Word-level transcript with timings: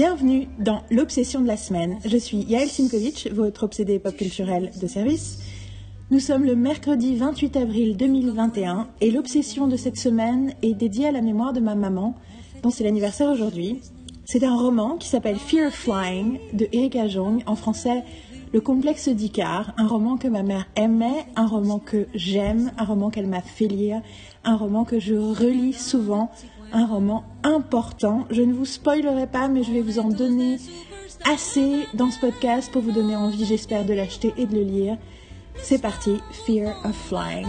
Bienvenue 0.00 0.48
dans 0.58 0.80
l'obsession 0.90 1.42
de 1.42 1.46
la 1.46 1.58
semaine. 1.58 1.98
Je 2.06 2.16
suis 2.16 2.38
Yael 2.38 2.70
Simkovic, 2.70 3.28
votre 3.34 3.64
obsédée 3.64 3.98
pop 3.98 4.16
culturelle 4.16 4.70
de 4.80 4.86
service. 4.86 5.40
Nous 6.10 6.20
sommes 6.20 6.44
le 6.44 6.56
mercredi 6.56 7.16
28 7.16 7.56
avril 7.58 7.98
2021 7.98 8.88
et 9.02 9.10
l'obsession 9.10 9.68
de 9.68 9.76
cette 9.76 9.98
semaine 9.98 10.54
est 10.62 10.72
dédiée 10.72 11.08
à 11.08 11.12
la 11.12 11.20
mémoire 11.20 11.52
de 11.52 11.60
ma 11.60 11.74
maman, 11.74 12.14
dont 12.62 12.70
c'est 12.70 12.82
l'anniversaire 12.82 13.28
aujourd'hui. 13.28 13.82
C'est 14.24 14.42
un 14.42 14.56
roman 14.56 14.96
qui 14.96 15.06
s'appelle 15.06 15.36
Fear 15.36 15.68
of 15.68 15.74
Flying 15.74 16.38
de 16.54 16.66
Erika 16.72 17.06
Jong, 17.06 17.42
en 17.44 17.54
français 17.54 18.02
Le 18.54 18.62
complexe 18.62 19.10
d'Icar, 19.10 19.74
un 19.76 19.86
roman 19.86 20.16
que 20.16 20.28
ma 20.28 20.42
mère 20.42 20.64
aimait, 20.76 21.26
un 21.36 21.46
roman 21.46 21.78
que 21.78 22.06
j'aime, 22.14 22.72
un 22.78 22.84
roman 22.84 23.10
qu'elle 23.10 23.28
m'a 23.28 23.42
fait 23.42 23.68
lire, 23.68 24.00
un 24.44 24.56
roman 24.56 24.84
que 24.84 24.98
je 24.98 25.14
relis 25.14 25.74
souvent, 25.74 26.30
un 26.72 26.86
roman 26.86 27.24
important. 27.42 28.26
Je 28.30 28.42
ne 28.42 28.52
vous 28.52 28.64
spoilerai 28.64 29.26
pas, 29.26 29.48
mais 29.48 29.62
je 29.62 29.72
vais 29.72 29.82
vous 29.82 29.98
en 29.98 30.08
donner 30.08 30.58
assez 31.30 31.86
dans 31.94 32.10
ce 32.10 32.20
podcast 32.20 32.70
pour 32.72 32.82
vous 32.82 32.92
donner 32.92 33.16
envie, 33.16 33.44
j'espère, 33.44 33.84
de 33.84 33.94
l'acheter 33.94 34.32
et 34.36 34.46
de 34.46 34.54
le 34.54 34.62
lire. 34.62 34.96
C'est 35.56 35.80
parti, 35.80 36.18
Fear 36.46 36.74
of 36.84 36.96
Flying. 36.96 37.46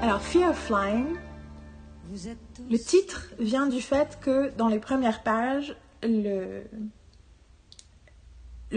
Alors, 0.00 0.22
Fear 0.22 0.50
of 0.50 0.58
Flying, 0.58 1.16
le 2.68 2.78
titre 2.78 3.28
vient 3.38 3.66
du 3.66 3.80
fait 3.80 4.18
que 4.20 4.50
dans 4.56 4.68
les 4.68 4.78
premières 4.78 5.22
pages, 5.22 5.74
le, 6.02 6.62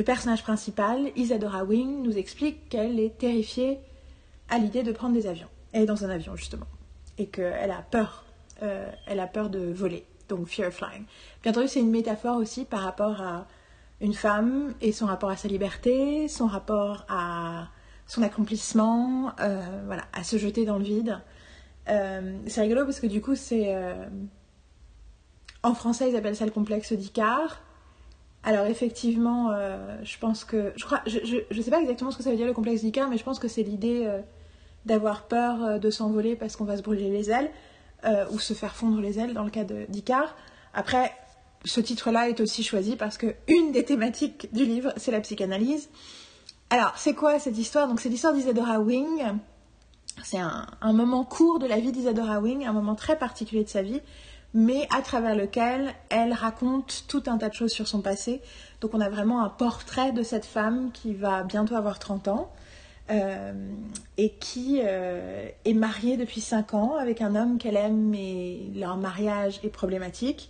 personnage 0.05 0.43
principal, 0.43 1.11
Isadora 1.15 1.63
Wing, 1.63 2.01
nous 2.01 2.17
explique 2.17 2.69
qu'elle 2.69 2.99
est 2.99 3.17
terrifiée 3.17 3.79
à 4.49 4.57
l'idée 4.57 4.83
de 4.83 4.91
prendre 4.91 5.13
des 5.13 5.27
avions. 5.27 5.49
Elle 5.73 5.83
est 5.83 5.87
dans 5.87 6.05
un 6.05 6.09
avion, 6.09 6.35
justement. 6.35 6.67
Et 7.17 7.27
qu'elle 7.27 7.71
a 7.71 7.81
peur. 7.81 8.25
euh, 8.63 8.89
elle 9.07 9.19
a 9.19 9.27
peur 9.27 9.49
de 9.49 9.71
voler. 9.71 10.05
Donc, 10.29 10.47
Fear 10.47 10.69
of 10.69 10.75
Flying. 10.75 11.05
Bien 11.43 11.51
entendu, 11.51 11.67
c'est 11.67 11.81
une 11.81 11.91
métaphore 11.91 12.37
aussi 12.37 12.63
par 12.63 12.81
rapport 12.81 13.21
à 13.21 13.47
une 13.99 14.13
femme 14.13 14.73
et 14.81 14.91
son 14.91 15.05
rapport 15.05 15.29
à 15.29 15.35
sa 15.35 15.47
liberté, 15.47 16.27
son 16.27 16.47
rapport 16.47 17.05
à 17.09 17.67
son 18.07 18.23
accomplissement, 18.23 19.33
euh, 19.39 19.83
voilà, 19.85 20.03
à 20.13 20.23
se 20.23 20.37
jeter 20.37 20.65
dans 20.65 20.77
le 20.77 20.83
vide. 20.83 21.19
Euh, 21.89 22.37
c'est 22.47 22.61
rigolo 22.61 22.85
parce 22.85 22.99
que 22.99 23.07
du 23.07 23.21
coup, 23.21 23.35
c'est. 23.35 23.73
euh, 23.75 24.05
En 25.63 25.73
français, 25.73 26.09
ils 26.09 26.15
appellent 26.15 26.35
ça 26.35 26.45
le 26.45 26.51
complexe 26.51 26.93
d'Icare. 26.93 27.61
Alors, 28.43 28.65
effectivement, 28.65 29.51
euh, 29.51 29.97
je 30.03 30.17
pense 30.17 30.43
que. 30.45 30.73
Je 30.75 30.85
crois. 30.85 31.01
Je, 31.05 31.19
je, 31.23 31.37
je 31.49 31.61
sais 31.61 31.71
pas 31.71 31.81
exactement 31.81 32.11
ce 32.11 32.17
que 32.17 32.23
ça 32.23 32.31
veut 32.31 32.37
dire 32.37 32.47
le 32.47 32.53
complexe 32.53 32.81
d'Icare, 32.81 33.09
mais 33.09 33.17
je 33.17 33.23
pense 33.23 33.39
que 33.39 33.47
c'est 33.47 33.63
l'idée 33.63 34.09
d'avoir 34.85 35.27
peur 35.27 35.79
de 35.79 35.89
s'envoler 35.91 36.35
parce 36.35 36.55
qu'on 36.55 36.65
va 36.65 36.77
se 36.77 36.81
brûler 36.81 37.09
les 37.09 37.29
ailes, 37.29 37.51
ou 38.31 38.39
se 38.39 38.53
faire 38.53 38.75
fondre 38.75 38.99
les 38.99 39.19
ailes 39.19 39.33
dans 39.33 39.43
le 39.43 39.51
cas 39.51 39.63
d'Icare. 39.63 40.35
Après, 40.73 41.11
ce 41.65 41.79
titre-là 41.81 42.29
est 42.29 42.39
aussi 42.39 42.63
choisi 42.63 42.95
parce 42.95 43.17
que 43.17 43.35
une 43.47 43.71
des 43.71 43.85
thématiques 43.85 44.51
du 44.53 44.65
livre, 44.65 44.91
c'est 44.97 45.11
la 45.11 45.21
psychanalyse. 45.21 45.89
Alors, 46.71 46.93
c'est 46.97 47.13
quoi 47.13 47.37
cette 47.37 47.57
histoire? 47.59 47.87
Donc, 47.87 47.99
c'est 47.99 48.09
l'histoire 48.09 48.33
d'Isadora 48.33 48.79
Wing. 48.79 49.21
C'est 50.23 50.39
un, 50.39 50.93
moment 50.93 51.23
court 51.23 51.59
de 51.59 51.67
la 51.67 51.79
vie 51.79 51.91
d'Isadora 51.91 52.39
Wing, 52.39 52.65
un 52.65 52.73
moment 52.73 52.95
très 52.95 53.17
particulier 53.17 53.63
de 53.63 53.69
sa 53.69 53.81
vie, 53.81 54.01
mais 54.53 54.87
à 54.95 55.01
travers 55.01 55.35
lequel 55.35 55.93
elle 56.09 56.33
raconte 56.33 57.05
tout 57.07 57.23
un 57.27 57.37
tas 57.37 57.49
de 57.49 57.53
choses 57.53 57.71
sur 57.71 57.87
son 57.87 58.01
passé. 58.01 58.41
Donc 58.81 58.93
on 58.93 59.01
a 59.01 59.09
vraiment 59.09 59.43
un 59.43 59.49
portrait 59.49 60.11
de 60.11 60.23
cette 60.23 60.45
femme 60.45 60.91
qui 60.93 61.13
va 61.13 61.43
bientôt 61.43 61.75
avoir 61.75 61.99
30 61.99 62.27
ans 62.27 62.51
euh, 63.09 63.53
et 64.17 64.31
qui 64.33 64.81
euh, 64.83 65.47
est 65.65 65.73
mariée 65.73 66.17
depuis 66.17 66.41
5 66.41 66.73
ans 66.73 66.95
avec 66.95 67.21
un 67.21 67.35
homme 67.35 67.57
qu'elle 67.57 67.77
aime, 67.77 68.09
mais 68.09 68.59
leur 68.75 68.97
mariage 68.97 69.59
est 69.63 69.69
problématique 69.69 70.49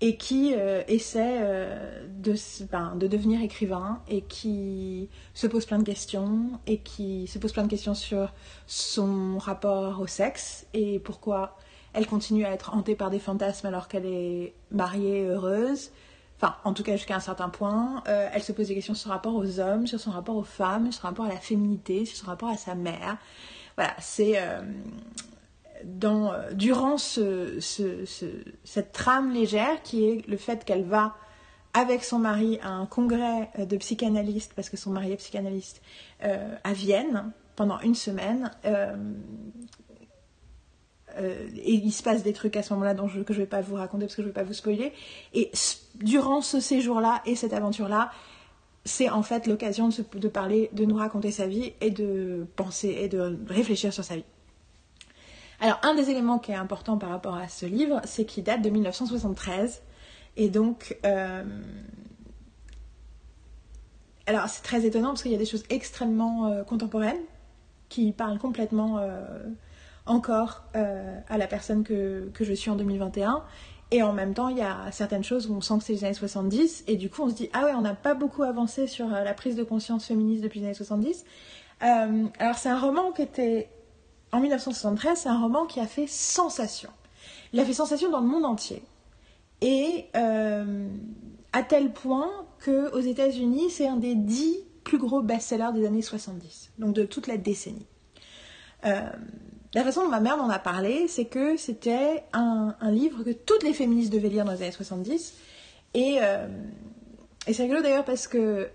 et 0.00 0.16
qui 0.16 0.54
euh, 0.54 0.82
essaie 0.88 1.38
euh, 1.40 2.06
de, 2.18 2.34
ben, 2.70 2.94
de 2.96 3.06
devenir 3.06 3.40
écrivain 3.42 4.02
et 4.08 4.20
qui 4.22 5.08
se 5.32 5.46
pose 5.46 5.64
plein 5.64 5.78
de 5.78 5.84
questions 5.84 6.60
et 6.66 6.78
qui 6.78 7.26
se 7.26 7.38
pose 7.38 7.52
plein 7.52 7.62
de 7.62 7.70
questions 7.70 7.94
sur 7.94 8.32
son 8.66 9.38
rapport 9.38 10.00
au 10.00 10.06
sexe 10.06 10.66
et 10.74 10.98
pourquoi 10.98 11.56
elle 11.94 12.06
continue 12.06 12.44
à 12.44 12.50
être 12.50 12.74
hantée 12.74 12.94
par 12.94 13.08
des 13.08 13.18
fantasmes 13.18 13.66
alors 13.68 13.88
qu'elle 13.88 14.04
est 14.04 14.52
mariée 14.70 15.20
et 15.20 15.28
heureuse. 15.28 15.90
Enfin, 16.38 16.56
en 16.64 16.74
tout 16.74 16.82
cas 16.82 16.92
jusqu'à 16.92 17.16
un 17.16 17.20
certain 17.20 17.48
point. 17.48 18.02
Euh, 18.06 18.28
elle 18.34 18.42
se 18.42 18.52
pose 18.52 18.68
des 18.68 18.74
questions 18.74 18.92
sur 18.92 19.04
son 19.04 19.10
rapport 19.10 19.34
aux 19.34 19.60
hommes, 19.60 19.86
sur 19.86 19.98
son 19.98 20.10
rapport 20.10 20.36
aux 20.36 20.42
femmes, 20.42 20.92
sur 20.92 21.00
son 21.00 21.08
rapport 21.08 21.24
à 21.24 21.30
la 21.30 21.40
féminité, 21.40 22.04
sur 22.04 22.18
son 22.18 22.26
rapport 22.26 22.50
à 22.50 22.58
sa 22.58 22.74
mère. 22.74 23.16
Voilà, 23.76 23.94
c'est... 23.98 24.38
euh, 26.32 26.52
durant 26.52 26.98
ce, 26.98 27.60
ce- 27.60 28.04
ce- 28.04 28.42
cette 28.64 28.92
trame 28.92 29.32
légère 29.32 29.82
qui 29.82 30.04
est 30.04 30.26
le 30.28 30.36
fait 30.36 30.64
qu'elle 30.64 30.84
va 30.84 31.14
avec 31.74 32.04
son 32.04 32.18
mari 32.18 32.58
à 32.62 32.70
un 32.70 32.86
congrès 32.86 33.50
euh, 33.58 33.66
de 33.66 33.76
psychanalystes, 33.76 34.52
parce 34.54 34.70
que 34.70 34.76
son 34.76 34.90
mari 34.90 35.12
est 35.12 35.16
psychanalyste, 35.16 35.82
euh, 36.24 36.54
à 36.64 36.72
Vienne 36.72 37.32
pendant 37.56 37.78
une 37.80 37.94
semaine. 37.94 38.50
et 41.18 41.72
il 41.72 41.92
se 41.92 42.02
passe 42.02 42.22
des 42.22 42.34
trucs 42.34 42.56
à 42.56 42.62
ce 42.62 42.74
moment-là 42.74 42.92
dont 42.92 43.06
que 43.08 43.32
je 43.32 43.38
ne 43.38 43.44
vais 43.44 43.46
pas 43.46 43.62
vous 43.62 43.76
raconter 43.76 44.04
parce 44.04 44.14
que 44.16 44.22
je 44.22 44.26
ne 44.28 44.32
vais 44.32 44.34
pas 44.40 44.42
vous 44.44 44.52
spoiler. 44.52 44.92
Et 45.32 45.50
durant 45.94 46.42
ce 46.42 46.60
séjour-là 46.60 47.22
et 47.24 47.34
cette 47.36 47.54
aventure-là, 47.54 48.10
c'est 48.84 49.08
en 49.08 49.22
fait 49.22 49.46
l'occasion 49.46 49.88
de 49.88 50.28
parler, 50.28 50.68
de 50.74 50.84
nous 50.84 50.96
raconter 50.96 51.30
sa 51.30 51.46
vie 51.46 51.72
et 51.80 51.90
de 51.90 52.46
penser 52.56 52.94
et 53.00 53.08
de 53.08 53.38
réfléchir 53.48 53.92
sur 53.94 54.04
sa 54.04 54.16
vie. 54.16 54.24
Alors, 55.60 55.78
un 55.82 55.94
des 55.94 56.10
éléments 56.10 56.38
qui 56.38 56.52
est 56.52 56.56
important 56.56 56.98
par 56.98 57.10
rapport 57.10 57.36
à 57.36 57.48
ce 57.48 57.66
livre, 57.66 58.00
c'est 58.04 58.24
qu'il 58.24 58.44
date 58.44 58.62
de 58.62 58.70
1973. 58.70 59.82
Et 60.36 60.50
donc, 60.50 60.96
euh, 61.06 61.44
alors 64.26 64.48
c'est 64.48 64.62
très 64.62 64.84
étonnant 64.84 65.08
parce 65.08 65.22
qu'il 65.22 65.32
y 65.32 65.36
a 65.36 65.38
des 65.38 65.46
choses 65.46 65.64
extrêmement 65.70 66.46
euh, 66.46 66.62
contemporaines 66.62 67.22
qui 67.88 68.12
parlent 68.12 68.38
complètement 68.38 68.98
euh, 68.98 69.24
encore 70.04 70.64
à 70.74 71.38
la 71.38 71.46
personne 71.46 71.84
que, 71.84 72.30
je 72.38 72.52
suis 72.52 72.70
en 72.70 72.76
2021. 72.76 73.42
Et 73.92 74.02
en 74.02 74.12
même 74.12 74.34
temps, 74.34 74.48
il 74.48 74.58
y 74.58 74.62
a 74.62 74.90
certaines 74.90 75.22
choses 75.22 75.48
où 75.48 75.54
on 75.54 75.60
sent 75.60 75.78
que 75.78 75.84
c'est 75.84 75.92
les 75.92 76.04
années 76.04 76.14
70. 76.14 76.84
Et 76.88 76.96
du 76.96 77.08
coup, 77.08 77.22
on 77.22 77.30
se 77.30 77.34
dit, 77.34 77.48
ah 77.52 77.64
ouais, 77.64 77.72
on 77.74 77.80
n'a 77.80 77.94
pas 77.94 78.14
beaucoup 78.14 78.42
avancé 78.42 78.88
sur 78.88 79.08
la 79.08 79.32
prise 79.32 79.54
de 79.54 79.62
conscience 79.62 80.04
féministe 80.04 80.42
depuis 80.42 80.60
les 80.60 80.66
années 80.66 80.74
70. 80.74 81.24
Euh, 81.82 82.26
alors, 82.38 82.56
c'est 82.56 82.68
un 82.68 82.78
roman 82.78 83.12
qui 83.12 83.22
était 83.22 83.68
en 84.32 84.40
1973, 84.40 85.20
c'est 85.20 85.28
un 85.28 85.40
roman 85.40 85.66
qui 85.66 85.80
a 85.80 85.86
fait 85.86 86.06
sensation. 86.06 86.90
Il 87.52 87.60
a 87.60 87.64
fait 87.64 87.72
sensation 87.72 88.10
dans 88.10 88.20
le 88.20 88.26
monde 88.26 88.44
entier. 88.44 88.82
Et 89.60 90.06
euh, 90.16 90.88
à 91.52 91.62
tel 91.62 91.92
point 91.92 92.30
qu'aux 92.64 93.00
États-Unis, 93.00 93.70
c'est 93.70 93.86
un 93.86 93.96
des 93.96 94.14
dix 94.14 94.58
plus 94.84 94.98
gros 94.98 95.22
best-sellers 95.22 95.72
des 95.74 95.86
années 95.86 96.02
70, 96.02 96.72
donc 96.78 96.94
de 96.94 97.04
toute 97.04 97.26
la 97.26 97.36
décennie. 97.36 97.86
Euh, 98.84 99.00
la 99.74 99.82
façon 99.82 100.04
dont 100.04 100.10
ma 100.10 100.20
mère 100.20 100.36
m'en 100.36 100.48
a 100.48 100.58
parlé, 100.58 101.08
c'est 101.08 101.24
que 101.24 101.56
c'était 101.56 102.24
un, 102.32 102.74
livre 102.90 103.24
que 103.24 103.30
toutes 103.30 103.62
les 103.62 103.72
féministes 103.72 104.12
devaient 104.12 104.28
lire 104.28 104.44
dans 104.44 104.52
les 104.52 104.62
années 104.62 104.72
70. 104.72 105.34
Et, 105.94 106.18
euh, 106.20 106.46
et 107.46 107.52
c'est 107.52 107.62
rigolo 107.62 107.82
d'ailleurs 107.82 108.04
parce 108.04 108.28
que 108.28 108.68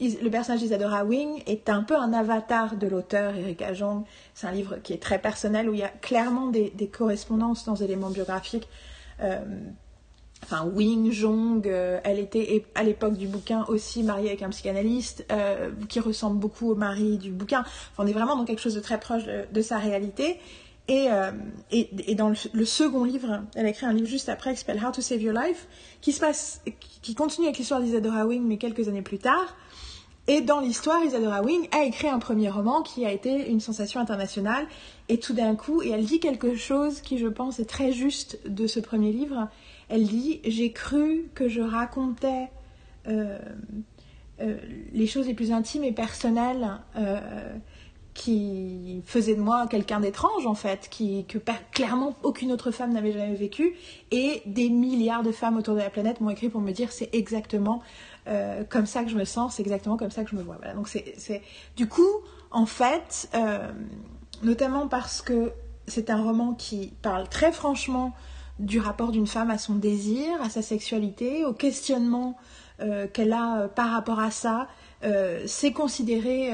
le 0.00 0.28
personnage 0.28 0.60
d'Isadora 0.60 1.04
Wing 1.04 1.42
est 1.46 1.68
un 1.68 1.82
peu 1.82 1.96
un 1.96 2.12
avatar 2.12 2.76
de 2.76 2.86
l'auteur 2.86 3.34
Erika 3.34 3.72
Jong. 3.72 4.04
C'est 4.34 4.46
un 4.46 4.52
livre 4.52 4.76
qui 4.82 4.92
est 4.92 5.02
très 5.02 5.18
personnel 5.18 5.68
où 5.68 5.74
il 5.74 5.80
y 5.80 5.84
a 5.84 5.88
clairement 5.88 6.48
des, 6.48 6.90
correspondances 6.92 7.64
dans 7.64 7.74
les 7.74 7.84
éléments 7.84 8.10
biographiques. 8.10 8.68
Euh, 9.22 9.40
enfin, 10.42 10.66
Wing 10.66 11.10
Jong, 11.12 11.66
euh, 11.66 11.98
elle 12.04 12.18
était 12.18 12.64
à 12.74 12.82
l'époque 12.82 13.14
du 13.14 13.26
bouquin 13.26 13.64
aussi 13.68 14.02
mariée 14.02 14.28
avec 14.28 14.42
un 14.42 14.50
psychanalyste 14.50 15.24
euh, 15.32 15.70
qui 15.88 16.00
ressemble 16.00 16.38
beaucoup 16.38 16.70
au 16.70 16.74
mari 16.74 17.16
du 17.16 17.30
bouquin. 17.30 17.64
On 17.96 18.06
est 18.06 18.12
vraiment 18.12 18.36
dans 18.36 18.44
quelque 18.44 18.60
chose 18.60 18.74
de 18.74 18.80
très 18.80 19.00
proche 19.00 19.24
de, 19.24 19.62
sa 19.62 19.78
réalité. 19.78 20.38
Et, 20.88 21.08
dans 22.14 22.28
le, 22.28 22.36
le 22.52 22.64
second 22.64 23.02
livre, 23.02 23.42
elle 23.56 23.66
a 23.66 23.70
écrit 23.70 23.86
un 23.86 23.92
livre 23.92 24.06
juste 24.06 24.28
après 24.28 24.52
qui 24.52 24.60
s'appelle 24.60 24.80
How 24.84 24.92
to 24.92 25.00
Save 25.00 25.20
Your 25.20 25.34
Life, 25.34 25.66
qui 26.00 26.12
se 26.12 26.20
passe, 26.20 26.62
qui 27.02 27.14
continue 27.16 27.46
avec 27.46 27.58
l'histoire 27.58 27.80
d'Isadora 27.80 28.26
Wing, 28.26 28.44
mais 28.44 28.58
quelques 28.58 28.86
années 28.86 29.02
plus 29.02 29.18
tard. 29.18 29.56
Et 30.28 30.40
dans 30.40 30.60
l'histoire, 30.60 31.04
Isadora 31.04 31.42
Wing 31.42 31.68
a 31.70 31.84
écrit 31.84 32.08
un 32.08 32.18
premier 32.18 32.50
roman 32.50 32.82
qui 32.82 33.06
a 33.06 33.12
été 33.12 33.48
une 33.48 33.60
sensation 33.60 34.00
internationale. 34.00 34.66
Et 35.08 35.18
tout 35.18 35.34
d'un 35.34 35.54
coup, 35.54 35.82
et 35.82 35.90
elle 35.90 36.04
dit 36.04 36.18
quelque 36.18 36.56
chose 36.56 37.00
qui, 37.00 37.18
je 37.18 37.28
pense, 37.28 37.60
est 37.60 37.68
très 37.68 37.92
juste 37.92 38.40
de 38.48 38.66
ce 38.66 38.80
premier 38.80 39.12
livre. 39.12 39.48
Elle 39.88 40.04
dit 40.04 40.40
J'ai 40.44 40.72
cru 40.72 41.28
que 41.34 41.48
je 41.48 41.60
racontais 41.60 42.50
euh, 43.06 43.38
euh, 44.40 44.56
les 44.92 45.06
choses 45.06 45.28
les 45.28 45.34
plus 45.34 45.52
intimes 45.52 45.84
et 45.84 45.92
personnelles 45.92 46.78
euh, 46.96 47.54
qui 48.16 49.02
faisait 49.04 49.34
de 49.34 49.40
moi 49.40 49.66
quelqu'un 49.68 50.00
d'étrange 50.00 50.46
en 50.46 50.54
fait, 50.54 50.88
qui, 50.90 51.26
que 51.26 51.38
clairement 51.70 52.14
aucune 52.22 52.50
autre 52.50 52.70
femme 52.70 52.92
n'avait 52.94 53.12
jamais 53.12 53.34
vécu. 53.34 53.74
Et 54.10 54.42
des 54.46 54.70
milliards 54.70 55.22
de 55.22 55.32
femmes 55.32 55.58
autour 55.58 55.74
de 55.74 55.80
la 55.80 55.90
planète 55.90 56.20
m'ont 56.20 56.30
écrit 56.30 56.48
pour 56.48 56.62
me 56.62 56.72
dire 56.72 56.90
c'est 56.92 57.14
exactement 57.14 57.82
euh, 58.26 58.64
comme 58.68 58.86
ça 58.86 59.04
que 59.04 59.10
je 59.10 59.16
me 59.16 59.24
sens, 59.24 59.56
c'est 59.56 59.62
exactement 59.62 59.98
comme 59.98 60.10
ça 60.10 60.24
que 60.24 60.30
je 60.30 60.36
me 60.36 60.42
vois. 60.42 60.56
Voilà. 60.56 60.74
Donc 60.74 60.88
c'est. 60.88 61.42
Du 61.76 61.88
coup, 61.88 62.08
en 62.50 62.64
fait, 62.64 63.28
euh, 63.34 63.70
notamment 64.42 64.88
parce 64.88 65.20
que 65.20 65.52
c'est 65.86 66.08
un 66.08 66.22
roman 66.22 66.54
qui 66.54 66.94
parle 67.02 67.28
très 67.28 67.52
franchement 67.52 68.14
du 68.58 68.80
rapport 68.80 69.12
d'une 69.12 69.26
femme 69.26 69.50
à 69.50 69.58
son 69.58 69.74
désir, 69.74 70.26
à 70.42 70.48
sa 70.48 70.62
sexualité, 70.62 71.44
au 71.44 71.52
questionnement 71.52 72.38
euh, 72.80 73.06
qu'elle 73.06 73.34
a 73.34 73.68
par 73.68 73.90
rapport 73.90 74.20
à 74.20 74.30
ça, 74.30 74.68
c'est 75.44 75.72
considéré... 75.72 76.50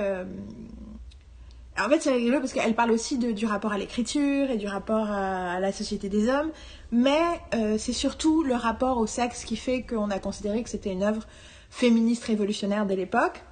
en 1.78 1.88
fait, 1.88 2.00
c'est 2.00 2.12
rigolo 2.12 2.38
parce 2.40 2.52
qu'elle 2.52 2.74
parle 2.74 2.90
aussi 2.90 3.18
de- 3.18 3.32
du 3.32 3.46
rapport 3.46 3.72
à 3.72 3.78
l'écriture 3.78 4.50
et 4.50 4.56
du 4.58 4.66
rapport 4.66 5.10
à, 5.10 5.58
la 5.58 5.72
société 5.72 6.08
des 6.08 6.28
hommes, 6.28 6.50
mais 6.90 7.20
euh, 7.54 7.78
c'est 7.78 7.92
surtout 7.94 8.42
le 8.42 8.54
rapport 8.54 8.98
au 8.98 9.06
sexe 9.06 9.44
qui 9.44 9.56
fait 9.56 9.82
qu'on 9.82 10.10
a 10.10 10.18
considéré 10.18 10.62
que 10.62 10.68
c'était 10.68 10.92
une 10.92 11.02
œuvre 11.02 11.26
féministe 11.70 12.24
révolutionnaire 12.24 12.84
dès 12.86 12.96
l'époque. 12.96 13.42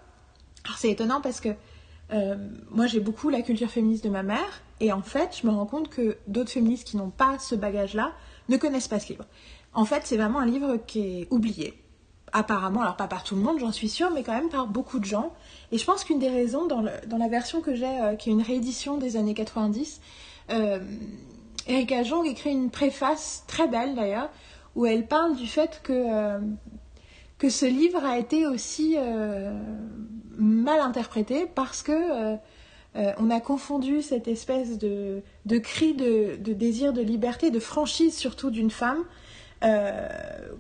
Alors 0.66 0.76
c'est 0.76 0.90
étonnant 0.90 1.20
parce 1.22 1.40
que 1.40 1.48
euh, 2.12 2.36
moi 2.70 2.86
j'ai 2.86 3.00
beaucoup 3.00 3.30
la 3.30 3.40
culture 3.40 3.70
féministe 3.70 4.04
de 4.04 4.10
ma 4.10 4.22
mère, 4.22 4.62
et 4.80 4.92
en 4.92 5.00
fait 5.02 5.38
je 5.40 5.46
me 5.46 5.52
rends 5.52 5.66
compte 5.66 5.88
que 5.88 6.18
d'autres 6.26 6.50
féministes 6.50 6.86
qui 6.86 6.96
n'ont 6.98 7.10
pas 7.10 7.38
ce 7.38 7.54
bagage-là 7.54 8.12
ne 8.50 8.56
connaissent 8.58 8.88
pas 8.88 9.00
ce 9.00 9.08
livre. 9.10 9.24
En 9.72 9.84
fait, 9.84 10.02
c'est 10.04 10.16
vraiment 10.16 10.40
un 10.40 10.46
livre 10.46 10.78
qui 10.86 11.20
est 11.20 11.28
oublié. 11.30 11.74
Apparemment, 12.32 12.82
alors 12.82 12.96
pas 12.96 13.08
par 13.08 13.24
tout 13.24 13.34
le 13.34 13.42
monde, 13.42 13.58
j'en 13.58 13.72
suis 13.72 13.88
sûre, 13.88 14.10
mais 14.12 14.22
quand 14.22 14.34
même 14.34 14.48
par 14.48 14.66
beaucoup 14.66 15.00
de 15.00 15.04
gens. 15.04 15.32
Et 15.72 15.78
je 15.78 15.84
pense 15.84 16.04
qu'une 16.04 16.20
des 16.20 16.28
raisons, 16.28 16.66
dans, 16.66 16.80
la 16.82 17.28
version 17.28 17.60
que 17.60 17.74
j'ai, 17.74 17.86
euh, 17.86 18.14
qui 18.14 18.30
est 18.30 18.32
une 18.32 18.42
réédition 18.42 18.98
des 18.98 19.16
années 19.16 19.34
90, 19.34 20.00
euh, 20.50 20.78
Erika 21.66 22.04
Jong 22.04 22.26
écrit 22.26 22.50
une 22.50 22.70
préface 22.70 23.44
très 23.48 23.66
belle 23.66 23.94
d'ailleurs, 23.94 24.30
où 24.76 24.86
elle 24.86 25.06
parle 25.06 25.34
du 25.34 25.48
fait 25.48 25.80
que, 25.82 25.92
euh, 25.92 26.38
que 27.38 27.48
ce 27.48 27.66
livre 27.66 28.04
a 28.04 28.18
été 28.18 28.46
aussi 28.46 28.96
mal 30.38 30.80
interprété 30.80 31.46
parce 31.46 31.82
que 31.82 32.36
on 32.94 33.30
a 33.30 33.40
confondu 33.40 34.02
cette 34.02 34.28
espèce 34.28 34.78
de, 34.78 35.22
de 35.46 35.58
cri 35.58 35.94
de, 35.94 36.36
désir 36.52 36.92
de 36.92 37.00
liberté, 37.00 37.50
de 37.50 37.60
franchise 37.60 38.16
surtout 38.16 38.50
d'une 38.50 38.70
femme, 38.70 39.04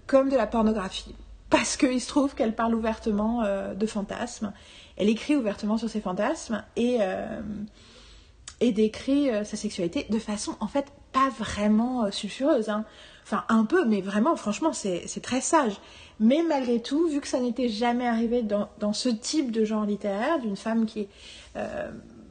comme 0.06 0.30
de 0.30 0.36
la 0.36 0.46
pornographie. 0.46 1.14
Parce 1.50 1.76
qu'il 1.76 2.00
se 2.00 2.06
trouve 2.06 2.36
qu'elle 2.36 2.54
parle 2.54 2.74
ouvertement 2.76 3.42
euh, 3.42 3.74
de 3.74 3.86
fantasmes, 3.86 4.52
elle 4.96 5.08
écrit 5.08 5.34
ouvertement 5.36 5.78
sur 5.78 5.90
ses 5.90 6.00
fantasmes 6.00 6.62
et, 6.76 6.98
euh, 7.00 7.40
et 8.60 8.70
décrit 8.70 9.30
euh, 9.30 9.42
sa 9.42 9.56
sexualité 9.56 10.06
de 10.08 10.18
façon 10.20 10.56
en 10.60 10.68
fait 10.68 10.86
pas 11.12 11.28
vraiment 11.30 12.10
sulfureuse. 12.12 12.68
hein. 12.68 12.84
Enfin 13.24 13.44
un 13.48 13.64
peu, 13.64 13.84
mais 13.84 14.00
vraiment 14.00 14.36
franchement 14.36 14.72
c'est 14.72 15.20
très 15.22 15.40
sage. 15.40 15.80
Mais 16.20 16.42
malgré 16.46 16.80
tout, 16.80 17.08
vu 17.08 17.20
que 17.20 17.26
ça 17.26 17.40
n'était 17.40 17.68
jamais 17.68 18.06
arrivé 18.06 18.42
dans, 18.42 18.68
dans 18.78 18.92
ce 18.92 19.08
type 19.08 19.50
de 19.50 19.64
genre 19.64 19.84
littéraire, 19.84 20.38
d'une 20.38 20.56
femme 20.56 20.86
qui 20.86 21.00
est... 21.00 21.08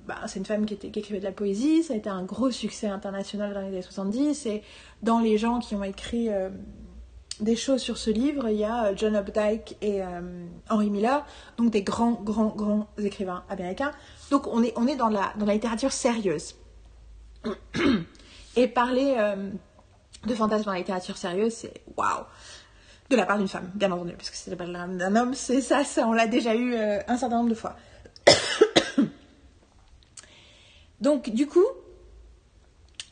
bah, 0.07 0.16
c'est 0.27 0.39
une 0.39 0.45
femme 0.45 0.66
qui, 0.66 0.77
qui 0.77 1.00
écrivait 1.00 1.19
de 1.19 1.25
la 1.25 1.31
poésie, 1.31 1.83
ça 1.83 1.94
a 1.94 1.98
été 1.98 2.10
un 2.10 2.24
gros 2.24 2.51
succès 2.51 2.88
international 2.88 3.54
dans 3.54 3.62
les 3.62 3.68
années 3.68 3.81
70, 3.81 4.45
et 4.45 4.62
dans 5.04 5.19
les 5.19 5.38
gens 5.38 5.60
qui 5.60 5.75
ont 5.75 5.83
écrit 5.83 6.30
des 7.39 7.56
choses 7.56 7.81
sur 7.81 7.97
ce 7.97 8.09
livre, 8.09 8.50
il 8.50 8.57
y 8.57 8.65
a 8.65 8.86
euh, 8.86 8.94
John 8.95 9.15
Updike 9.15 9.77
et 9.81 10.03
euh, 10.03 10.45
Henry 10.69 10.89
Miller, 10.89 11.25
donc 11.57 11.71
des 11.71 11.83
grands, 11.83 12.12
grands, 12.12 12.53
grands 12.56 12.88
écrivains 12.97 13.44
américains. 13.50 13.91
Donc 14.30 14.47
on 14.47 14.62
est, 14.63 14.74
on 14.75 14.88
est 14.88 14.95
dans, 14.95 15.09
la, 15.09 15.33
dans 15.38 15.45
la 15.45 15.53
littérature 15.53 15.91
sérieuse. 15.91 16.56
Et 18.56 18.68
parler 18.68 19.15
euh, 19.18 19.50
de 20.25 20.36
fantasme 20.36 20.65
dans 20.65 20.74
la 20.74 20.80
littérature 20.80 21.18
sérieuse, 21.18 21.53
c'est 21.53 21.74
waouh 21.95 22.25
De 23.09 23.15
la 23.15 23.25
part 23.25 23.38
d'une 23.38 23.47
femme, 23.47 23.71
bien 23.75 23.92
entendu, 23.92 24.13
parce 24.13 24.30
que 24.30 24.35
c'est 24.35 24.51
la 24.51 24.57
part 24.57 24.68
d'un 24.68 25.15
homme, 25.15 25.33
c'est 25.33 25.62
ça, 25.62 25.83
ça, 25.83 26.07
on 26.07 26.13
l'a 26.13 26.27
déjà 26.27 26.56
eu 26.56 26.75
un 26.75 27.18
certain 27.18 27.38
nombre 27.38 27.50
de 27.50 27.56
fois. 27.56 27.75
Donc, 31.00 31.30
du 31.30 31.47
coup, 31.47 31.65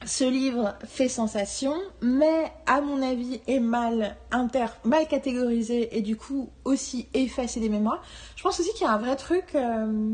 ce 0.05 0.23
livre 0.23 0.75
fait 0.85 1.09
sensation, 1.09 1.73
mais 2.01 2.51
à 2.67 2.81
mon 2.81 3.01
avis 3.01 3.41
est 3.47 3.59
mal, 3.59 4.15
inter... 4.31 4.67
mal 4.83 5.07
catégorisé 5.07 5.97
et 5.97 6.01
du 6.01 6.15
coup 6.15 6.49
aussi 6.65 7.07
effacé 7.13 7.59
des 7.59 7.69
mémoires. 7.69 8.03
Je 8.35 8.43
pense 8.43 8.59
aussi 8.59 8.71
qu'il 8.73 8.83
y 8.85 8.89
a 8.89 8.93
un 8.93 8.99
vrai 8.99 9.15
truc. 9.15 9.55
euh, 9.55 10.11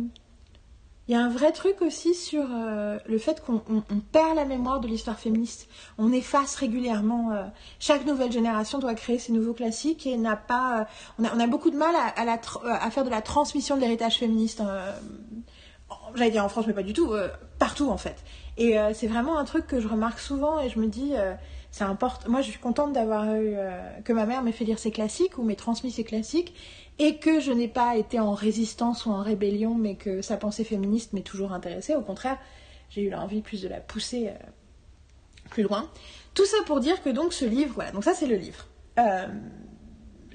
Il 1.10 1.12
y 1.12 1.16
a 1.16 1.22
un 1.22 1.28
vrai 1.30 1.52
truc 1.52 1.82
aussi 1.82 2.16
sur 2.16 2.46
euh, 2.50 2.98
le 3.06 3.18
fait 3.18 3.44
qu'on 3.44 3.62
on- 3.70 3.84
on 3.92 4.00
perd 4.00 4.38
la 4.38 4.46
mémoire 4.46 4.80
de 4.80 4.88
l'histoire 4.88 5.20
féministe. 5.20 5.68
On 5.98 6.14
efface 6.14 6.56
régulièrement. 6.56 7.32
euh, 7.32 7.44
chaque 7.78 8.06
nouvelle 8.06 8.32
génération 8.32 8.80
doit 8.80 8.96
créer 8.96 9.20
ses 9.20 9.34
nouveaux 9.34 9.54
classiques 9.54 10.08
et 10.08 10.16
n'a 10.16 10.38
pas. 10.38 10.88
on, 11.20 11.26
a, 11.42 11.48
beaucoup 11.48 11.72
de 11.72 11.78
mal 11.78 11.94
à, 11.94 12.86
à 12.86 12.90
faire 12.90 13.04
de 13.04 13.10
la 13.10 13.22
transmission 13.22 13.76
de 13.76 13.82
l'héritage 13.82 14.16
féministe. 14.18 14.62
j'allais 16.16 16.32
dire 16.32 16.46
en 16.46 16.50
France, 16.50 16.68
mais 16.68 16.74
pas 16.74 16.84
du 16.84 16.94
tout, 16.94 17.12
en 17.82 17.98
fait. 17.98 18.24
Et 18.58 18.78
euh, 18.78 18.94
c'est 18.94 19.08
vraiment 19.08 19.38
un 19.38 19.46
truc 19.46 19.68
que 19.68 19.80
je 19.80 19.88
remarque 19.88 20.20
souvent 20.20 20.60
et 20.60 20.70
je 20.70 20.80
me 20.80 20.88
dis, 20.88 21.12
euh, 21.14 21.34
c'est 21.72 21.84
important. 21.84 22.30
Moi, 22.30 22.42
je 22.42 22.52
suis 22.52 22.60
contente 22.60 22.94
d'avoir 22.94 23.26
eu 23.36 23.54
euh, 23.56 23.82
que 24.04 24.14
ma 24.14 24.26
mère 24.26 24.44
m'ait 24.44 24.52
fait 24.52 24.66
lire 24.66 24.80
ses 24.80 24.92
classiques 24.92 25.38
ou 25.38 25.44
m'ait 25.44 25.56
transmis 25.56 25.92
ses 25.92 26.04
classiques 26.04 26.54
et 27.00 27.18
que 27.18 27.40
je 27.40 27.52
n'ai 27.52 27.68
pas 27.68 27.98
été 27.98 28.20
en 28.20 28.34
résistance 28.34 29.06
ou 29.06 29.12
en 29.12 29.22
rébellion, 29.22 29.74
mais 29.74 29.96
que 29.96 30.22
sa 30.22 30.38
pensée 30.38 30.64
féministe 30.64 31.14
m'est 31.14 31.22
toujours 31.22 31.52
intéressée. 31.52 31.96
Au 31.96 32.02
contraire, 32.02 32.38
j'ai 32.90 33.02
eu 33.02 33.10
l'envie 33.10 33.42
plus 33.42 33.62
de 33.62 33.68
la 33.68 33.80
pousser 33.80 34.28
euh, 34.28 34.34
plus 35.50 35.64
loin. 35.64 35.90
Tout 36.36 36.46
ça 36.46 36.58
pour 36.66 36.80
dire 36.80 37.02
que 37.02 37.10
donc 37.10 37.34
ce 37.34 37.46
livre, 37.46 37.74
voilà, 37.74 37.92
donc 37.92 38.04
ça 38.04 38.14
c'est 38.14 38.28
le 38.28 38.36
livre. 38.36 38.68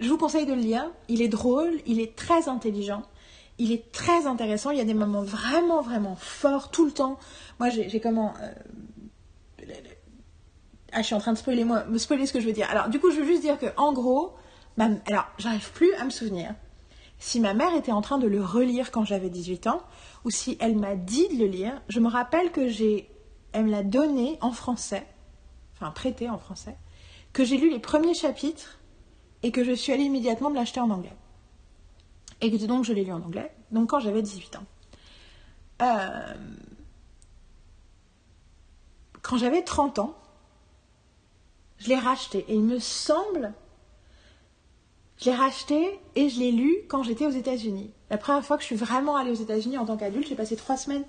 Je 0.00 0.08
vous 0.08 0.18
conseille 0.18 0.46
de 0.46 0.52
le 0.52 0.60
lire. 0.60 0.90
Il 1.08 1.22
est 1.22 1.28
drôle, 1.28 1.72
il 1.86 2.00
est 2.00 2.14
très 2.14 2.48
intelligent. 2.48 3.02
Il 3.58 3.72
est 3.72 3.90
très 3.92 4.26
intéressant, 4.26 4.70
il 4.70 4.78
y 4.78 4.80
a 4.80 4.84
des 4.84 4.94
moments 4.94 5.22
vraiment, 5.22 5.82
vraiment 5.82 6.14
forts 6.16 6.70
tout 6.70 6.84
le 6.84 6.92
temps. 6.92 7.18
Moi, 7.58 7.70
j'ai 7.70 8.00
comment... 8.00 8.34
euh, 8.40 8.52
Ah, 10.92 11.02
je 11.02 11.06
suis 11.06 11.14
en 11.14 11.20
train 11.20 11.32
de 11.32 11.38
spoiler, 11.38 11.64
moi, 11.64 11.84
me 11.84 11.98
spoiler 11.98 12.26
ce 12.26 12.32
que 12.32 12.40
je 12.40 12.46
veux 12.46 12.52
dire. 12.52 12.68
Alors, 12.70 12.88
du 12.88 13.00
coup, 13.00 13.10
je 13.10 13.16
veux 13.20 13.26
juste 13.26 13.42
dire 13.42 13.58
que, 13.58 13.66
en 13.76 13.92
gros, 13.92 14.34
alors, 14.78 15.26
j'arrive 15.38 15.72
plus 15.72 15.92
à 15.94 16.04
me 16.04 16.10
souvenir 16.10 16.54
si 17.18 17.40
ma 17.40 17.52
mère 17.52 17.74
était 17.74 17.90
en 17.90 18.00
train 18.00 18.18
de 18.18 18.28
le 18.28 18.40
relire 18.40 18.92
quand 18.92 19.04
j'avais 19.04 19.28
18 19.28 19.66
ans 19.66 19.82
ou 20.24 20.30
si 20.30 20.56
elle 20.60 20.78
m'a 20.78 20.94
dit 20.94 21.26
de 21.28 21.38
le 21.38 21.46
lire. 21.46 21.82
Je 21.88 21.98
me 22.00 22.08
rappelle 22.08 22.52
que 22.52 22.68
j'ai... 22.68 23.10
Elle 23.52 23.64
me 23.64 23.70
l'a 23.70 23.82
donné 23.82 24.38
en 24.40 24.52
français, 24.52 25.06
enfin 25.74 25.90
prêté 25.90 26.28
en 26.28 26.38
français, 26.38 26.76
que 27.32 27.44
j'ai 27.44 27.56
lu 27.56 27.70
les 27.70 27.78
premiers 27.78 28.14
chapitres 28.14 28.78
et 29.42 29.50
que 29.50 29.64
je 29.64 29.72
suis 29.72 29.92
allée 29.92 30.04
immédiatement 30.04 30.50
me 30.50 30.54
l'acheter 30.54 30.80
en 30.80 30.90
anglais. 30.90 31.16
Et 32.40 32.50
que 32.50 32.64
donc 32.66 32.84
je 32.84 32.92
l'ai 32.92 33.04
lu 33.04 33.12
en 33.12 33.22
anglais, 33.22 33.52
donc 33.70 33.90
quand 33.90 34.00
j'avais 34.00 34.22
18 34.22 34.56
ans. 34.56 34.64
Euh, 35.82 36.34
Quand 39.28 39.36
j'avais 39.36 39.62
30 39.62 39.98
ans, 39.98 40.14
je 41.76 41.88
l'ai 41.88 41.98
racheté. 41.98 42.46
Et 42.48 42.54
il 42.54 42.62
me 42.62 42.78
semble, 42.78 43.52
je 45.18 45.26
l'ai 45.26 45.36
racheté 45.36 46.00
et 46.14 46.30
je 46.30 46.38
l'ai 46.38 46.50
lu 46.50 46.74
quand 46.88 47.02
j'étais 47.02 47.26
aux 47.26 47.30
États-Unis. 47.30 47.90
La 48.08 48.16
première 48.16 48.42
fois 48.42 48.56
que 48.56 48.62
je 48.62 48.68
suis 48.68 48.76
vraiment 48.76 49.16
allée 49.16 49.30
aux 49.30 49.34
États-Unis 49.34 49.76
en 49.76 49.84
tant 49.84 49.98
qu'adulte, 49.98 50.28
j'ai 50.28 50.34
passé 50.34 50.56
trois 50.56 50.78
semaines 50.78 51.04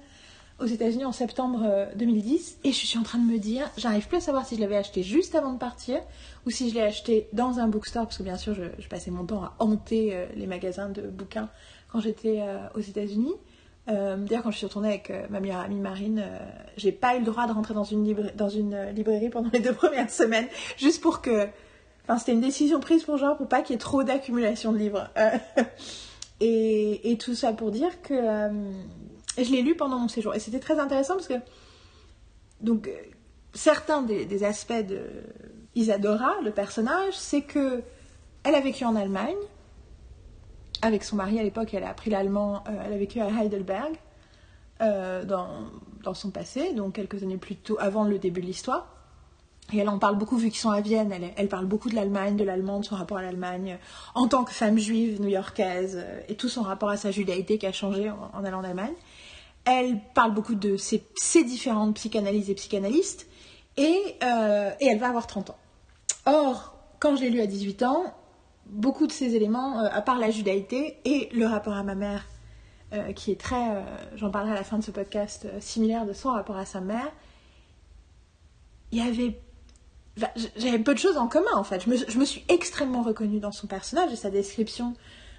aux 0.60 0.66
États-Unis 0.66 1.06
en 1.06 1.12
septembre 1.12 1.62
euh, 1.66 1.86
2010 1.96 2.60
et 2.64 2.72
je 2.72 2.86
suis 2.86 2.98
en 2.98 3.04
train 3.04 3.20
de 3.20 3.32
me 3.32 3.38
dire, 3.38 3.70
j'arrive 3.78 4.08
plus 4.08 4.18
à 4.18 4.22
savoir 4.22 4.46
si 4.46 4.56
je 4.56 4.62
l'avais 4.62 4.78
acheté 4.78 5.04
juste 5.04 5.36
avant 5.36 5.54
de 5.54 5.60
partir 5.60 6.00
ou 6.46 6.50
si 6.50 6.70
je 6.70 6.76
l'ai 6.76 6.82
acheté 6.82 7.28
dans 7.34 7.60
un 7.60 7.68
bookstore 7.68 8.06
parce 8.06 8.18
que 8.18 8.24
bien 8.24 8.38
sûr 8.38 8.54
je, 8.54 8.88
passais 8.88 9.12
mon 9.12 9.26
temps 9.26 9.44
à 9.44 9.56
hanter 9.60 10.12
euh, 10.14 10.26
les 10.36 10.48
magasins 10.48 10.90
de 10.90 11.02
bouquins 11.02 11.50
quand 11.92 12.00
j'étais 12.00 12.42
euh, 12.42 12.60
aux 12.76 12.82
États-Unis. 12.82 13.34
Euh, 13.90 14.18
D'ailleurs, 14.18 14.44
quand 14.44 14.52
je 14.52 14.58
suis 14.58 14.66
retournée 14.66 14.90
avec 14.90 15.10
euh, 15.10 15.26
ma 15.30 15.40
meilleure 15.40 15.62
amie 15.62 15.80
Marine, 15.80 16.24
euh, 16.24 16.38
j'ai 16.78 16.92
pas 16.92 17.16
eu 17.16 17.20
le 17.20 17.26
droit 17.26 17.48
de 17.48 17.54
rentrer 17.54 17.74
dans 17.74 17.84
une, 17.84 18.74
euh, 18.74 18.92
librairie 18.92 19.30
pendant 19.30 19.50
les 19.52 19.60
deux 19.60 19.74
premières 19.74 20.10
semaines, 20.10 20.48
juste 20.78 21.02
pour 21.02 21.22
que. 21.22 21.48
Enfin, 22.04 22.18
c'était 22.18 22.34
une 22.34 22.42
décision 22.42 22.80
prise 22.80 23.04
pour 23.04 23.18
genre 23.18 23.38
pour 23.38 23.48
pas 23.48 23.62
qu'il 23.62 23.74
y 23.74 23.76
ait 23.76 23.80
trop 23.80 24.04
d'accumulation 24.04 24.72
de 24.72 24.78
livres. 24.78 25.10
Euh, 25.18 25.30
et, 26.42 27.18
tout 27.20 27.36
ça 27.36 27.54
pour 27.54 27.72
dire 27.72 28.02
que 28.02 28.14
euh, 28.14 28.72
je 29.38 29.52
l'ai 29.52 29.62
lu 29.62 29.76
pendant 29.76 30.00
mon 30.00 30.08
séjour. 30.08 30.36
Et 30.36 30.40
c'était 30.40 30.60
très 30.60 30.80
intéressant 30.80 31.16
parce 31.16 31.28
que. 31.28 31.40
Donc, 32.62 32.88
euh, 32.88 32.92
certains 33.54 34.02
des, 34.02 34.44
aspects 34.44 34.86
de 34.86 35.02
Isadora, 35.76 36.36
le 36.44 36.52
personnage, 36.52 37.14
c'est 37.14 37.42
que 37.42 37.82
elle 38.44 38.56
a 38.56 38.62
vécu 38.62 38.86
en 38.86 38.96
Allemagne 38.96 39.38
avec 40.82 41.04
son 41.04 41.18
mari 41.18 41.40
à 41.40 41.44
l'époque, 41.44 41.74
elle 41.74 41.84
a 41.84 41.90
appris 41.90 42.10
l'allemand, 42.10 42.64
euh, 42.68 42.84
elle 42.86 42.94
a 42.94 42.98
vécu 42.98 43.20
à 43.20 43.28
Heidelberg 43.28 43.96
euh, 44.82 45.26
dans, 45.26 46.14
son 46.14 46.32
passé, 46.32 46.74
donc 46.74 46.94
quelques 46.94 47.22
années 47.22 47.38
plus 47.38 47.58
tôt, 47.58 47.78
avant 47.80 48.06
le 48.06 48.18
début 48.18 48.42
de 48.42 48.46
l'histoire. 48.46 48.96
Et 49.74 49.78
elle 49.78 49.90
en 49.90 50.00
parle 50.00 50.18
beaucoup, 50.18 50.38
vu 50.38 50.50
qu'ils 50.50 50.60
sont 50.60 50.72
à 50.72 50.82
Vienne, 50.82 51.14
elle, 51.36 51.48
parle 51.50 51.66
beaucoup 51.66 51.90
de 51.90 51.96
l'Allemagne, 51.96 52.36
de 52.38 52.44
l'allemand, 52.44 52.80
de 52.80 52.86
son 52.86 52.96
rapport 52.96 53.18
à 53.18 53.22
l'Allemagne, 53.22 53.78
en 54.16 54.28
tant 54.28 54.44
que 54.44 54.52
femme 54.52 54.80
juive 54.80 55.22
new-yorkaise, 55.22 56.04
et 56.28 56.36
tout 56.36 56.50
son 56.50 56.64
rapport 56.64 56.90
à 56.90 56.98
sa 56.98 57.12
judaïté 57.12 57.60
qui 57.60 57.68
a 57.68 57.72
changé 57.72 58.10
en, 58.10 58.32
en 58.34 58.44
allant 58.44 58.60
en 58.60 58.64
Allemagne. 58.64 58.94
Elle 59.66 60.00
parle 60.14 60.34
beaucoup 60.34 60.56
de 60.56 60.78
ses, 60.78 61.04
différentes 61.44 61.96
psychanalyses 61.96 62.50
et 62.50 62.56
psychanalystes. 62.56 63.28
Et, 63.78 64.18
euh, 64.24 64.72
elle 64.80 65.00
va 65.00 65.10
avoir 65.10 65.28
30 65.28 65.52
ans. 65.52 65.58
Or, 66.26 66.76
quand 67.00 67.16
je 67.16 67.22
l'ai 67.22 67.30
lu 67.30 67.42
à 67.42 67.46
18 67.46 67.84
ans, 67.84 68.14
beaucoup 68.66 69.08
de 69.08 69.12
ces 69.12 69.36
éléments, 69.36 69.80
euh, 69.80 69.90
à 69.92 70.02
part 70.02 70.18
la 70.18 70.32
judaïté 70.32 70.98
et 71.06 71.30
le 71.34 71.46
rapport 71.46 71.74
à 71.74 71.84
ma 71.84 71.96
mère, 71.96 72.26
euh, 72.94 73.14
qui 73.14 73.32
est 73.32 73.40
très, 73.40 73.84
j'en 74.16 74.32
parlerai 74.32 74.54
à 74.54 74.56
la 74.56 74.64
fin 74.64 74.80
de 74.80 74.84
ce 74.84 74.92
podcast, 74.92 75.48
similaire 75.60 76.06
de 76.06 76.14
son 76.14 76.32
rapport 76.32 76.58
à 76.58 76.66
sa 76.66 76.82
mère, 76.82 77.12
il 78.92 78.98
y 78.98 79.08
avait. 79.08 79.40
J'avais 80.58 80.80
peu 80.80 80.94
de 80.94 81.00
choses 81.00 81.18
en 81.18 81.28
commun 81.28 81.56
en 81.56 81.64
fait. 81.64 81.82
Je 81.82 81.90
me, 81.90 81.96
je 81.96 82.18
me 82.18 82.26
suis 82.26 82.44
extrêmement 82.50 83.04
reconnue 83.04 83.40
dans 83.40 83.54
son 83.54 83.68
personnage 83.68 84.12
et 84.12 84.18
sa 84.18 84.30
description, 84.30 84.96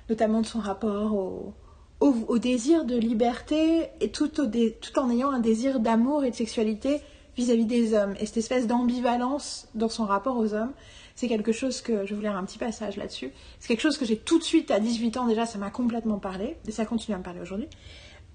notamment 0.08 0.40
de 0.40 0.46
son 0.46 0.60
rapport 0.60 1.12
au, 1.12 1.52
au, 2.00 2.38
désir 2.38 2.84
de 2.84 2.96
liberté 2.96 3.88
et 4.00 4.10
tout, 4.10 4.30
en 4.40 5.10
ayant 5.10 5.30
un 5.30 5.38
désir 5.38 5.80
d'amour 5.80 6.24
et 6.24 6.30
de 6.30 6.34
sexualité 6.34 7.00
vis-à-vis 7.36 7.66
des 7.66 7.94
hommes. 7.94 8.14
Et 8.18 8.26
cette 8.26 8.38
espèce 8.38 8.66
d'ambivalence 8.66 9.68
dans 9.74 9.88
son 9.88 10.06
rapport 10.06 10.36
aux 10.36 10.54
hommes, 10.54 10.72
c'est 11.14 11.28
quelque 11.28 11.52
chose 11.52 11.82
que. 11.82 12.06
Je 12.06 12.14
lire 12.14 12.36
un 12.36 12.44
petit 12.44 12.58
passage 12.58 12.96
là-dessus. 12.96 13.30
C'est 13.58 13.68
quelque 13.68 13.82
chose 13.82 13.98
que 13.98 14.06
j'ai 14.06 14.16
tout 14.16 14.38
de 14.38 14.44
suite, 14.44 14.70
à 14.70 14.80
18 14.80 15.18
ans 15.18 15.26
déjà, 15.26 15.44
ça 15.44 15.58
m'a 15.58 15.70
complètement 15.70 16.18
parlé. 16.18 16.56
Et 16.66 16.72
ça 16.72 16.86
continue 16.86 17.14
à 17.14 17.18
me 17.18 17.24
parler 17.24 17.40
aujourd'hui. 17.40 17.68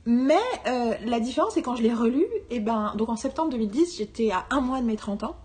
Mais 0.06 0.36
euh, 0.68 0.94
la 1.04 1.20
différence, 1.20 1.54
c'est 1.56 1.64
quand 1.64 1.76
je 1.76 1.82
l'ai 1.82 1.94
relu, 1.94 2.26
et 2.52 2.60
ben, 2.60 2.94
donc 2.96 3.10
en 3.10 3.16
septembre 3.16 3.50
2010, 3.50 3.98
j'étais 3.98 4.30
à 4.30 4.46
un 4.52 4.62
mois 4.62 4.80
de 4.80 4.86
mes 4.86 4.96
30 4.96 5.24
ans. 5.24 5.36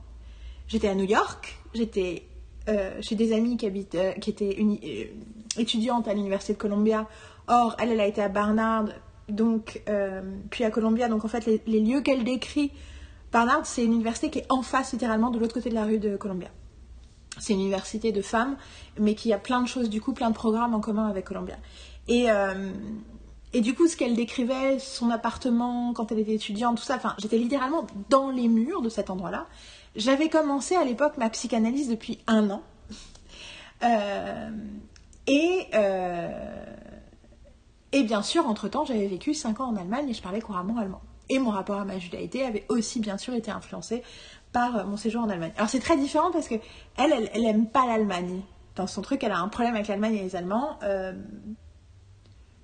J'étais 0.68 0.88
à 0.88 0.94
New 0.94 1.06
York, 1.06 1.58
j'étais 1.72 2.24
euh, 2.68 3.00
chez 3.00 3.14
des 3.14 3.32
amis 3.32 3.56
qui, 3.56 3.66
habitent, 3.66 3.94
euh, 3.94 4.12
qui 4.12 4.30
étaient 4.30 4.58
étudiantes 5.56 6.08
à 6.08 6.14
l'université 6.14 6.52
de 6.52 6.58
Columbia. 6.58 7.08
Or, 7.50 7.74
elle, 7.80 7.90
elle 7.90 8.00
a 8.00 8.06
été 8.06 8.22
à 8.22 8.28
Barnard, 8.28 8.84
donc, 9.28 9.82
euh, 9.88 10.22
puis 10.50 10.62
à 10.62 10.70
Columbia. 10.70 11.08
Donc, 11.08 11.24
en 11.24 11.28
fait, 11.28 11.46
les, 11.66 11.80
lieux 11.80 12.00
qu'elle 12.00 12.22
décrit, 12.22 12.70
Barnard, 13.32 13.66
c'est 13.66 13.84
une 13.84 13.92
université 13.92 14.30
qui 14.30 14.38
est 14.38 14.46
en 14.50 14.62
face, 14.62 14.92
littéralement, 14.92 15.30
de 15.30 15.38
l'autre 15.40 15.54
côté 15.54 15.68
de 15.68 15.74
la 15.74 15.84
rue 15.84 15.98
de 15.98 16.16
Columbia. 16.16 16.48
C'est 17.38 17.52
une 17.52 17.60
université 17.60 18.12
de 18.12 18.22
femmes, 18.22 18.56
mais 18.98 19.16
qui 19.16 19.32
a 19.32 19.38
plein 19.38 19.62
de 19.62 19.66
choses, 19.66 19.90
du 19.90 20.00
coup, 20.00 20.12
plein 20.12 20.30
de 20.30 20.34
programmes 20.34 20.74
en 20.74 20.80
commun 20.80 21.08
avec 21.08 21.24
Columbia. 21.24 21.56
Et, 22.06 22.30
euh, 22.30 22.70
du 23.52 23.74
coup, 23.74 23.88
ce 23.88 23.96
qu'elle 23.96 24.14
décrivait, 24.14 24.78
son 24.78 25.10
appartement, 25.10 25.92
quand 25.92 26.12
elle 26.12 26.20
était 26.20 26.34
étudiante, 26.34 26.78
tout 26.78 26.84
ça, 26.84 26.94
enfin, 26.94 27.16
j'étais 27.18 27.38
littéralement 27.38 27.84
dans 28.10 28.30
les 28.30 28.46
murs 28.46 28.80
de 28.80 28.88
cet 28.88 29.10
endroit-là. 29.10 29.46
J'avais 29.96 30.28
commencé 30.28 30.76
à 30.76 30.84
l'époque 30.84 31.16
ma 31.18 31.28
psychanalyse 31.30 31.88
depuis 31.88 32.20
un 32.28 32.48
an. 32.50 32.62
Euh, 33.82 34.50
et, 35.26 35.66
et 37.92 38.02
bien 38.04 38.22
sûr, 38.22 38.46
entre-temps, 38.46 38.84
j'avais 38.84 39.06
vécu 39.06 39.34
5 39.34 39.60
ans 39.60 39.68
en 39.68 39.76
Allemagne 39.76 40.08
et 40.08 40.14
je 40.14 40.22
parlais 40.22 40.40
couramment 40.40 40.76
allemand. 40.78 41.00
Et 41.28 41.38
mon 41.38 41.50
rapport 41.50 41.78
à 41.78 41.84
ma 41.84 41.98
judaïté 41.98 42.44
avait 42.44 42.64
aussi 42.68 43.00
bien 43.00 43.18
sûr 43.18 43.34
été 43.34 43.50
influencé 43.50 44.02
par 44.52 44.76
euh, 44.76 44.84
mon 44.84 44.96
séjour 44.96 45.22
en 45.22 45.28
Allemagne. 45.28 45.52
Alors 45.56 45.68
c'est 45.68 45.80
très 45.80 45.96
différent 45.96 46.30
parce 46.32 46.48
que 46.48 46.56
elle, 46.96 47.30
elle, 47.32 47.44
aime 47.44 47.66
pas 47.66 47.86
l'Allemagne. 47.86 48.42
Dans 48.76 48.86
son 48.86 49.02
truc, 49.02 49.22
elle 49.24 49.32
a 49.32 49.38
un 49.38 49.48
problème 49.48 49.74
avec 49.74 49.88
l'Allemagne 49.88 50.14
et 50.14 50.22
les 50.22 50.36
Allemands. 50.36 50.78
Euh, 50.82 51.12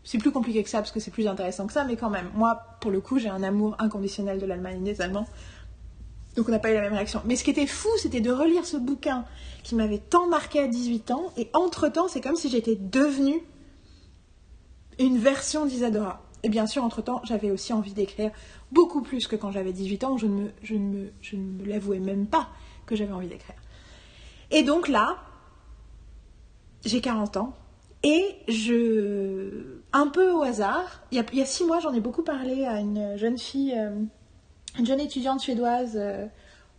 c'est 0.04 0.18
plus 0.18 0.30
compliqué 0.30 0.62
que 0.62 0.71
ça 0.71 0.78
parce 0.78 0.92
que 0.92 1.00
c'est 1.00 1.11
plus 1.11 1.26
intéressant 1.26 1.66
que 1.66 1.73
ça, 1.73 1.85
mais 1.85 1.97
quand 1.97 2.11
même, 2.11 2.30
moi, 2.35 2.61
pour 2.80 2.92
le 2.92 3.00
coup, 3.00 3.18
j'ai 3.18 3.28
un 3.28 3.42
amour 3.42 3.75
inconditionnel 3.80 4.38
de 4.38 4.47
l'Allemagne 4.47 4.78
et 4.80 4.92
des 4.92 5.00
Allemands. 5.00 5.26
Donc 6.37 6.49
on 6.49 6.52
n'a 6.52 6.59
pas 6.59 6.71
eu 6.71 6.75
la 6.75 6.83
même 6.83 6.92
réaction. 6.92 7.23
Mais 7.25 7.35
ce 7.35 7.42
qui 7.42 7.50
était 7.50 7.66
fou, 7.66 7.88
c'était 7.99 8.21
de 8.21 8.30
relire 8.30 8.64
ce 8.66 8.76
bouquin 8.76 9.25
qui 9.64 9.75
m'avait 9.75 9.99
tant 9.99 10.28
marqué 10.28 10.61
à 10.61 10.68
18 10.68 11.11
ans, 11.11 11.33
et 11.37 11.50
entre-temps, 11.54 12.09
c'est 12.09 12.21
comme 12.21 12.37
si 12.37 12.49
j'étais 12.49 12.76
devenue 12.76 13.42
une 14.98 15.18
version 15.18 15.66
d'Isadora. 15.66 16.22
Et 16.42 16.48
bien 16.48 16.66
sûr, 16.66 16.84
entre-temps, 16.84 17.20
j'avais 17.24 17.50
aussi 17.50 17.72
envie 17.72 17.92
d'écrire 17.92 18.30
beaucoup 18.70 19.02
plus 19.02 19.26
que 19.26 19.36
quand 19.36 19.50
j'avais 19.50 19.72
18 19.72 20.04
ans, 20.04 20.16
je 20.18 20.26
ne 20.26 20.42
me, 20.42 20.50
je 20.62 20.74
ne 20.74 20.80
me, 20.80 21.12
je 21.20 21.36
ne 21.36 21.42
me 21.42 21.64
l'avouais 21.64 21.98
même 21.98 22.26
pas 22.26 22.48
que 22.86 22.94
j'avais 22.94 23.12
envie 23.12 23.28
d'écrire. 23.28 23.56
Et 24.50 24.62
donc 24.62 24.88
là, 24.88 25.16
j'ai 26.84 27.00
40 27.00 27.36
ans, 27.36 27.54
et 28.02 28.36
je... 28.48 29.80
Un 29.92 30.08
peu 30.08 30.30
au 30.30 30.42
hasard, 30.42 31.02
il 31.10 31.18
y 31.18 31.40
a, 31.40 31.44
six 31.46 31.64
mois, 31.64 31.80
j'en 31.80 31.92
ai 31.92 32.00
beaucoup 32.00 32.22
parlé 32.22 32.64
à 32.64 32.80
une 32.80 33.16
jeune 33.16 33.38
fille, 33.38 33.74
euh, 33.76 33.90
une 34.78 34.86
jeune 34.86 35.00
étudiante 35.00 35.40
suédoise 35.40 35.94
euh, 35.96 36.26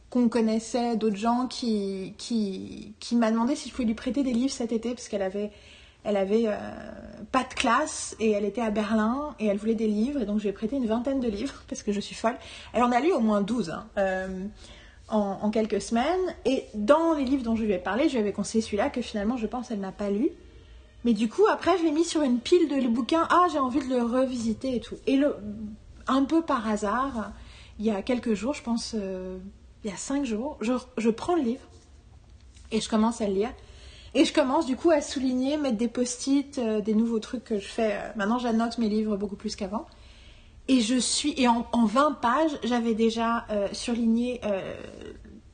qu'on 0.09 0.29
connaissait, 0.29 0.95
d'autres 0.95 1.17
gens 1.17 1.47
qui, 1.47 2.13
qui, 2.17 2.93
qui 2.99 3.15
m'a 3.15 3.31
demandé 3.31 3.55
si 3.55 3.69
je 3.69 3.73
pouvais 3.73 3.87
lui 3.87 3.95
prêter 3.95 4.23
des 4.23 4.33
livres 4.33 4.53
cet 4.53 4.71
été, 4.71 4.91
parce 4.91 5.07
qu'elle 5.09 5.23
avait, 5.23 5.51
elle 6.03 6.17
avait 6.17 6.45
euh, 6.47 6.57
pas 7.31 7.43
de 7.43 7.53
classe, 7.53 8.15
et 8.19 8.31
elle 8.31 8.45
était 8.45 8.61
à 8.61 8.69
Berlin, 8.69 9.35
et 9.39 9.47
elle 9.47 9.57
voulait 9.57 9.75
des 9.75 9.87
livres, 9.87 10.21
et 10.21 10.25
donc 10.25 10.37
je 10.37 10.43
lui 10.43 10.49
ai 10.49 10.53
prêté 10.53 10.75
une 10.75 10.87
vingtaine 10.87 11.19
de 11.19 11.27
livres, 11.27 11.63
parce 11.69 11.83
que 11.83 11.91
je 11.91 11.99
suis 11.99 12.15
folle. 12.15 12.35
Elle 12.73 12.83
en 12.83 12.91
a 12.91 12.99
lu 12.99 13.11
au 13.11 13.19
moins 13.19 13.41
12, 13.41 13.69
hein, 13.69 13.87
euh, 13.97 14.45
en, 15.09 15.49
quelques 15.51 15.81
semaines, 15.81 16.35
et 16.45 16.65
dans 16.73 17.13
les 17.13 17.23
livres 17.23 17.43
dont 17.43 17.55
je 17.55 17.63
lui 17.63 17.73
ai 17.73 17.77
parlé, 17.77 18.07
je 18.07 18.13
lui 18.13 18.19
avais 18.19 18.33
conseillé 18.33 18.61
celui-là, 18.61 18.89
que 18.89 19.01
finalement, 19.01 19.37
je 19.37 19.47
pense, 19.47 19.71
elle 19.71 19.79
n'a 19.79 19.91
pas 19.91 20.09
lu. 20.09 20.29
Mais 21.03 21.13
du 21.13 21.29
coup, 21.29 21.45
après, 21.49 21.77
je 21.77 21.83
l'ai 21.83 21.91
mis 21.91 22.03
sur 22.03 22.21
une 22.21 22.39
pile 22.39 22.67
de 22.67 22.75
le 22.75 22.89
bouquin. 22.89 23.27
Ah, 23.29 23.47
j'ai 23.51 23.59
envie 23.59 23.79
de 23.79 23.93
le 23.93 24.03
revisiter 24.03 24.75
et 24.75 24.79
tout. 24.81 24.97
Et 25.05 25.15
le, 25.15 25.35
un 26.07 26.23
peu 26.25 26.41
par 26.41 26.67
hasard, 26.67 27.31
il 27.79 27.85
y 27.85 27.91
a 27.91 28.01
quelques 28.01 28.33
jours, 28.33 28.53
je 28.53 28.63
pense, 28.63 28.93
euh, 28.95 29.37
il 29.83 29.89
y 29.89 29.93
a 29.93 29.97
cinq 29.97 30.25
jours, 30.25 30.57
je, 30.61 30.73
je 30.97 31.09
prends 31.09 31.35
le 31.35 31.43
livre 31.43 31.61
et 32.71 32.81
je 32.81 32.89
commence 32.89 33.21
à 33.21 33.27
le 33.27 33.33
lire. 33.33 33.53
Et 34.13 34.25
je 34.25 34.33
commence 34.33 34.65
du 34.65 34.75
coup 34.75 34.89
à 34.89 35.01
souligner, 35.01 35.57
mettre 35.57 35.77
des 35.77 35.87
post-it, 35.87 36.57
euh, 36.57 36.81
des 36.81 36.93
nouveaux 36.93 37.19
trucs 37.19 37.43
que 37.43 37.59
je 37.59 37.67
fais. 37.67 37.93
Euh, 37.93 38.11
Maintenant, 38.15 38.39
j'annote 38.39 38.77
mes 38.77 38.89
livres 38.89 39.17
beaucoup 39.17 39.35
plus 39.35 39.55
qu'avant. 39.55 39.85
Et 40.67 40.81
je 40.81 40.95
suis, 40.95 41.33
et 41.37 41.47
en, 41.47 41.65
en 41.71 41.85
20 41.85 42.13
pages, 42.21 42.59
j'avais 42.63 42.93
déjà 42.93 43.45
euh, 43.49 43.67
surligné 43.71 44.41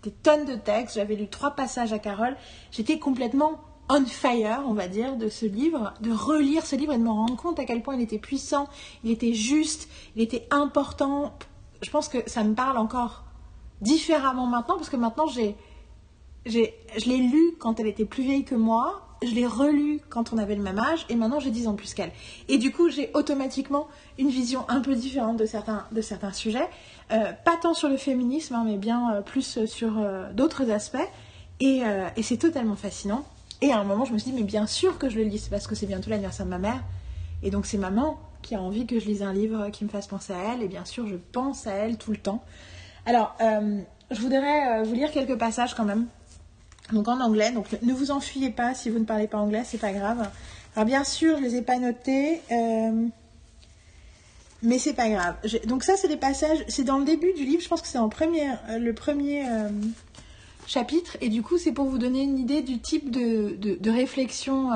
des 0.01 0.11
tonnes 0.11 0.45
de 0.45 0.55
textes. 0.55 0.95
J'avais 0.95 1.15
lu 1.15 1.27
trois 1.27 1.51
passages 1.51 1.93
à 1.93 1.99
Carole. 1.99 2.35
J'étais 2.71 2.97
complètement 2.97 3.59
on 3.89 4.05
fire, 4.05 4.63
on 4.65 4.73
va 4.73 4.87
dire, 4.87 5.17
de 5.17 5.29
ce 5.29 5.45
livre, 5.45 5.93
de 6.01 6.11
relire 6.11 6.65
ce 6.65 6.75
livre 6.75 6.93
et 6.93 6.97
de 6.97 7.03
me 7.03 7.09
rendre 7.09 7.35
compte 7.35 7.59
à 7.59 7.65
quel 7.65 7.81
point 7.81 7.95
il 7.95 8.01
était 8.01 8.17
puissant, 8.17 8.67
il 9.03 9.11
était 9.11 9.33
juste, 9.33 9.89
il 10.15 10.21
était 10.21 10.47
important. 10.51 11.33
Je 11.81 11.89
pense 11.89 12.07
que 12.07 12.17
ça 12.27 12.43
me 12.43 12.55
parle 12.55 12.77
encore 12.77 13.23
différemment 13.81 14.47
maintenant, 14.47 14.77
parce 14.77 14.89
que 14.89 14.95
maintenant 14.95 15.27
j'ai, 15.27 15.55
je 16.45 16.59
l'ai 17.05 17.17
lu 17.17 17.55
quand 17.59 17.79
elle 17.79 17.87
était 17.87 18.05
plus 18.05 18.23
vieille 18.23 18.43
que 18.43 18.55
moi, 18.55 19.07
je 19.23 19.33
l'ai 19.33 19.45
relu 19.45 20.01
quand 20.09 20.33
on 20.33 20.37
avait 20.37 20.55
le 20.55 20.61
même 20.61 20.79
âge, 20.79 21.05
et 21.09 21.15
maintenant 21.15 21.39
j'ai 21.39 21.51
10 21.51 21.67
ans 21.67 21.75
plus 21.75 21.93
qu'elle. 21.93 22.11
Et 22.49 22.57
du 22.57 22.71
coup, 22.71 22.89
j'ai 22.89 23.09
automatiquement 23.13 23.87
une 24.19 24.29
vision 24.29 24.65
un 24.69 24.81
peu 24.81 24.95
différente 24.95 25.37
de 25.37 25.45
certains, 25.45 25.85
de 25.91 26.01
certains 26.01 26.33
sujets, 26.33 26.67
Euh, 27.11 27.31
pas 27.45 27.57
tant 27.57 27.73
sur 27.73 27.89
le 27.89 27.97
féminisme, 27.97 28.55
hein, 28.55 28.63
mais 28.65 28.77
bien 28.77 29.13
euh, 29.13 29.21
plus 29.21 29.65
sur 29.65 29.99
euh, 29.99 30.31
d'autres 30.33 30.71
aspects, 30.71 30.97
et, 31.59 31.83
c'est 32.21 32.37
totalement 32.37 32.75
fascinant. 32.75 33.23
Et 33.61 33.71
à 33.71 33.79
un 33.79 33.83
moment, 33.83 34.03
je 34.03 34.13
me 34.13 34.17
suis 34.17 34.31
dit, 34.31 34.37
mais 34.37 34.43
bien 34.43 34.67
sûr 34.67 34.97
que 34.97 35.09
je 35.09 35.17
le 35.17 35.23
lis, 35.23 35.47
parce 35.49 35.67
que 35.67 35.75
c'est 35.75 35.85
bientôt 35.85 36.09
l'anniversaire 36.09 36.45
de 36.45 36.51
ma 36.51 36.57
mère. 36.57 36.83
Et 37.41 37.51
donc, 37.51 37.65
c'est 37.65 37.77
maman 37.77 38.19
qui 38.41 38.55
a 38.55 38.61
envie 38.61 38.85
que 38.85 38.99
je 38.99 39.05
lise 39.05 39.21
un 39.21 39.31
livre 39.31 39.69
qui 39.69 39.85
me 39.85 39.89
fasse 39.89 40.07
penser 40.07 40.33
à 40.33 40.53
elle. 40.53 40.63
Et 40.63 40.67
bien 40.67 40.83
sûr, 40.83 41.07
je 41.07 41.15
pense 41.15 41.67
à 41.67 41.71
elle 41.71 41.97
tout 41.97 42.11
le 42.11 42.17
temps. 42.17 42.43
Alors, 43.05 43.37
je 44.11 44.19
voudrais 44.19 44.83
vous 44.83 44.93
lire 44.93 45.11
quelques 45.11 45.37
passages 45.37 45.73
quand 45.73 45.85
même. 45.85 46.07
Donc, 46.91 47.07
en 47.07 47.19
anglais. 47.21 47.51
Donc, 47.51 47.67
ne 47.81 47.93
vous 47.93 48.11
enfuyez 48.11 48.49
pas 48.49 48.73
si 48.73 48.89
vous 48.89 48.99
ne 48.99 49.05
parlez 49.05 49.27
pas 49.27 49.37
anglais, 49.37 49.63
c'est 49.65 49.77
pas 49.77 49.93
grave. 49.93 50.29
Alors, 50.75 50.85
bien 50.85 51.03
sûr, 51.03 51.37
je 51.37 51.43
les 51.43 51.55
ai 51.55 51.61
pas 51.61 51.77
notés. 51.77 52.41
euh, 52.51 53.07
mais 54.61 54.79
c'est 54.79 54.93
pas 54.93 55.09
grave. 55.09 55.35
Donc, 55.65 55.83
ça, 55.83 55.97
c'est 55.97 56.07
des 56.07 56.17
passages. 56.17 56.63
C'est 56.67 56.83
dans 56.83 56.97
le 56.97 57.05
début 57.05 57.33
du 57.33 57.43
livre. 57.45 57.61
Je 57.61 57.67
pense 57.67 57.81
que 57.81 57.87
c'est 57.87 57.97
en 57.97 58.09
euh, 58.09 58.77
le 58.79 58.93
premier. 58.93 59.47
euh, 59.47 59.69
chapitre 60.65 61.17
et 61.19 61.27
du 61.27 61.41
coup 61.41 61.57
c'est 61.57 61.73
pour 61.73 61.87
vous 61.87 61.97
donner 61.97 62.21
une 62.21 62.39
idée 62.39 62.61
du 62.61 62.79
type 62.79 63.11
de, 63.11 63.57
de, 63.59 63.91
réflexion 63.91 64.69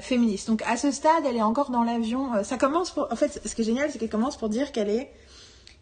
féministe. 0.00 0.48
Donc 0.48 0.62
à 0.66 0.78
ce 0.78 0.90
stade 0.90 1.22
elle 1.28 1.36
est 1.36 1.42
encore 1.42 1.68
dans 1.68 1.84
l'avion. 1.84 2.42
Ça 2.44 2.56
commence 2.56 2.90
pour... 2.90 3.06
En 3.12 3.16
fait 3.16 3.42
ce 3.44 3.54
qui 3.54 3.60
est 3.60 3.64
génial 3.66 3.90
c'est 3.90 3.98
qu'elle 3.98 4.08
commence 4.08 4.38
pour 4.38 4.48
dire 4.48 4.72
qu'elle 4.72 4.88
est... 4.88 5.12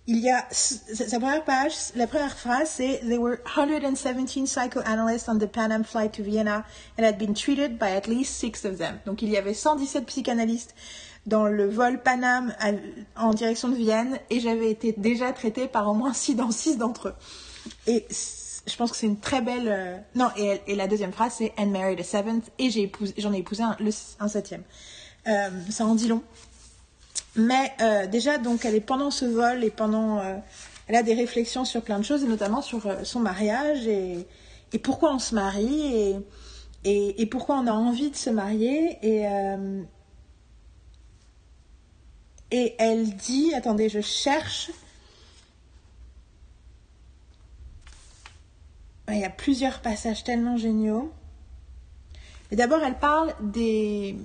Il 0.09 0.18
y 0.18 0.30
a... 0.30 0.44
Sa 0.50 1.18
première 1.21 1.44
page, 1.44 1.73
la 1.94 2.06
première 2.09 2.37
phrase 2.37 2.68
c'est 2.76 2.99
There 3.06 3.18
were 3.21 3.38
117 3.47 4.47
psychoanalysts 4.47 5.28
on 5.28 5.38
the 5.38 5.47
Pan 5.47 5.71
Am 5.71 5.85
flight 5.85 6.12
to 6.16 6.23
Vienna 6.25 6.64
and 6.99 7.04
had 7.04 7.18
been 7.18 7.35
treated 7.35 7.78
by 7.78 7.87
at 7.97 8.06
least 8.09 8.35
six 8.35 8.64
of 8.64 8.78
them. 8.78 8.99
Donc 9.06 9.23
il 9.23 9.28
y 9.30 9.37
avait 9.37 9.54
117 9.54 10.04
psychanalystes 10.06 10.75
dans 11.26 11.47
le 11.47 11.68
vol 11.68 12.02
Panam 12.02 12.52
à- 12.59 12.73
en 13.16 13.32
direction 13.32 13.68
de 13.68 13.76
Vienne 13.76 14.18
et 14.28 14.40
j'avais 14.40 14.71
été 14.73 14.92
déjà 14.97 15.32
traitée 15.32 15.68
par 15.68 15.88
au 15.88 15.94
moins 15.94 16.12
6 16.12 16.35
dans 16.35 16.50
6 16.50 16.78
d'entre 16.78 17.09
eux. 17.09 17.14
Et 17.87 18.04
je 18.66 18.76
pense 18.76 18.90
que 18.90 18.97
c'est 18.97 19.06
une 19.06 19.21
très 19.21 19.40
belle. 19.40 19.68
euh, 19.68 19.97
Non, 20.16 20.30
et, 20.37 20.61
et 20.66 20.75
la 20.75 20.88
deuxième 20.88 21.12
phrase 21.12 21.35
c'est 21.38 21.52
And 21.59 21.66
married 21.66 22.00
a 22.00 22.04
seventh, 22.04 22.44
et 22.59 22.71
j'ai 22.71 22.82
épousé, 22.82 23.14
j'en 23.18 23.32
ai 23.32 23.38
épousé 23.38 23.62
un, 23.62 23.76
le, 23.78 23.90
un 24.18 24.26
septième. 24.28 24.64
Euh, 25.28 25.49
ça 25.71 25.87
en 25.87 25.94
dit 25.94 26.09
long. 26.09 26.23
Mais 27.36 27.72
euh, 27.80 28.06
déjà, 28.06 28.38
donc, 28.38 28.64
elle 28.64 28.74
est 28.74 28.80
pendant 28.80 29.10
ce 29.10 29.24
vol 29.24 29.64
et 29.64 29.70
pendant. 29.70 30.18
euh, 30.18 30.36
elle 30.88 30.96
a 30.96 31.02
des 31.02 31.14
réflexions 31.14 31.64
sur 31.64 31.82
plein 31.82 31.98
de 31.98 32.04
choses, 32.04 32.24
et 32.24 32.26
notamment 32.26 32.60
sur 32.60 32.86
euh, 32.86 33.04
son 33.04 33.20
mariage 33.20 33.86
et, 33.86 34.26
et 34.72 34.78
pourquoi 34.78 35.14
on 35.14 35.18
se 35.18 35.34
marie 35.34 35.94
et, 35.94 36.16
et, 36.84 37.22
et 37.22 37.26
pourquoi 37.26 37.56
on 37.56 37.66
a 37.66 37.72
envie 37.72 38.10
de 38.10 38.16
se 38.16 38.30
marier. 38.30 38.98
Et, 39.02 39.26
euh, 39.26 39.82
Et 42.54 42.74
elle 42.78 43.16
dit, 43.16 43.54
attendez, 43.54 43.88
je 43.88 44.02
cherche. 44.02 44.70
Il 49.08 49.18
y 49.18 49.24
a 49.24 49.30
plusieurs 49.30 49.80
passages 49.80 50.22
tellement 50.22 50.58
géniaux. 50.58 51.10
Et 52.50 52.56
d'abord, 52.56 52.82
elle 52.82 52.98
parle 52.98 53.34
des, 53.40 54.16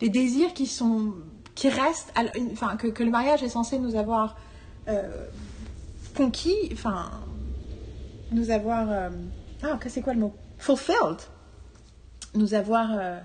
des 0.00 0.08
désirs 0.08 0.54
qui 0.54 0.66
sont 0.66 1.14
qui 1.56 1.68
une- 2.36 2.52
enfin 2.52 2.76
que, 2.76 3.02
le 3.02 3.10
mariage 3.10 3.42
est 3.42 3.48
censé 3.48 3.80
nous 3.80 3.96
avoir 3.96 4.36
euh, 4.88 5.26
conquis, 6.14 6.68
enfin 6.72 7.10
nous 8.30 8.50
avoir, 8.50 8.90
euh, 8.90 9.08
ah 9.62 9.78
c'est 9.88 10.02
quoi 10.02 10.12
le 10.12 10.20
mot, 10.20 10.34
fulfilled, 10.58 11.18
nous 12.34 12.54
avoir 12.54 12.90
euh, 12.92 13.18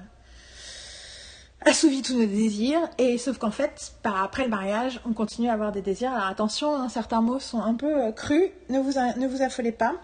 assouvi 1.65 2.01
tous 2.01 2.13
nos 2.17 2.25
désirs. 2.25 2.81
Et 2.97 3.17
sauf 3.17 3.37
qu'en 3.37 3.51
fait, 3.51 3.93
après 4.03 4.43
le 4.43 4.49
mariage, 4.49 5.01
on 5.05 5.13
continue 5.13 5.49
à 5.49 5.53
avoir 5.53 5.71
des 5.71 5.81
désirs. 5.81 6.11
Alors 6.11 6.27
attention, 6.27 6.75
hein, 6.75 6.89
certains 6.89 7.21
mots 7.21 7.39
sont 7.39 7.61
un 7.61 7.75
peu 7.75 8.11
crus, 8.13 8.49
ne 8.69 8.79
vous 8.79 8.93
ne 9.19 9.27
vous 9.27 9.41
affolez 9.41 9.73
pas. 9.73 9.95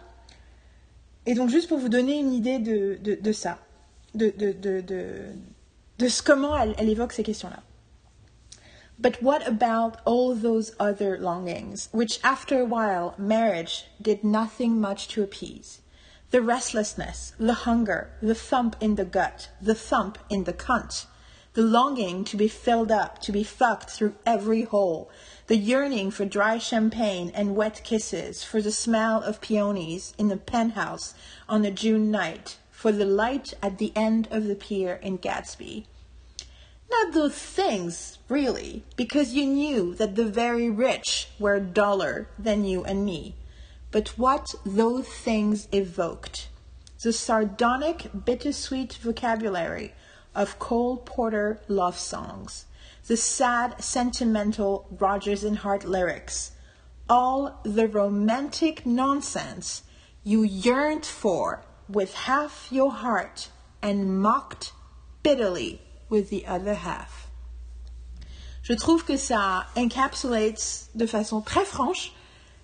Et 1.25 1.33
donc 1.33 1.49
juste 1.49 1.69
pour 1.69 1.77
vous 1.77 1.89
donner 1.89 2.17
une 2.19 2.33
idée 2.33 2.59
de, 2.59 2.99
de, 3.01 3.31
ça, 3.31 3.57
de, 4.15 4.33
de, 4.37 4.51
de, 4.51 4.81
de, 5.99 6.07
ce 6.07 6.21
comment 6.23 6.55
elle 6.57 6.89
évoque 6.89 7.13
ces 7.13 7.23
questions-là. 7.23 7.61
But 8.99 9.21
what 9.21 9.47
about 9.47 10.01
all 10.05 10.33
those 10.33 10.73
other 10.79 11.19
longings, 11.19 11.87
which 11.91 12.19
after 12.23 12.59
a 12.59 12.65
while 12.65 13.13
marriage 13.19 13.85
did 14.01 14.23
nothing 14.23 14.81
much 14.81 15.07
to 15.09 15.21
appease? 15.21 15.81
The 16.31 16.41
restlessness, 16.41 17.33
the 17.37 17.53
hunger, 17.53 18.09
the 18.23 18.33
thump 18.33 18.75
in 18.81 18.95
the 18.95 19.05
gut, 19.05 19.49
the 19.61 19.75
thump 19.75 20.17
in 20.31 20.45
the 20.45 20.53
cunt, 20.53 21.05
the 21.53 21.61
longing 21.61 22.23
to 22.23 22.35
be 22.35 22.47
filled 22.47 22.91
up, 22.91 23.21
to 23.21 23.31
be 23.31 23.43
fucked 23.43 23.91
through 23.91 24.15
every 24.25 24.63
hole, 24.63 25.11
the 25.45 25.57
yearning 25.57 26.09
for 26.09 26.25
dry 26.25 26.57
champagne 26.57 27.31
and 27.35 27.55
wet 27.55 27.81
kisses, 27.83 28.43
for 28.43 28.63
the 28.63 28.71
smell 28.71 29.21
of 29.21 29.41
peonies 29.41 30.15
in 30.17 30.27
the 30.27 30.37
penthouse 30.37 31.13
on 31.47 31.63
a 31.63 31.71
June 31.71 32.09
night, 32.09 32.57
for 32.71 32.91
the 32.91 33.05
light 33.05 33.53
at 33.61 33.77
the 33.77 33.93
end 33.95 34.27
of 34.31 34.45
the 34.45 34.55
pier 34.55 34.95
in 34.95 35.17
Gatsby. 35.19 35.85
Not 36.89 37.13
those 37.13 37.35
things, 37.35 38.17
really, 38.29 38.83
because 38.95 39.33
you 39.33 39.45
knew 39.45 39.93
that 39.95 40.15
the 40.15 40.25
very 40.25 40.69
rich 40.69 41.29
were 41.39 41.59
duller 41.59 42.29
than 42.39 42.65
you 42.65 42.83
and 42.83 43.05
me. 43.05 43.35
But 43.91 44.09
what 44.17 44.53
those 44.65 45.07
things 45.07 45.67
evoked 45.71 46.49
the 47.03 47.13
sardonic, 47.13 48.09
bittersweet 48.25 48.93
vocabulary 48.93 49.93
of 50.33 50.59
Cole 50.59 50.97
Porter 50.97 51.59
love 51.67 51.97
songs, 51.97 52.65
the 53.07 53.15
sad, 53.15 53.81
sentimental 53.81 54.87
Rodgers 54.99 55.43
and 55.43 55.59
Hart 55.59 55.85
lyrics, 55.85 56.51
all 57.07 57.59
the 57.63 57.87
romantic 57.87 58.85
nonsense 58.85 59.83
you 60.23 60.43
yearned 60.43 61.05
for 61.05 61.63
with 61.87 62.13
half 62.13 62.67
your 62.71 62.91
heart 62.91 63.49
and 63.81 64.21
mocked 64.21 64.73
bitterly 65.23 65.81
with 66.09 66.29
the 66.29 66.43
other 66.47 66.75
half. 66.75 67.29
Je 68.63 68.73
trouve 68.73 69.05
que 69.05 69.15
ça 69.15 69.65
encapsulates 69.77 70.89
de 70.95 71.05
façon 71.05 71.41
très 71.41 71.63
franche 71.63 72.11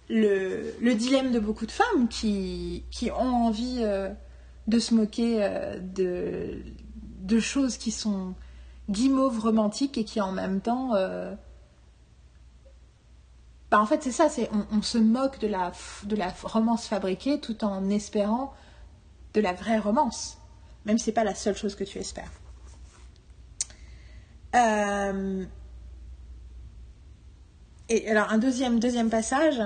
le, 0.09 0.75
le 0.81 0.95
dilemme 0.95 1.31
de 1.31 1.39
beaucoup 1.39 1.65
de 1.65 1.71
femmes 1.71 2.09
qui, 2.09 2.83
qui 2.91 3.09
ont 3.11 3.45
envie 3.45 3.79
euh, 3.79 4.09
de 4.67 4.79
se 4.79 4.93
moquer 4.93 5.43
euh, 5.43 5.79
de, 5.79 6.61
de 7.21 7.39
choses 7.39 7.77
qui 7.77 7.91
sont 7.91 8.35
guimauves 8.89 9.39
romantiques 9.39 9.97
et 9.97 10.03
qui 10.03 10.19
en 10.19 10.33
même 10.33 10.59
temps... 10.59 10.93
euh, 10.95 11.33
bah, 13.71 13.79
en 13.79 13.85
fait 13.85 14.03
c'est 14.03 14.11
ça, 14.11 14.29
c'est 14.29 14.49
on, 14.71 14.81
se 14.81 14.97
moque 14.97 15.39
de 15.39 15.47
la, 15.47 15.71
de 16.03 16.15
la 16.15 16.33
romance 16.43 16.85
fabriquée 16.85 17.39
tout 17.39 17.63
en 17.63 17.89
espérant 17.89 18.53
de 19.33 19.41
la 19.41 19.53
vraie 19.53 19.79
romance, 19.79 20.37
même 20.85 20.97
si 20.97 21.05
c'est 21.05 21.11
pas 21.11 21.23
la 21.23 21.33
seule 21.33 21.55
chose 21.55 21.75
que 21.75 21.83
tu 21.83 21.97
espères. 21.97 22.29
Euh, 24.55 25.45
et 27.89 28.07
alors 28.07 28.31
un 28.31 28.37
deuxième 28.37 28.79
deuxième 28.79 29.09
passage. 29.09 29.59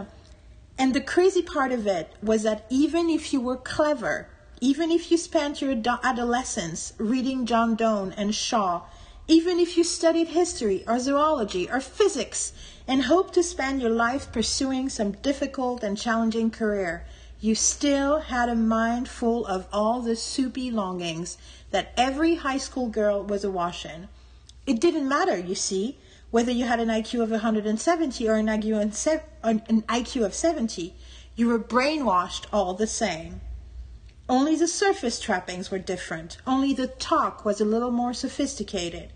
And 0.79 0.93
the 0.93 1.01
crazy 1.01 1.41
part 1.41 1.71
of 1.71 1.87
it 1.87 2.07
was 2.21 2.43
that 2.43 2.65
even 2.69 3.09
if 3.09 3.33
you 3.33 3.41
were 3.41 3.57
clever, 3.57 4.27
even 4.61 4.91
if 4.91 5.11
you 5.11 5.17
spent 5.17 5.61
your 5.61 5.75
adolescence 6.03 6.93
reading 6.97 7.45
John 7.45 7.75
Donne 7.75 8.13
and 8.15 8.33
Shaw, 8.33 8.83
even 9.27 9.59
if 9.59 9.75
you 9.75 9.83
studied 9.83 10.29
history 10.29 10.83
or 10.87 10.99
zoology 10.99 11.69
or 11.69 11.81
physics 11.81 12.53
and 12.87 13.03
hoped 13.03 13.33
to 13.33 13.43
spend 13.43 13.81
your 13.81 13.91
life 13.91 14.31
pursuing 14.31 14.87
some 14.87 15.11
difficult 15.11 15.83
and 15.83 15.97
challenging 15.97 16.49
career, 16.49 17.05
you 17.41 17.55
still 17.55 18.19
had 18.19 18.47
a 18.47 18.55
mind 18.55 19.09
full 19.09 19.45
of 19.45 19.67
all 19.73 20.01
the 20.01 20.15
soupy 20.15 20.71
longings 20.71 21.37
that 21.71 21.91
every 21.97 22.35
high 22.35 22.57
school 22.57 22.87
girl 22.87 23.21
was 23.21 23.43
awash 23.43 23.85
in. 23.85 24.07
It 24.67 24.81
didn't 24.81 25.07
matter, 25.07 25.37
you 25.37 25.55
see, 25.55 25.97
whether 26.29 26.51
you 26.51 26.65
had 26.65 26.81
an 26.81 26.89
IQ 26.89 27.23
of 27.23 27.31
170 27.31 28.27
or 28.27 28.35
an 28.35 28.47
IQ, 28.47 30.25
of 30.25 30.33
70. 30.33 30.93
You 31.37 31.47
were 31.47 31.57
brainwashed 31.57 32.47
all 32.51 32.73
the 32.73 32.85
same. 32.85 33.39
Only 34.27 34.57
the 34.57 34.67
surface 34.67 35.21
trappings 35.21 35.71
were 35.71 35.79
different. 35.79 36.35
Only 36.45 36.73
the 36.73 36.87
talk 36.87 37.45
was 37.45 37.61
a 37.61 37.65
little 37.65 37.91
more 37.91 38.13
sophisticated. 38.13 39.13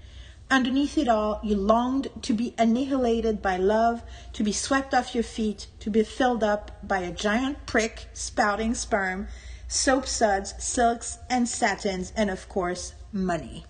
Underneath 0.50 0.98
it 0.98 1.10
all, 1.10 1.42
you 1.44 1.58
longed 1.58 2.08
to 2.22 2.34
be 2.34 2.56
annihilated 2.58 3.42
by 3.42 3.58
love, 3.58 4.04
to 4.32 4.44
be 4.44 4.54
swept 4.54 4.94
off 4.94 5.14
your 5.14 5.26
feet, 5.26 5.68
to 5.82 5.90
be 5.90 6.04
filled 6.04 6.46
up 6.46 6.80
by 6.82 7.00
a 7.00 7.12
giant 7.12 7.66
prick 7.66 8.08
spouting 8.14 8.74
sperm, 8.74 9.28
soap 9.68 10.08
suds, 10.08 10.54
silks 10.64 11.18
and 11.30 11.50
satins, 11.50 12.14
and 12.16 12.30
of 12.30 12.48
course, 12.48 12.94
money. 13.12 13.66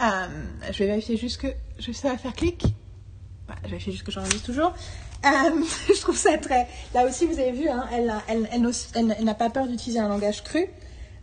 Euh, 0.00 0.26
je 0.72 0.78
vais 0.78 0.86
vérifier 0.86 1.16
juste 1.16 1.40
que 1.40 1.48
je 1.78 1.92
ça 1.92 2.16
faire 2.16 2.32
clic. 2.32 2.64
Ouais, 3.48 3.54
je 3.64 3.68
vérifie 3.68 3.92
juste 3.92 4.04
que 4.04 4.10
j'enregistre 4.10 4.46
toujours. 4.46 4.72
Euh, 5.24 5.28
je 5.88 6.00
trouve 6.00 6.16
ça 6.16 6.38
très. 6.38 6.66
Là 6.94 7.06
aussi, 7.06 7.26
vous 7.26 7.38
avez 7.38 7.52
vu, 7.52 7.68
hein, 7.68 7.86
elle, 7.92 9.24
n'a 9.24 9.34
pas 9.34 9.50
peur 9.50 9.66
d'utiliser 9.66 9.98
un 9.98 10.08
langage 10.08 10.42
cru, 10.42 10.66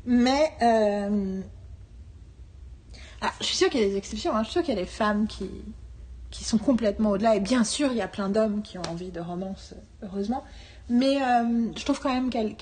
mais 0.06 0.52
euh, 0.62 1.42
ah, 3.22 3.34
je 3.40 3.46
suis 3.46 3.56
sûre 3.58 3.70
qu'il 3.70 3.82
y 3.82 3.84
a 3.84 3.88
des 3.88 3.98
exceptions. 3.98 4.36
hein. 4.36 4.44
Je 4.44 4.46
suis 4.46 4.54
sûre 4.54 4.64
qu'il 4.64 4.76
y 4.76 4.78
a 4.78 4.82
des 4.82 4.88
femmes 4.88 5.28
qui 5.28 6.44
sont 6.44 6.60
complètement 6.60 7.12
au-delà. 7.12 7.36
Et 7.36 7.40
bien 7.40 7.64
sûr, 7.64 7.92
il 7.92 7.98
y 7.98 8.02
a 8.02 8.08
plein 8.08 8.30
d'hommes 8.30 8.62
qui 8.62 8.78
ont 8.78 8.84
envie 8.90 9.10
de 9.10 9.20
romance, 9.20 9.74
heureusement. 10.04 10.44
Mais 10.90 11.22
euh, 11.22 11.72
je 11.76 11.84
trouve 11.84 12.00
quand 12.00 12.14
même 12.14 12.30
qu'elle 12.30 12.56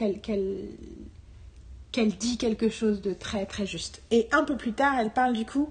qu'elle 1.92 2.18
dit 2.18 2.38
quelque 2.38 2.70
chose 2.70 3.02
de 3.02 3.14
très 3.14 3.46
très 3.46 3.66
juste. 3.66 4.02
Et 4.12 4.28
un 4.32 4.44
peu 4.44 4.58
plus 4.58 4.74
tard, 4.74 4.96
elle 5.00 5.12
parle 5.12 5.34
du 5.34 5.46
coup 5.46 5.70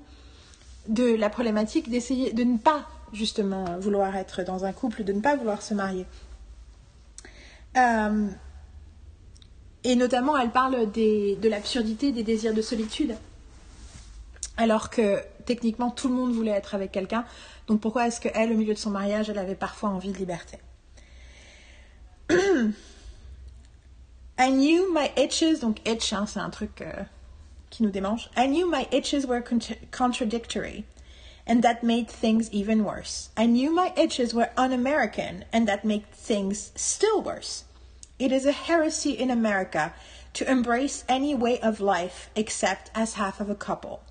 de 0.89 1.15
la 1.15 1.31
problématique 1.31 1.89
d'essayer 1.91 2.33
de 2.33 2.45
ne 2.45 2.59
pas 2.59 2.87
justement 3.13 3.65
vouloir 3.79 4.17
être 4.17 4.43
dans 4.43 4.65
un 4.65 4.73
couple, 4.73 5.05
de 5.05 5.13
ne 5.13 5.21
pas 5.21 5.37
vouloir 5.37 5.63
se 5.63 5.75
marier. 5.75 6.07
Euh, 7.77 8.29
et 9.85 9.97
notamment, 9.97 10.37
elle 10.37 10.51
parle 10.51 10.91
de 10.91 11.49
l'absurdité 11.49 12.13
des 12.13 12.23
désirs 12.23 12.55
de 12.55 12.63
solitude. 12.63 13.15
Alors 14.57 14.89
que 14.91 15.21
techniquement, 15.47 15.91
tout 15.91 16.09
le 16.09 16.15
monde 16.15 16.33
voulait 16.33 16.53
être 16.53 16.75
avec 16.75 16.93
quelqu'un. 16.93 17.25
Donc 17.67 17.81
pourquoi 17.81 18.07
est-ce 18.07 18.21
qu'elle, 18.21 18.53
au 18.53 18.57
milieu 18.57 18.75
de 18.75 18.79
son 18.79 18.91
mariage, 18.91 19.31
elle 19.31 19.39
avait 19.39 19.55
parfois 19.55 19.91
envie 19.91 20.13
de 20.13 20.19
liberté? 20.19 20.59
I 24.39 24.51
knew 24.51 24.93
my 24.93 25.11
itches, 25.17 25.61
donc 25.61 25.87
itch, 25.89 26.13
hein, 26.13 26.27
c'est 26.27 26.41
un 26.41 26.51
truc 26.51 26.81
euh, 26.81 26.93
qui 27.75 27.85
nous 27.85 27.93
démange. 27.93 28.29
I 28.37 28.47
knew 28.47 28.71
my 28.71 28.87
itches 28.93 29.27
were 29.27 29.41
con- 29.41 29.61
contradictory, 29.91 30.85
and 31.47 31.63
that 31.63 31.83
made 31.83 32.09
things 32.09 32.49
even 32.53 32.85
worse. 32.85 33.31
I 33.37 33.47
knew 33.47 33.73
my 33.73 33.93
itches 33.97 34.33
were 34.33 34.51
un-American, 34.57 35.45
and 35.53 35.67
that 35.67 35.85
made 35.85 36.11
things 36.13 36.71
still 36.77 37.21
worse. 37.21 37.65
It 38.19 38.31
is 38.31 38.47
a 38.47 38.53
heresy 38.53 39.11
in 39.11 39.31
America 39.31 39.93
to 40.35 40.49
embrace 40.49 41.05
any 41.09 41.35
way 41.35 41.59
of 41.61 41.81
life 41.81 42.31
except 42.37 42.91
as 42.95 43.15
half 43.15 43.41
of 43.41 43.51
a 43.51 43.57
couple. 43.57 44.03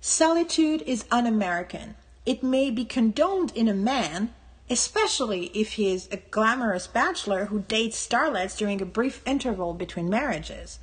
Solitude 0.00 0.82
is 0.82 1.04
un-American. 1.10 1.94
It 2.24 2.42
may 2.42 2.70
be 2.70 2.84
condoned 2.84 3.52
in 3.54 3.68
a 3.68 3.74
man, 3.74 4.34
especially 4.68 5.46
if 5.54 5.74
he 5.74 5.92
is 5.92 6.08
a 6.10 6.16
glamorous 6.16 6.88
bachelor 6.88 7.46
who 7.46 7.60
dates 7.60 8.04
starlets 8.04 8.58
during 8.58 8.82
a 8.82 8.86
brief 8.86 9.22
interval 9.24 9.74
between 9.74 10.10
marriages. 10.10 10.80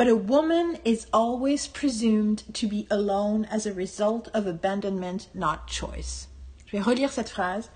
But 0.00 0.08
a 0.08 0.16
woman 0.16 0.78
is 0.82 1.06
always 1.12 1.66
presumed 1.66 2.54
to 2.54 2.66
be 2.66 2.86
alone 2.90 3.44
as 3.50 3.66
a 3.66 3.74
result 3.74 4.28
of 4.32 4.46
abandonment, 4.46 5.28
not 5.34 5.66
choice. 5.66 6.26
Je 6.64 6.78
vais 6.78 6.82
relire 6.82 7.10
cette 7.10 7.28
phrase. 7.28 7.68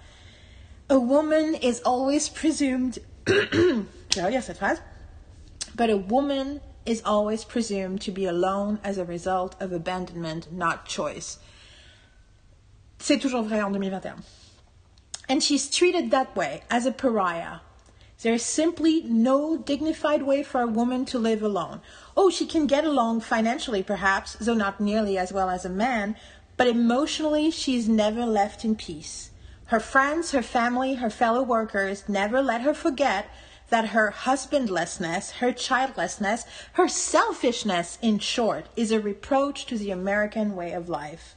A 0.89 0.99
woman 0.99 1.55
is 1.55 1.83
always 1.85 2.31
presumed. 2.31 2.99
Je 3.27 3.85
vais 4.15 4.23
relire 4.23 4.43
cette 4.43 4.57
phrase. 4.57 4.81
But 5.77 5.91
a 5.91 5.99
woman 5.99 6.63
is 6.87 7.03
always 7.05 7.45
presumed 7.45 8.01
to 8.01 8.11
be 8.11 8.25
alone 8.25 8.81
as 8.83 8.97
a 8.97 9.05
result 9.05 9.55
of 9.61 9.71
abandonment, 9.75 10.51
not 10.51 10.87
choice. 10.87 11.37
c'est 12.99 13.19
toujours 13.19 13.43
vrai 13.43 13.61
en 13.61 13.71
2021. 13.71 14.23
And 15.29 15.43
she's 15.43 15.69
treated 15.69 16.11
that 16.13 16.35
way, 16.35 16.63
as 16.71 16.87
a 16.87 16.91
pariah. 16.91 17.59
There 18.25 18.33
is 18.33 18.43
simply 18.43 19.03
no 19.03 19.59
dignified 19.59 20.23
way 20.23 20.43
for 20.43 20.63
a 20.63 20.67
woman 20.67 21.05
to 21.13 21.19
live 21.19 21.43
alone. 21.43 21.83
Oh, 22.17 22.31
she 22.31 22.47
can 22.47 22.67
get 22.67 22.83
along 22.83 23.21
financially, 23.21 23.83
perhaps, 23.83 24.35
though 24.41 24.55
not 24.55 24.81
nearly 24.81 25.19
as 25.19 25.31
well 25.31 25.51
as 25.51 25.67
a 25.67 25.69
man, 25.69 26.17
but 26.57 26.67
emotionally, 26.67 27.51
she's 27.51 27.87
never 27.87 28.25
left 28.25 28.65
in 28.65 28.77
peace. 28.77 29.31
Her 29.67 29.79
friends, 29.79 30.31
her 30.31 30.41
family, 30.41 30.95
her 30.95 31.11
fellow 31.11 31.43
workers 31.43 32.09
never 32.09 32.41
let 32.41 32.63
her 32.63 32.73
forget 32.73 33.29
that 33.69 33.89
her 33.89 34.11
husbandlessness, 34.11 35.33
her 35.33 35.53
childlessness, 35.53 36.47
her 36.81 36.89
selfishness, 36.89 37.99
in 38.01 38.21
short, 38.21 38.69
is 38.75 38.91
a 38.91 39.01
reproach 39.01 39.67
to 39.67 39.77
the 39.77 39.91
American 39.91 40.57
way 40.57 40.73
of 40.73 40.89
life. 40.89 41.37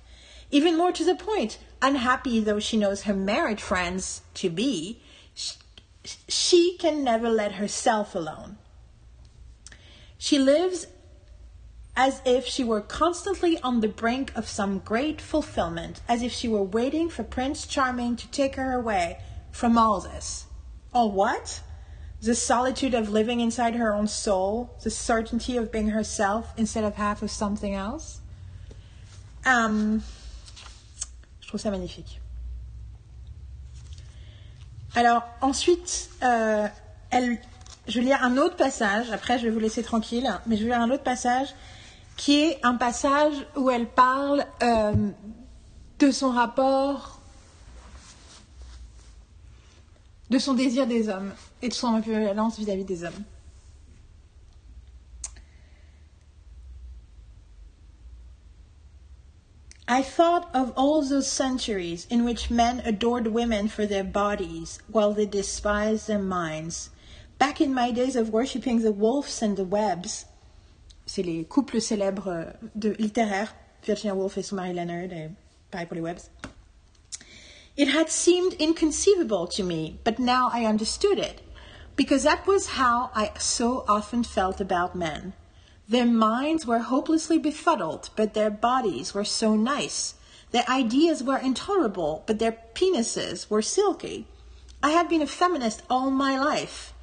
Even 0.51 0.77
more 0.77 0.93
to 0.93 1.03
the 1.03 1.15
point, 1.15 1.57
unhappy 1.81 2.39
though 2.39 2.61
she 2.61 2.77
knows 2.77 3.01
her 3.03 3.13
married 3.13 3.59
friends 3.59 4.21
to 4.35 4.49
be, 4.49 5.01
she 6.27 6.77
can 6.77 7.03
never 7.03 7.29
let 7.29 7.53
herself 7.53 8.15
alone. 8.15 8.57
She 10.17 10.39
lives 10.39 10.87
as 11.95 12.21
if 12.25 12.45
she 12.45 12.63
were 12.63 12.81
constantly 12.81 13.59
on 13.61 13.81
the 13.81 13.87
brink 13.87 14.31
of 14.35 14.47
some 14.47 14.79
great 14.79 15.19
fulfillment, 15.19 15.99
as 16.07 16.21
if 16.21 16.31
she 16.31 16.47
were 16.47 16.63
waiting 16.63 17.09
for 17.09 17.23
Prince 17.23 17.65
Charming 17.65 18.15
to 18.15 18.27
take 18.29 18.55
her 18.55 18.73
away 18.73 19.19
from 19.51 19.77
all 19.77 19.99
this. 19.99 20.45
All 20.93 21.11
what? 21.11 21.61
The 22.21 22.35
solitude 22.35 22.93
of 22.93 23.09
living 23.09 23.39
inside 23.39 23.75
her 23.75 23.93
own 23.93 24.07
soul, 24.07 24.75
the 24.83 24.91
certainty 24.91 25.57
of 25.57 25.71
being 25.71 25.89
herself 25.89 26.53
instead 26.55 26.83
of 26.83 26.95
half 26.95 27.21
of 27.21 27.31
something 27.31 27.73
else. 27.73 28.21
Um, 29.45 30.03
je 31.39 31.47
trouve 31.47 31.61
ça 31.61 31.71
magnifique. 31.71 32.19
Alors 34.97 35.21
ensuite, 35.41 36.09
euh, 36.23 36.65
elle, 37.11 37.37
je 37.87 37.99
vais 37.99 38.05
lire 38.07 38.23
un 38.23 38.35
autre 38.37 38.55
passage, 38.55 39.11
après 39.11 39.37
je 39.37 39.43
vais 39.43 39.51
vous 39.51 39.59
laisser 39.59 39.83
tranquille, 39.83 40.27
mais 40.47 40.57
je 40.57 40.63
vais 40.63 40.69
lire 40.69 40.81
un 40.81 40.89
autre 40.89 41.03
passage 41.03 41.49
qui 42.15 42.39
est 42.39 42.57
un 42.63 42.73
passage 42.73 43.35
où 43.55 43.69
elle 43.69 43.85
parle 43.85 44.43
euh, 44.63 44.93
de 45.99 46.09
son 46.09 46.31
rapport, 46.31 47.21
de 50.31 50.39
son 50.39 50.55
désir 50.55 50.87
des 50.87 51.09
hommes 51.09 51.31
et 51.61 51.69
de 51.69 51.75
son 51.75 51.89
ambivalence 51.89 52.57
vis-à-vis 52.57 52.83
des 52.83 53.03
hommes. 53.03 53.23
I 59.89 60.01
thought 60.01 60.49
of 60.53 60.73
all 60.75 61.01
those 61.01 61.31
centuries 61.31 62.07
in 62.09 62.25
which 62.25 62.51
men 62.51 62.81
adored 62.83 63.27
women 63.27 63.69
for 63.69 63.85
their 63.85 64.03
bodies 64.03 64.79
while 64.91 65.13
they 65.13 65.25
despised 65.25 66.07
their 66.07 66.19
minds. 66.19 66.89
Back 67.39 67.61
in 67.61 67.73
my 67.73 67.91
days 67.91 68.17
of 68.17 68.29
worshipping 68.29 68.81
the 68.81 68.91
Woolfs 68.91 69.41
and 69.41 69.55
the 69.55 69.63
Webbs, 69.63 70.25
c'est 71.05 71.23
les 71.23 71.45
couples 71.45 71.79
célèbres 71.79 72.57
de 72.77 72.95
littéraires, 72.95 73.53
Virginia 73.81 74.13
Woolf 74.13 74.37
et 74.37 74.43
son 74.43 74.57
Leonard, 74.57 75.13
et 75.13 75.31
pareil 75.71 75.87
pour 75.87 75.95
les 75.95 76.01
Webbs. 76.01 76.29
It 77.77 77.87
had 77.87 78.09
seemed 78.09 78.59
inconceivable 78.59 79.47
to 79.47 79.63
me, 79.63 79.99
but 80.03 80.19
now 80.19 80.49
I 80.51 80.65
understood 80.65 81.17
it, 81.17 81.41
because 81.95 82.23
that 82.23 82.45
was 82.45 82.75
how 82.75 83.09
I 83.15 83.31
so 83.39 83.85
often 83.87 84.25
felt 84.25 84.59
about 84.59 84.95
men. 84.95 85.31
Their 85.89 86.05
minds 86.05 86.65
were 86.65 86.79
hopelessly 86.79 87.37
befuddled, 87.37 88.09
but 88.17 88.33
their 88.33 88.49
bodies 88.49 89.13
were 89.13 89.23
so 89.23 89.55
nice. 89.55 90.15
Their 90.51 90.69
ideas 90.69 91.23
were 91.23 91.37
intolerable, 91.37 92.23
but 92.25 92.39
their 92.39 92.57
penises 92.73 93.49
were 93.49 93.61
silky. 93.61 94.27
I 94.83 94.91
had 94.91 95.07
been 95.07 95.21
a 95.21 95.27
feminist 95.27 95.83
all 95.89 96.11
my 96.11 96.37
life. 96.37 96.93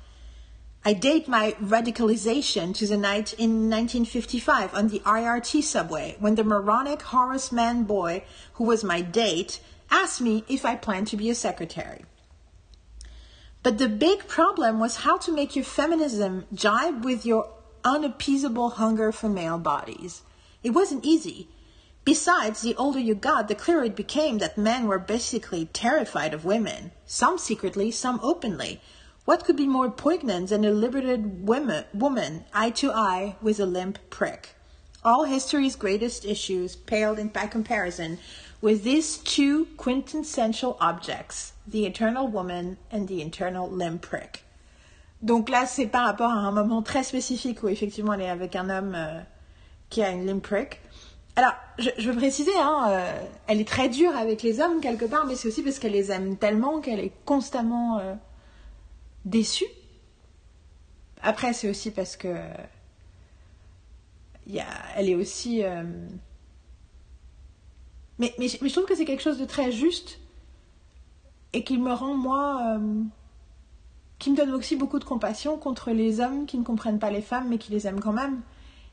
I 0.85 0.93
date 0.93 1.27
my 1.27 1.53
radicalization 1.63 2.75
to 2.75 2.87
the 2.87 2.99
night 2.99 3.33
in 3.33 3.71
1955 3.71 4.75
on 4.75 4.89
the 4.89 5.01
IRT 5.01 5.63
subway 5.63 6.17
when 6.21 6.35
the 6.35 6.45
moronic 6.45 7.01
Horace 7.01 7.51
Mann 7.51 7.85
boy, 7.85 8.23
who 8.55 8.65
was 8.65 8.85
my 8.85 9.01
date, 9.01 9.61
asked 9.91 10.21
me 10.21 10.45
if 10.47 10.67
I 10.67 10.77
planned 10.77 11.07
to 11.09 11.17
be 11.17 11.31
a 11.31 11.35
secretary. 11.35 12.05
But 13.63 13.79
the 13.79 13.89
big 13.89 14.29
problem 14.29 14.79
was 14.79 14.97
how 14.97 15.17
to 15.19 15.33
make 15.33 15.57
your 15.57 15.65
feminism 15.65 16.45
jibe 16.53 17.03
with 17.03 17.25
your 17.25 17.49
unappeasable 17.85 18.71
hunger 18.71 19.13
for 19.13 19.29
male 19.29 19.59
bodies. 19.59 20.23
It 20.63 20.71
wasn't 20.71 21.05
easy. 21.05 21.49
Besides, 22.05 22.61
the 22.61 22.75
older 22.77 22.99
you 22.99 23.15
got, 23.15 23.49
the 23.49 23.55
clearer 23.55 23.85
it 23.85 23.97
became 23.97 24.39
that 24.39 24.59
men 24.59 24.87
were 24.87 24.99
basically 24.99 25.67
terrified 25.73 26.35
of 26.35 26.45
women, 26.45 26.93
some 27.07 27.39
secretly, 27.39 27.91
some 27.91 28.21
openly. 28.23 28.81
What 29.25 29.45
could 29.45 29.57
be 29.57 29.67
more 29.67 29.91
poignant 29.91 30.51
than 30.51 30.65
a 30.65 30.71
liberated 30.71 31.47
women, 31.47 31.85
woman, 31.95 32.45
eye 32.53 32.71
to 32.71 32.93
eye, 32.93 33.37
with 33.41 33.59
a 33.59 33.65
limp 33.65 33.99
prick? 34.11 34.55
All 35.03 35.25
history's 35.25 35.77
greatest 35.77 36.25
issues 36.25 36.77
paled 36.77 37.19
in 37.19 37.29
by 37.29 37.47
comparison 37.47 38.19
with 38.61 38.85
these 38.85 39.19
two 39.19 39.67
quintessential 39.77 40.77
objects, 40.81 41.53
the 41.67 41.85
eternal 41.85 42.27
woman 42.27 42.79
and 42.91 43.09
the 43.09 43.21
eternal 43.23 43.69
limp 43.69 44.03
prick. 44.03 44.45
Donc 45.25 45.49
là, 45.49 45.65
c'est 45.65 45.87
par 45.87 46.05
rapport 46.05 46.31
à 46.31 46.35
un 46.35 46.53
moment 46.53 46.83
très 46.83 47.03
spécifique 47.03 47.63
où 47.63 47.69
effectivement 47.69 48.13
elle 48.13 48.21
est 48.21 48.29
avec 48.29 48.55
un 48.57 48.69
homme 48.69 48.93
euh, 48.95 49.21
qui 49.89 50.03
a 50.03 50.11
une 50.11 50.27
limp 50.27 50.43
prick. 50.43 50.83
Alors, 51.35 51.55
je, 51.79 52.11
veux 52.11 52.15
préciser, 52.15 52.55
hein, 52.59 52.85
euh, 52.91 53.27
elle 53.47 53.59
est 53.59 53.67
très 53.67 53.89
dure 53.89 54.15
avec 54.15 54.43
les 54.43 54.61
hommes 54.61 54.83
quelque 54.83 55.07
part, 55.07 55.25
mais 55.25 55.35
c'est 55.35 55.49
aussi 55.49 55.63
parce 55.63 55.79
qu'elle 55.79 55.93
les 55.93 56.13
aime 56.13 56.37
tellement 56.37 56.83
qu'elle 56.83 57.01
est 57.01 57.13
constamment 57.25 57.99
euh, 58.01 58.15
déçue. 59.25 59.65
Après, 61.23 61.55
c'est 61.55 61.71
aussi 61.71 61.91
parce 61.91 62.17
que 62.17 62.37
y 64.47 64.61
a, 64.61 64.67
elle 64.95 65.09
est 65.09 65.15
aussi. 65.15 65.63
mais, 68.19 68.35
mais, 68.39 68.47
mais 68.61 68.69
je 68.69 68.73
trouve 68.75 68.85
que 68.85 68.95
c'est 68.95 69.07
quelque 69.07 69.23
chose 69.23 69.39
de 69.39 69.47
très 69.47 69.73
juste 69.73 70.19
et 71.55 71.65
qui 71.65 71.79
me 71.79 71.95
rend, 71.95 72.15
moi, 72.15 72.79
qui 74.19 74.31
me 74.31 74.37
donne 74.37 74.53
aussi 74.53 74.77
beaucoup 74.77 74.99
de 74.99 75.05
compassion 75.05 75.59
contre 75.59 75.91
les 75.91 76.21
hommes 76.21 76.47
qui 76.47 76.59
ne 76.59 76.65
comprennent 76.65 76.99
pas 76.99 77.11
les 77.11 77.23
femmes 77.23 77.49
mais 77.49 77.59
qui 77.59 77.73
les 77.73 77.87
aiment 77.87 78.01
quand 78.01 78.13
même 78.13 78.41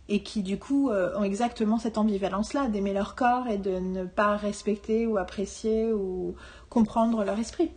et 0.10 0.24
qui 0.24 0.42
du 0.42 0.58
coup 0.58 0.90
euh, 0.90 1.18
ont 1.18 1.24
exactement 1.24 1.78
cette 1.78 1.98
ambivalence-là 1.98 2.68
d'aimer 2.68 2.94
leur 2.94 3.16
corps 3.16 3.48
et 3.48 3.58
de 3.58 3.80
ne 3.80 4.04
pas 4.06 4.36
respecter 4.36 5.08
ou 5.08 5.18
apprécier 5.18 5.94
ou 5.94 6.36
comprendre 6.70 7.24
leur 7.24 7.40
esprit. 7.40 7.72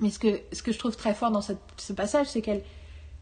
Mais 0.00 0.10
ce 0.10 0.18
que, 0.18 0.40
ce 0.52 0.62
que 0.62 0.72
je 0.72 0.78
trouve 0.78 0.96
très 0.96 1.14
fort 1.14 1.30
dans 1.30 1.42
ce 1.42 1.92
passage, 1.92 2.26
c'est 2.26 2.42
qu'elle 2.42 2.62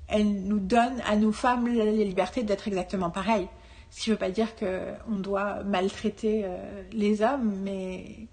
elle 0.09 0.44
nous 0.44 0.59
donne 0.59 1.00
à 1.07 1.16
nous 1.16 1.33
femmes 1.33 1.66
la, 1.74 1.85
liberté 1.85 2.42
d'être 2.42 2.68
exactement 2.68 3.11
pareilles. 3.11 3.48
Ce 3.90 4.02
qui 4.02 4.11
ne 4.11 4.14
veut 4.14 4.18
pas 4.18 4.31
dire 4.31 4.48
qu'on 4.57 5.16
doit 5.16 5.62
maltraiter 5.64 6.42
euh, 6.44 6.83
les 6.92 7.22
hommes, 7.22 7.52
mais 7.62 8.28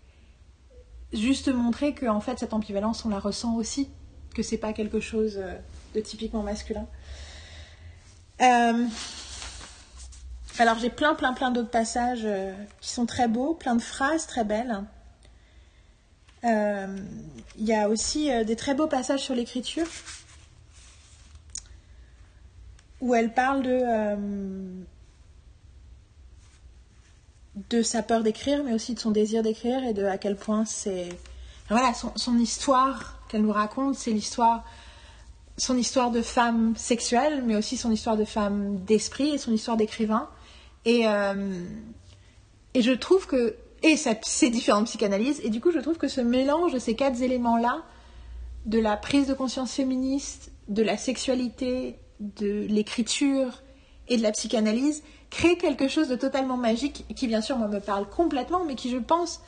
juste 1.14 1.50
montrer 1.50 1.94
que 1.94 2.06
en 2.06 2.20
fait 2.20 2.38
cette 2.40 2.54
ambivalence 2.54 3.04
on 3.06 3.10
la 3.10 3.20
ressent 3.20 3.56
aussi, 3.56 3.90
que 4.34 4.44
c'est 4.44 4.58
pas 4.58 4.74
quelque 4.74 5.00
chose 5.00 5.38
euh, 5.38 5.54
de 5.96 6.02
typiquement 6.02 6.44
masculin. 6.44 6.88
Euh, 8.42 8.86
alors 10.58 10.78
j'ai 10.80 10.90
plein 10.90 11.16
plein 11.16 11.34
plein 11.34 11.52
d'autres 11.52 11.70
passages 11.70 12.22
euh, 12.24 12.54
qui 12.82 12.90
sont 12.90 13.06
très 13.06 13.28
beaux, 13.28 13.54
plein 13.54 13.76
de 13.76 13.82
phrases 13.82 14.28
très 14.28 14.44
belles. 14.44 14.84
Il 16.42 17.66
y 17.66 17.74
a 17.74 17.90
aussi 17.90 18.30
des 18.46 18.56
très 18.56 18.74
beaux 18.74 18.88
passages 18.88 19.20
sur 19.20 19.36
l'écriture 19.36 19.86
où 23.02 23.14
elle 23.14 23.34
parle 23.34 23.62
de 23.62 24.86
de 27.70 27.82
sa 27.82 28.04
peur 28.04 28.24
d'écrire, 28.24 28.64
mais 28.64 28.74
aussi 28.74 28.94
de 28.94 29.00
son 29.02 29.12
désir 29.12 29.44
d'écrire 29.44 29.84
et 29.84 29.94
de 29.94 30.06
à 30.06 30.18
quel 30.18 30.38
point 30.38 30.64
c'est 30.64 31.10
voilà 31.68 31.94
son, 31.94 32.14
son 32.16 32.38
histoire 32.38 33.19
qu'elle 33.30 33.44
nous 33.44 33.54
raconte, 33.54 33.96
c'est 33.96 34.12
l'histoire 34.12 34.66
son 35.58 35.78
histoire 35.78 36.10
de 36.10 36.22
femme 36.22 36.74
sexuelle, 36.78 37.44
mais 37.46 37.56
aussi 37.56 37.76
son 37.76 37.92
histoire 37.92 38.16
de 38.16 38.24
femme 38.24 38.78
d'esprit 38.86 39.32
et 39.32 39.38
son 39.38 39.52
histoire 39.52 39.76
d'écrivain. 39.78 40.30
Et 40.86 41.06
euh, 41.06 41.64
et 42.74 42.82
je 42.82 42.92
trouve 42.92 43.28
que 43.28 43.56
et 43.84 43.96
ces 43.96 44.50
différentes 44.50 44.86
psychanalyses 44.86 45.40
et 45.44 45.50
du 45.50 45.62
coup 45.62 45.72
je 45.72 45.80
trouve 45.80 45.98
que 45.98 46.08
ce 46.08 46.22
mélange 46.22 46.74
de 46.74 46.80
ces 46.80 46.96
quatre 46.96 47.22
éléments 47.22 47.58
là 47.58 47.82
de 48.66 48.80
la 48.80 48.98
prise 48.98 49.28
de 49.28 49.34
conscience 49.34 49.74
féministe, 49.74 50.52
de 50.68 50.84
la 50.84 50.98
sexualité, 50.98 51.98
de 52.20 52.66
l'écriture 52.70 53.64
et 54.10 54.18
de 54.18 54.24
la 54.24 54.32
psychanalyse 54.32 55.02
crée 55.30 55.58
quelque 55.58 55.88
chose 55.88 56.10
de 56.10 56.16
totalement 56.16 56.58
magique 56.58 57.06
qui 57.16 57.28
bien 57.28 57.42
sûr 57.42 57.58
moi 57.58 57.68
me 57.68 57.80
parle 57.80 58.08
complètement 58.10 58.66
mais 58.66 58.76
qui 58.76 58.90
je 58.90 58.98
pense 58.98 59.42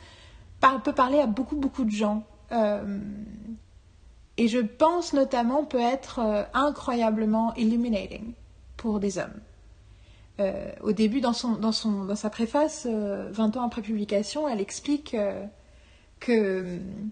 peut 0.83 0.93
parler 0.93 1.19
à 1.19 1.27
beaucoup 1.27 1.55
beaucoup 1.55 1.83
de 1.83 1.91
gens 1.91 2.23
Euh, 2.51 2.99
et 4.41 4.47
je 4.47 4.59
pense 4.59 5.13
notamment 5.13 5.63
peut 5.63 5.79
être 5.79 6.19
euh, 6.19 6.43
incroyablement 6.53 7.53
illuminating 7.55 8.33
pour 8.77 8.99
des 8.99 9.17
hommes 9.17 9.39
Euh, 10.39 10.71
au 10.81 10.91
début 10.93 11.19
dans, 11.21 11.33
son, 11.33 11.51
dans, 11.57 11.73
son, 11.73 12.05
dans 12.05 12.15
sa 12.15 12.29
préface 12.29 12.87
euh, 12.89 13.29
20 13.31 13.57
ans 13.57 13.63
après 13.63 13.81
publication 13.81 14.47
elle 14.47 14.61
explique 14.61 15.13
euh, 15.13 15.45
que 16.19 16.77
hum, 16.77 17.09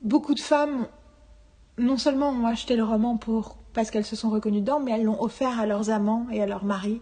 beaucoup 0.00 0.34
de 0.34 0.40
femmes, 0.40 0.88
non 1.76 1.96
seulement 1.98 2.30
ont 2.30 2.46
acheté 2.46 2.74
le 2.74 2.84
roman 2.84 3.18
parce 3.74 3.90
qu'elles 3.90 4.06
se 4.06 4.16
sont 4.16 4.30
reconnues 4.30 4.62
dedans, 4.62 4.80
mais 4.80 4.92
elles 4.92 5.04
l'ont 5.04 5.22
offert 5.22 5.60
à 5.60 5.66
leurs 5.66 5.90
amants 5.90 6.26
et 6.32 6.42
à 6.42 6.46
leurs 6.46 6.64
maris 6.64 7.00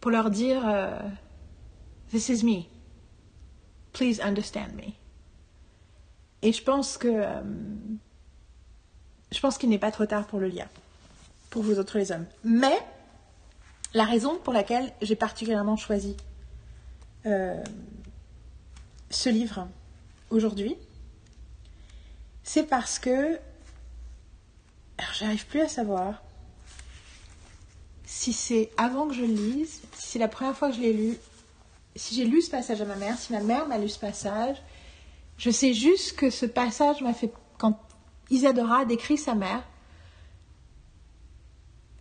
pour 0.00 0.10
leur 0.10 0.30
dire 0.30 0.62
euh, 0.68 1.00
This 2.10 2.28
is 2.28 2.44
me. 2.44 2.64
Please 3.92 4.20
understand 4.22 4.74
me. 4.76 4.92
Et 6.42 6.52
je 6.52 6.62
pense 6.62 6.98
que 6.98 7.08
euh, 7.08 7.40
je 9.32 9.40
pense 9.40 9.58
qu'il 9.58 9.68
n'est 9.68 9.78
pas 9.78 9.90
trop 9.90 10.06
tard 10.06 10.26
pour 10.26 10.40
le 10.40 10.48
lire, 10.48 10.68
pour 11.50 11.62
vous 11.62 11.78
autres 11.78 11.98
les 11.98 12.12
hommes. 12.12 12.26
Mais 12.44 12.78
la 13.94 14.04
raison 14.04 14.38
pour 14.38 14.52
laquelle 14.52 14.92
j'ai 15.02 15.16
particulièrement 15.16 15.76
choisi 15.76 16.16
euh, 17.26 17.62
ce 19.10 19.28
livre 19.28 19.68
aujourd'hui, 20.30 20.76
c'est 22.44 22.64
parce 22.64 22.98
que 22.98 23.38
alors 24.98 25.12
j'arrive 25.14 25.46
plus 25.46 25.60
à 25.60 25.68
savoir 25.68 26.22
si 28.04 28.32
c'est 28.32 28.70
avant 28.76 29.06
que 29.06 29.14
je 29.14 29.20
le 29.20 29.34
lise, 29.34 29.80
si 29.94 30.08
c'est 30.12 30.18
la 30.18 30.28
première 30.28 30.56
fois 30.56 30.70
que 30.70 30.76
je 30.76 30.80
l'ai 30.80 30.92
lu, 30.92 31.16
si 31.94 32.14
j'ai 32.14 32.24
lu 32.24 32.40
ce 32.40 32.50
passage 32.50 32.80
à 32.80 32.84
ma 32.84 32.96
mère, 32.96 33.18
si 33.18 33.32
ma 33.32 33.40
mère 33.40 33.66
m'a 33.68 33.78
lu 33.78 33.88
ce 33.88 33.98
passage. 33.98 34.56
Je 35.38 35.50
sais 35.50 35.72
juste 35.72 36.16
que 36.16 36.30
ce 36.30 36.46
passage 36.46 37.00
m'a 37.00 37.14
fait, 37.14 37.32
quand 37.58 37.78
Isadora 38.28 38.84
décrit 38.84 39.16
sa 39.16 39.36
mère, 39.36 39.62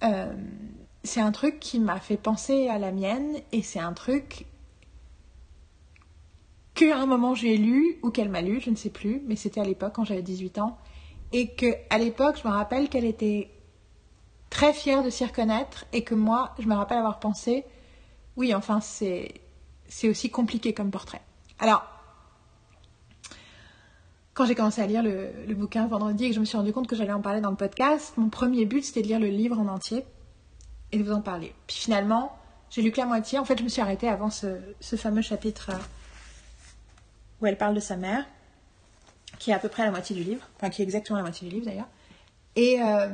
euh, 0.03 0.33
c'est 1.03 1.21
un 1.21 1.31
truc 1.31 1.59
qui 1.59 1.79
m'a 1.79 1.99
fait 1.99 2.17
penser 2.17 2.67
à 2.67 2.79
la 2.79 2.91
mienne 2.91 3.37
et 3.51 3.61
c'est 3.61 3.79
un 3.79 3.93
truc 3.93 4.45
qu'à 6.73 6.97
un 6.97 7.05
moment 7.05 7.33
j'ai 7.33 7.57
lu 7.57 7.99
ou 8.03 8.09
qu'elle 8.09 8.29
m'a 8.29 8.41
lu, 8.41 8.59
je 8.59 8.69
ne 8.71 8.75
sais 8.75 8.89
plus, 8.89 9.21
mais 9.25 9.35
c'était 9.35 9.61
à 9.61 9.63
l'époque 9.63 9.93
quand 9.93 10.03
j'avais 10.03 10.21
18 10.21 10.57
ans 10.57 10.77
et 11.31 11.53
que 11.53 11.67
à 11.89 11.97
l'époque 11.97 12.39
je 12.41 12.47
me 12.47 12.53
rappelle 12.53 12.89
qu'elle 12.89 13.05
était 13.05 13.49
très 14.49 14.73
fière 14.73 15.03
de 15.03 15.09
s'y 15.09 15.25
reconnaître 15.25 15.85
et 15.93 16.03
que 16.03 16.15
moi 16.15 16.55
je 16.59 16.67
me 16.67 16.75
rappelle 16.75 16.97
avoir 16.97 17.19
pensé 17.19 17.65
oui 18.37 18.55
enfin 18.55 18.79
c'est 18.79 19.33
c'est 19.89 20.09
aussi 20.09 20.29
compliqué 20.29 20.73
comme 20.73 20.91
portrait. 20.91 21.21
Alors 21.59 21.83
quand 24.37 24.45
j'ai 24.45 24.53
commencé 24.53 24.79
à 24.83 24.85
lire 24.85 25.01
le, 25.01 25.55
bouquin 25.55 25.87
vendredi 25.87 26.25
et 26.25 26.29
que 26.29 26.35
je 26.35 26.39
me 26.39 26.45
suis 26.45 26.57
rendu 26.57 26.71
compte 26.71 26.85
que 26.85 26.95
j'allais 26.95 27.11
en 27.11 27.21
parler 27.21 27.41
dans 27.41 27.49
le 27.49 27.55
podcast, 27.55 28.13
mon 28.17 28.29
premier 28.29 28.65
but 28.65 28.85
c'était 28.85 29.01
de 29.01 29.07
lire 29.07 29.19
le 29.19 29.29
livre 29.29 29.57
en 29.59 29.67
entier 29.67 30.05
et 30.91 30.99
de 30.99 31.03
vous 31.03 31.11
en 31.11 31.21
parler. 31.21 31.55
Puis 31.65 31.77
finalement, 31.77 32.37
j'ai 32.69 32.83
lu 32.83 32.91
que 32.91 32.97
la 32.97 33.07
moitié. 33.07 33.39
En 33.39 33.45
fait, 33.45 33.57
je 33.57 33.63
me 33.63 33.67
suis 33.67 33.81
arrêtée 33.81 34.07
avant 34.07 34.29
ce, 34.29 34.59
ce 34.79 34.95
fameux 34.95 35.23
chapitre 35.23 35.71
euh, 35.71 35.79
où 37.41 37.47
elle 37.47 37.57
parle 37.57 37.73
de 37.73 37.79
sa 37.79 37.97
mère, 37.97 38.27
qui 39.39 39.49
est 39.49 39.55
à 39.55 39.59
peu 39.59 39.69
près 39.69 39.83
la 39.85 39.89
moitié 39.89 40.15
du 40.15 40.23
livre, 40.23 40.47
enfin 40.57 40.69
qui 40.69 40.83
est 40.83 40.85
exactement 40.85 41.17
la 41.17 41.23
moitié 41.23 41.49
du 41.49 41.55
livre 41.55 41.65
d'ailleurs. 41.65 41.89
Et, 42.55 42.79
euh, 42.79 43.09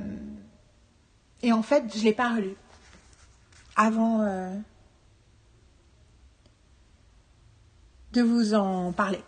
et 1.41 1.53
en 1.53 1.63
fait, 1.63 1.85
je 1.93 1.99
ne 1.99 2.03
l'ai 2.03 2.13
pas 2.13 2.35
relu 2.35 2.53
avant 3.77 4.23
euh, 4.23 4.53
de 8.11 8.21
vous 8.21 8.55
en 8.55 8.91
parler. 8.91 9.23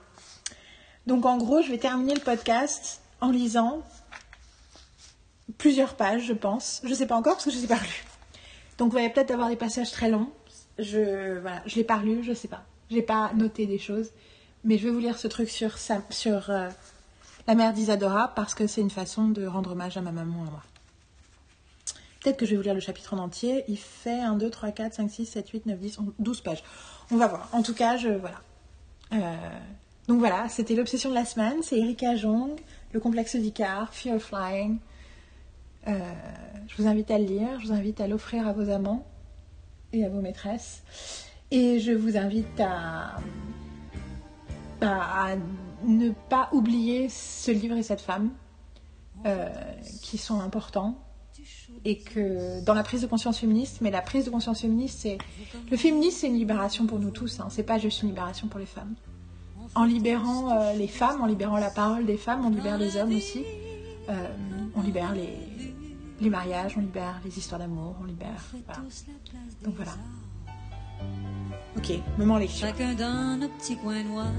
Donc 1.08 1.26
en 1.26 1.38
gros, 1.38 1.62
je 1.62 1.70
vais 1.70 1.78
terminer 1.78 2.16
le 2.16 2.22
podcast 2.22 3.02
en 3.22 3.32
lisant 3.32 3.82
plusieurs 5.58 5.96
pages, 5.96 6.24
je 6.26 6.34
pense. 6.34 6.82
Je 6.84 6.90
ne 6.90 6.96
sais 6.96 7.06
pas 7.06 7.16
encore 7.16 7.34
parce 7.34 7.46
que 7.46 7.52
je 7.52 7.58
ne 7.58 7.62
les 7.62 7.66
ai 7.66 7.76
pas 7.76 7.82
lues. 7.82 8.06
Donc 8.78 8.92
vous 8.92 8.98
allez 8.98 9.10
peut-être 9.10 9.32
avoir 9.32 9.50
des 9.50 9.56
passages 9.56 9.92
très 9.92 10.10
longs. 10.10 10.30
Je 10.80 11.40
voilà, 11.40 11.62
je 11.66 11.76
l'ai 11.76 11.84
pas 11.84 11.98
lu, 11.98 12.24
je 12.24 12.34
sais 12.34 12.48
pas. 12.48 12.64
J'ai 12.90 13.02
pas 13.02 13.32
noté 13.36 13.66
des 13.66 13.80
choses, 13.80 14.10
mais 14.64 14.78
je 14.78 14.86
vais 14.86 14.92
vous 14.92 15.00
lire 15.00 15.18
ce 15.18 15.28
truc 15.28 15.50
sur 15.50 16.50
euh, 16.50 16.70
la 17.48 17.56
mère 17.56 17.74
d'Isadora 17.74 18.34
parce 18.36 18.54
que 18.54 18.68
c'est 18.68 18.82
une 18.82 18.90
façon 18.90 19.30
de 19.30 19.46
rendre 19.46 19.72
hommage 19.72 19.98
à 19.98 20.02
ma 20.02 20.12
maman 20.12 20.44
et 20.44 20.48
à 20.48 20.52
moi. 20.52 20.64
Peut-être 22.22 22.38
que 22.38 22.46
je 22.46 22.52
vais 22.52 22.58
vous 22.58 22.64
lire 22.64 22.74
le 22.74 22.80
chapitre 22.80 23.14
en 23.14 23.20
entier. 23.20 23.64
Il 23.68 23.78
fait 23.78 24.20
1, 24.20 24.36
2, 24.36 24.50
3, 24.50 24.72
4, 24.72 24.94
5, 24.96 25.12
6, 25.12 25.26
7, 25.28 25.50
8, 25.50 25.66
9, 25.68 25.80
10, 25.80 26.00
11, 26.00 26.14
12 26.18 26.42
pages. 26.42 26.64
On 27.12 27.18
va 27.18 27.28
voir. 27.28 27.48
En 27.52 27.62
tout 27.62 27.76
cas, 27.76 27.98
je 27.98 28.10
voilà. 28.10 28.42
Euh, 29.14 29.36
donc 30.08 30.20
voilà, 30.20 30.48
c'était 30.50 30.76
l'obsession 30.76 31.10
de 31.10 31.16
la 31.16 31.26
semaine. 31.26 31.64
C'est 31.64 31.80
Erika 31.80 32.16
Jong, 32.16 32.60
le 32.92 33.00
complexe 33.00 33.36
d'Icar, 33.36 33.94
Fear 33.94 34.16
of 34.18 34.24
Flying. 34.24 34.78
Euh, 35.88 36.00
je 36.68 36.82
vous 36.82 36.88
invite 36.88 37.10
à 37.12 37.18
le 37.18 37.26
lire, 37.26 37.60
je 37.60 37.68
vous 37.68 37.74
invite 37.74 38.02
à 38.02 38.08
l'offrir 38.08 38.48
à 38.48 38.54
vos 38.54 38.70
amants 38.70 39.06
et 39.94 40.06
à 40.06 40.10
vos 40.10 40.22
maîtresses. 40.22 40.84
Et 41.52 41.80
je 41.80 41.92
vous 41.92 42.18
invite 42.18 42.60
à, 42.60 43.18
ne 45.84 46.12
pas 46.30 46.50
oublier 46.52 47.10
ce 47.10 47.50
livre 47.52 47.76
et 47.78 47.84
cette 47.84 48.02
femme 48.02 48.30
euh, 49.26 49.50
qui 50.02 50.18
sont 50.18 50.40
importants 50.40 51.00
et 51.84 52.00
que 52.00 52.64
dans 52.64 52.74
la 52.74 52.84
prise 52.84 53.02
de 53.02 53.08
conscience 53.08 53.40
féministe, 53.40 53.78
mais 53.82 53.90
la 53.90 54.02
prise 54.02 54.26
de 54.26 54.30
conscience 54.30 54.62
féministe, 54.62 55.00
c'est 55.02 55.18
le 55.70 55.78
féminisme, 55.78 56.18
c'est 56.22 56.28
une 56.28 56.38
libération 56.38 56.86
pour 56.86 57.00
nous 57.00 57.12
tous. 57.12 57.40
Hein, 57.40 57.48
c'est 57.50 57.64
pas 57.64 57.80
juste 57.80 58.04
une 58.04 58.10
libération 58.10 58.48
pour 58.48 58.60
les 58.60 58.66
femmes. 58.66 58.96
En 59.76 59.84
libérant 59.84 60.52
euh, 60.52 60.74
les 60.74 60.88
femmes, 60.88 61.22
en 61.22 61.26
libérant 61.26 61.58
la 61.58 61.70
parole 61.70 62.06
des 62.06 62.18
femmes, 62.18 62.46
on 62.46 62.50
libère 62.50 62.78
les 62.78 62.96
hommes 62.96 63.14
aussi. 63.14 63.44
Euh, 64.10 64.14
on 64.76 64.82
libère 64.82 65.14
les, 65.14 65.38
les 66.22 66.30
mariages, 66.30 66.76
on 66.78 66.82
libère 66.82 67.20
les 67.26 67.38
histoires 67.38 67.60
d'amour, 67.60 67.96
on 68.02 68.06
libère. 68.06 68.44
Voilà. 68.66 68.82
Donc 69.64 69.76
voilà. 69.76 69.92
Ok, 71.78 71.92
moment 72.18 72.38
lecture. 72.38 72.68
Chacun 72.68 72.94
dans 72.94 73.38
nos 73.38 73.50
petits 73.50 73.76
coins 73.76 74.04
noirs. 74.04 74.32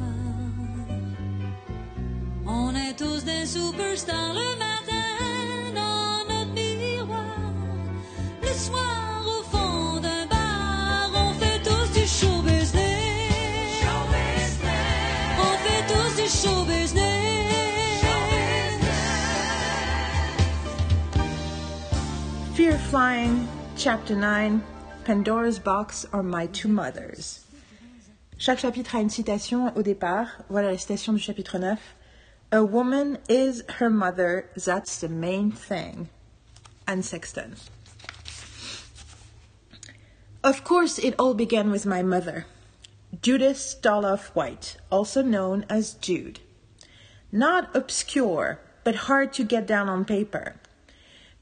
On 2.46 2.74
est 2.74 2.94
tous 2.96 3.24
des 3.24 3.44
superstars 3.44 4.32
le 4.32 4.58
matin 4.58 5.74
dans 5.74 6.34
notre 6.34 6.54
miroir. 6.54 7.24
Le 8.42 8.54
soir 8.54 9.05
Flying, 22.90 23.48
Chapter 23.76 24.14
9, 24.14 24.62
Pandora's 25.04 25.58
Box 25.58 26.06
or 26.12 26.22
My 26.22 26.46
Two 26.46 26.68
Mothers. 26.68 27.44
Chaque 28.38 28.60
chapitre 28.60 28.96
a 28.96 29.00
une 29.00 29.10
citation 29.10 29.76
au 29.76 29.82
départ. 29.82 30.28
Voilà 30.48 30.70
la 30.70 30.76
citation 30.76 31.12
du 31.12 31.18
chapitre 31.18 31.58
9. 31.58 31.80
A 32.52 32.64
woman 32.64 33.18
is 33.28 33.64
her 33.80 33.90
mother, 33.90 34.48
that's 34.54 35.00
the 35.00 35.08
main 35.08 35.50
thing. 35.50 36.08
Anne 36.86 37.02
Sexton. 37.02 37.56
Of 40.44 40.62
course, 40.62 41.00
it 41.00 41.16
all 41.18 41.34
began 41.34 41.72
with 41.72 41.86
my 41.86 42.04
mother, 42.04 42.46
Judith 43.20 43.56
Stoloff 43.56 44.28
White, 44.36 44.76
also 44.92 45.22
known 45.22 45.66
as 45.68 45.94
Jude. 45.94 46.38
Not 47.32 47.74
obscure, 47.74 48.60
but 48.84 49.06
hard 49.10 49.32
to 49.32 49.42
get 49.42 49.66
down 49.66 49.88
on 49.88 50.04
paper. 50.04 50.54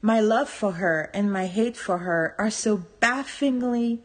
My 0.05 0.19
love 0.19 0.49
for 0.49 0.73
her 0.73 1.09
and 1.15 1.33
my 1.33 1.47
hate 1.47 1.75
for 1.75 1.97
her 1.97 2.35
are 2.37 2.51
so 2.51 2.77
bafflingly, 2.99 4.03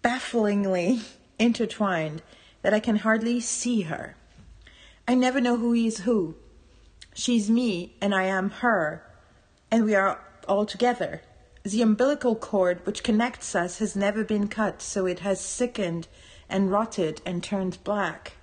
bafflingly 0.00 1.00
intertwined 1.40 2.22
that 2.62 2.72
I 2.72 2.78
can 2.78 2.98
hardly 2.98 3.40
see 3.40 3.80
her. 3.80 4.14
I 5.08 5.16
never 5.16 5.40
know 5.40 5.56
who 5.56 5.74
is 5.74 6.02
who. 6.06 6.36
She's 7.14 7.50
me 7.50 7.96
and 8.00 8.14
I 8.14 8.26
am 8.26 8.50
her, 8.62 9.02
and 9.72 9.84
we 9.84 9.96
are 9.96 10.20
all 10.46 10.66
together. 10.66 11.22
The 11.64 11.82
umbilical 11.82 12.36
cord 12.36 12.86
which 12.86 13.02
connects 13.02 13.56
us 13.56 13.80
has 13.80 13.96
never 13.96 14.22
been 14.22 14.46
cut, 14.46 14.80
so 14.80 15.04
it 15.04 15.18
has 15.18 15.40
sickened 15.40 16.06
and 16.48 16.70
rotted 16.70 17.20
and 17.26 17.42
turned 17.42 17.82
black. 17.82 18.34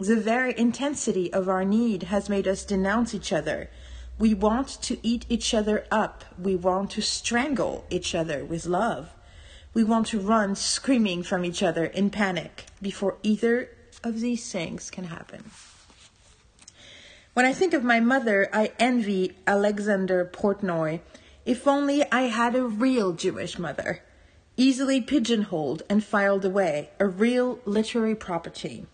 The 0.00 0.16
very 0.16 0.58
intensity 0.58 1.30
of 1.34 1.50
our 1.50 1.66
need 1.66 2.04
has 2.04 2.30
made 2.30 2.48
us 2.48 2.64
denounce 2.64 3.14
each 3.14 3.30
other. 3.30 3.68
We 4.18 4.32
want 4.32 4.68
to 4.82 4.98
eat 5.02 5.26
each 5.28 5.54
other 5.54 5.86
up. 5.90 6.24
We 6.38 6.54
want 6.54 6.90
to 6.92 7.02
strangle 7.02 7.84
each 7.90 8.14
other 8.14 8.44
with 8.44 8.66
love. 8.66 9.10
We 9.72 9.82
want 9.82 10.06
to 10.08 10.20
run 10.20 10.54
screaming 10.54 11.24
from 11.24 11.44
each 11.44 11.62
other 11.62 11.84
in 11.84 12.10
panic 12.10 12.66
before 12.80 13.16
either 13.24 13.70
of 14.04 14.20
these 14.20 14.50
things 14.50 14.90
can 14.90 15.04
happen. 15.04 15.50
When 17.32 17.44
I 17.44 17.52
think 17.52 17.74
of 17.74 17.82
my 17.82 17.98
mother, 17.98 18.48
I 18.52 18.70
envy 18.78 19.32
Alexander 19.48 20.24
Portnoy. 20.32 21.00
If 21.44 21.66
only 21.66 22.04
I 22.12 22.22
had 22.22 22.54
a 22.54 22.62
real 22.62 23.12
Jewish 23.12 23.58
mother, 23.58 24.04
easily 24.56 25.00
pigeonholed 25.00 25.82
and 25.90 26.04
filed 26.04 26.44
away, 26.44 26.90
a 27.00 27.06
real 27.06 27.58
literary 27.64 28.14
property. 28.14 28.86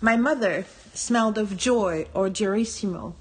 My 0.00 0.16
mother 0.16 0.64
smelled 0.98 1.38
of 1.38 1.56
joy 1.56 2.06
or 2.12 2.28
Gerissimo, 2.28 3.14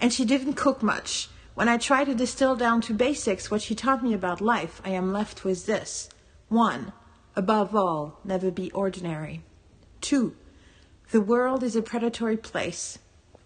and 0.00 0.12
she 0.12 0.24
didn't 0.24 0.54
cook 0.54 0.82
much. 0.82 1.28
When 1.54 1.68
I 1.68 1.76
try 1.76 2.04
to 2.04 2.14
distill 2.14 2.56
down 2.56 2.80
to 2.82 2.92
basics 2.94 3.50
what 3.50 3.62
she 3.62 3.74
taught 3.74 4.02
me 4.02 4.12
about 4.12 4.40
life, 4.40 4.82
I 4.84 4.90
am 4.90 5.12
left 5.12 5.44
with 5.44 5.66
this. 5.66 6.08
1. 6.48 6.92
Above 7.36 7.74
all, 7.74 8.18
never 8.24 8.50
be 8.50 8.70
ordinary. 8.72 9.42
Two, 10.00 10.34
the 11.12 11.20
world 11.20 11.62
is 11.62 11.76
a 11.76 11.82
predatory 11.82 12.36
place. 12.36 12.98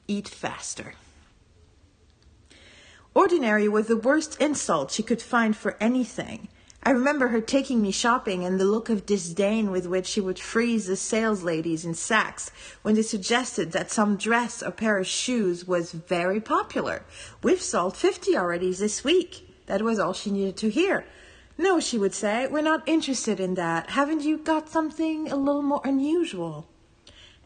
Eat 0.07 0.29
faster. 0.29 0.95
Ordinary 3.15 3.69
was 3.69 3.89
the 3.89 3.97
worst 3.97 4.41
insult 4.41 4.91
she 4.91 5.03
could 5.03 5.21
find 5.21 5.55
for 5.55 5.77
anything. 5.81 6.49
I 6.83 6.91
remember 6.91 7.29
her 7.29 7.41
taking 7.41 7.83
me 7.83 7.91
shopping 7.91 8.45
and 8.45 8.59
the 8.59 8.65
look 8.65 8.89
of 8.89 9.05
disdain 9.05 9.71
with 9.71 9.87
which 9.87 10.07
she 10.07 10.21
would 10.21 10.39
freeze 10.39 10.87
the 10.87 10.97
sales 10.97 11.43
ladies 11.43 11.85
in 11.85 11.93
Saks 11.93 12.51
when 12.83 12.95
they 12.95 13.03
suggested 13.03 13.73
that 13.73 13.91
some 13.91 14.17
dress 14.17 14.63
or 14.63 14.71
pair 14.71 14.99
of 14.99 15.07
shoes 15.07 15.67
was 15.67 15.93
very 15.93 16.41
popular. 16.41 17.03
We've 17.43 17.61
sold 17.61 17.97
50 17.97 18.37
already 18.37 18.73
this 18.73 19.05
week. 19.05 19.49
That 19.67 19.83
was 19.83 19.99
all 19.99 20.15
she 20.15 20.31
needed 20.31 20.57
to 20.59 20.71
hear. 20.71 21.05
No, 21.59 21.81
she 21.81 21.99
would 21.99 22.15
say, 22.15 22.47
we're 22.47 22.63
not 22.63 22.89
interested 22.89 23.41
in 23.41 23.55
that. 23.55 23.91
Haven't 23.91 24.23
you 24.23 24.39
got 24.39 24.69
something 24.69 25.31
a 25.31 25.37
little 25.37 25.63
more 25.63 25.83
unusual? 25.85 26.69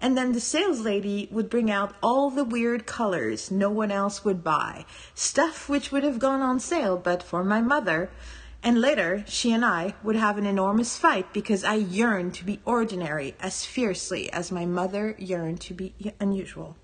And 0.03 0.16
then 0.18 0.33
the 0.33 0.40
sales 0.40 0.81
lady 0.81 1.29
would 1.31 1.49
bring 1.49 1.71
out 1.71 1.95
all 2.03 2.29
the 2.29 2.45
weird 2.45 2.87
colors 2.87 3.51
no 3.51 3.71
one 3.71 3.90
else 3.90 4.25
would 4.25 4.45
buy, 4.45 4.85
stuff 5.14 5.68
which 5.68 5.90
would 5.90 6.05
have 6.05 6.18
gone 6.18 6.42
on 6.42 6.61
sale 6.61 6.99
but 6.99 7.23
for 7.23 7.42
my 7.42 7.61
mother. 7.61 8.11
And 8.64 8.81
later, 8.81 9.25
she 9.27 9.53
and 9.53 9.64
I 9.64 9.94
would 10.05 10.14
have 10.14 10.38
an 10.38 10.46
enormous 10.46 10.96
fight 10.96 11.33
because 11.33 11.64
I 11.64 11.75
yearned 11.75 12.35
to 12.35 12.44
be 12.44 12.61
ordinary 12.64 13.35
as 13.40 13.66
fiercely 13.66 14.33
as 14.33 14.53
my 14.53 14.66
mother 14.66 15.16
yearned 15.18 15.61
to 15.62 15.75
be 15.75 15.94
unusual. 16.20 16.77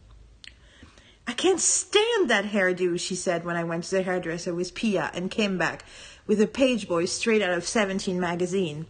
I 1.29 1.35
can't 1.35 1.61
stand 1.61 2.31
that 2.31 2.47
hairdo, 2.47 2.99
she 2.99 3.15
said 3.15 3.45
when 3.45 3.55
I 3.55 3.63
went 3.63 3.85
to 3.85 3.91
the 3.97 4.03
hairdresser 4.03 4.55
with 4.55 4.75
Pia 4.75 5.11
and 5.15 5.31
came 5.31 5.57
back 5.57 5.85
with 6.27 6.41
a 6.41 6.47
page 6.47 6.89
boy 6.89 7.05
straight 7.05 7.43
out 7.43 7.57
of 7.57 7.67
17 7.67 8.19
magazine. 8.19 8.87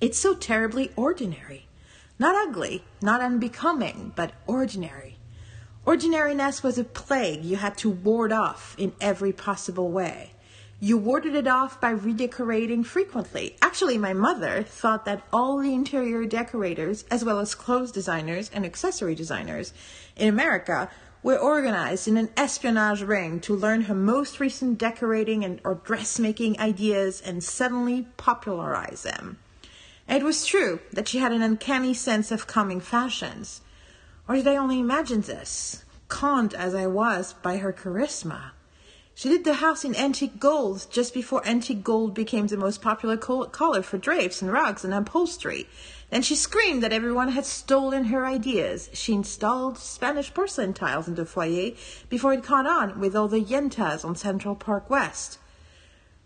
It's 0.00 0.18
so 0.18 0.34
terribly 0.34 0.92
ordinary. 0.94 1.66
Not 2.18 2.36
ugly, 2.36 2.84
not 3.02 3.20
unbecoming, 3.20 4.12
but 4.14 4.32
ordinary. 4.46 5.18
Ordinariness 5.86 6.62
was 6.62 6.78
a 6.78 6.84
plague 6.84 7.44
you 7.44 7.56
had 7.56 7.78
to 7.78 7.90
ward 7.90 8.32
off 8.32 8.76
in 8.78 8.92
every 9.00 9.32
possible 9.32 9.90
way. 9.90 10.34
You 10.80 10.96
warded 10.96 11.34
it 11.34 11.48
off 11.48 11.80
by 11.80 11.90
redecorating 11.90 12.84
frequently. 12.84 13.56
Actually, 13.60 13.98
my 13.98 14.12
mother 14.12 14.62
thought 14.62 15.04
that 15.06 15.24
all 15.32 15.58
the 15.58 15.74
interior 15.74 16.24
decorators, 16.24 17.04
as 17.10 17.24
well 17.24 17.40
as 17.40 17.56
clothes 17.56 17.90
designers 17.90 18.48
and 18.54 18.64
accessory 18.64 19.16
designers 19.16 19.72
in 20.14 20.28
America, 20.28 20.88
were 21.20 21.36
organized 21.36 22.06
in 22.06 22.16
an 22.16 22.30
espionage 22.36 23.02
ring 23.02 23.40
to 23.40 23.56
learn 23.56 23.82
her 23.82 23.94
most 23.94 24.38
recent 24.38 24.78
decorating 24.78 25.44
and 25.44 25.60
or 25.64 25.74
dressmaking 25.74 26.60
ideas 26.60 27.20
and 27.22 27.42
suddenly 27.42 28.06
popularize 28.16 29.02
them. 29.02 29.36
It 30.08 30.22
was 30.22 30.46
true 30.46 30.78
that 30.92 31.08
she 31.08 31.18
had 31.18 31.32
an 31.32 31.42
uncanny 31.42 31.92
sense 31.92 32.30
of 32.30 32.46
coming 32.46 32.80
fashions. 32.80 33.62
Or 34.28 34.36
did 34.36 34.46
I 34.46 34.54
only 34.54 34.78
imagine 34.78 35.22
this, 35.22 35.84
conned 36.06 36.54
as 36.54 36.72
I 36.72 36.86
was 36.86 37.32
by 37.32 37.56
her 37.56 37.72
charisma? 37.72 38.52
She 39.18 39.28
did 39.28 39.42
the 39.42 39.54
house 39.54 39.84
in 39.84 39.96
antique 39.96 40.38
gold 40.38 40.86
just 40.92 41.12
before 41.12 41.44
antique 41.44 41.82
gold 41.82 42.14
became 42.14 42.46
the 42.46 42.56
most 42.56 42.80
popular 42.80 43.16
color 43.16 43.82
for 43.82 43.98
drapes 43.98 44.40
and 44.40 44.52
rugs 44.52 44.84
and 44.84 44.94
upholstery. 44.94 45.68
Then 46.10 46.22
she 46.22 46.36
screamed 46.36 46.84
that 46.84 46.92
everyone 46.92 47.30
had 47.30 47.44
stolen 47.44 48.04
her 48.04 48.24
ideas. 48.24 48.88
She 48.92 49.14
installed 49.14 49.76
Spanish 49.76 50.32
porcelain 50.32 50.72
tiles 50.72 51.08
in 51.08 51.16
the 51.16 51.26
foyer 51.26 51.72
before 52.08 52.32
it 52.32 52.44
caught 52.44 52.68
on 52.68 53.00
with 53.00 53.16
all 53.16 53.26
the 53.26 53.40
yentas 53.40 54.04
on 54.04 54.14
Central 54.14 54.54
Park 54.54 54.88
West, 54.88 55.40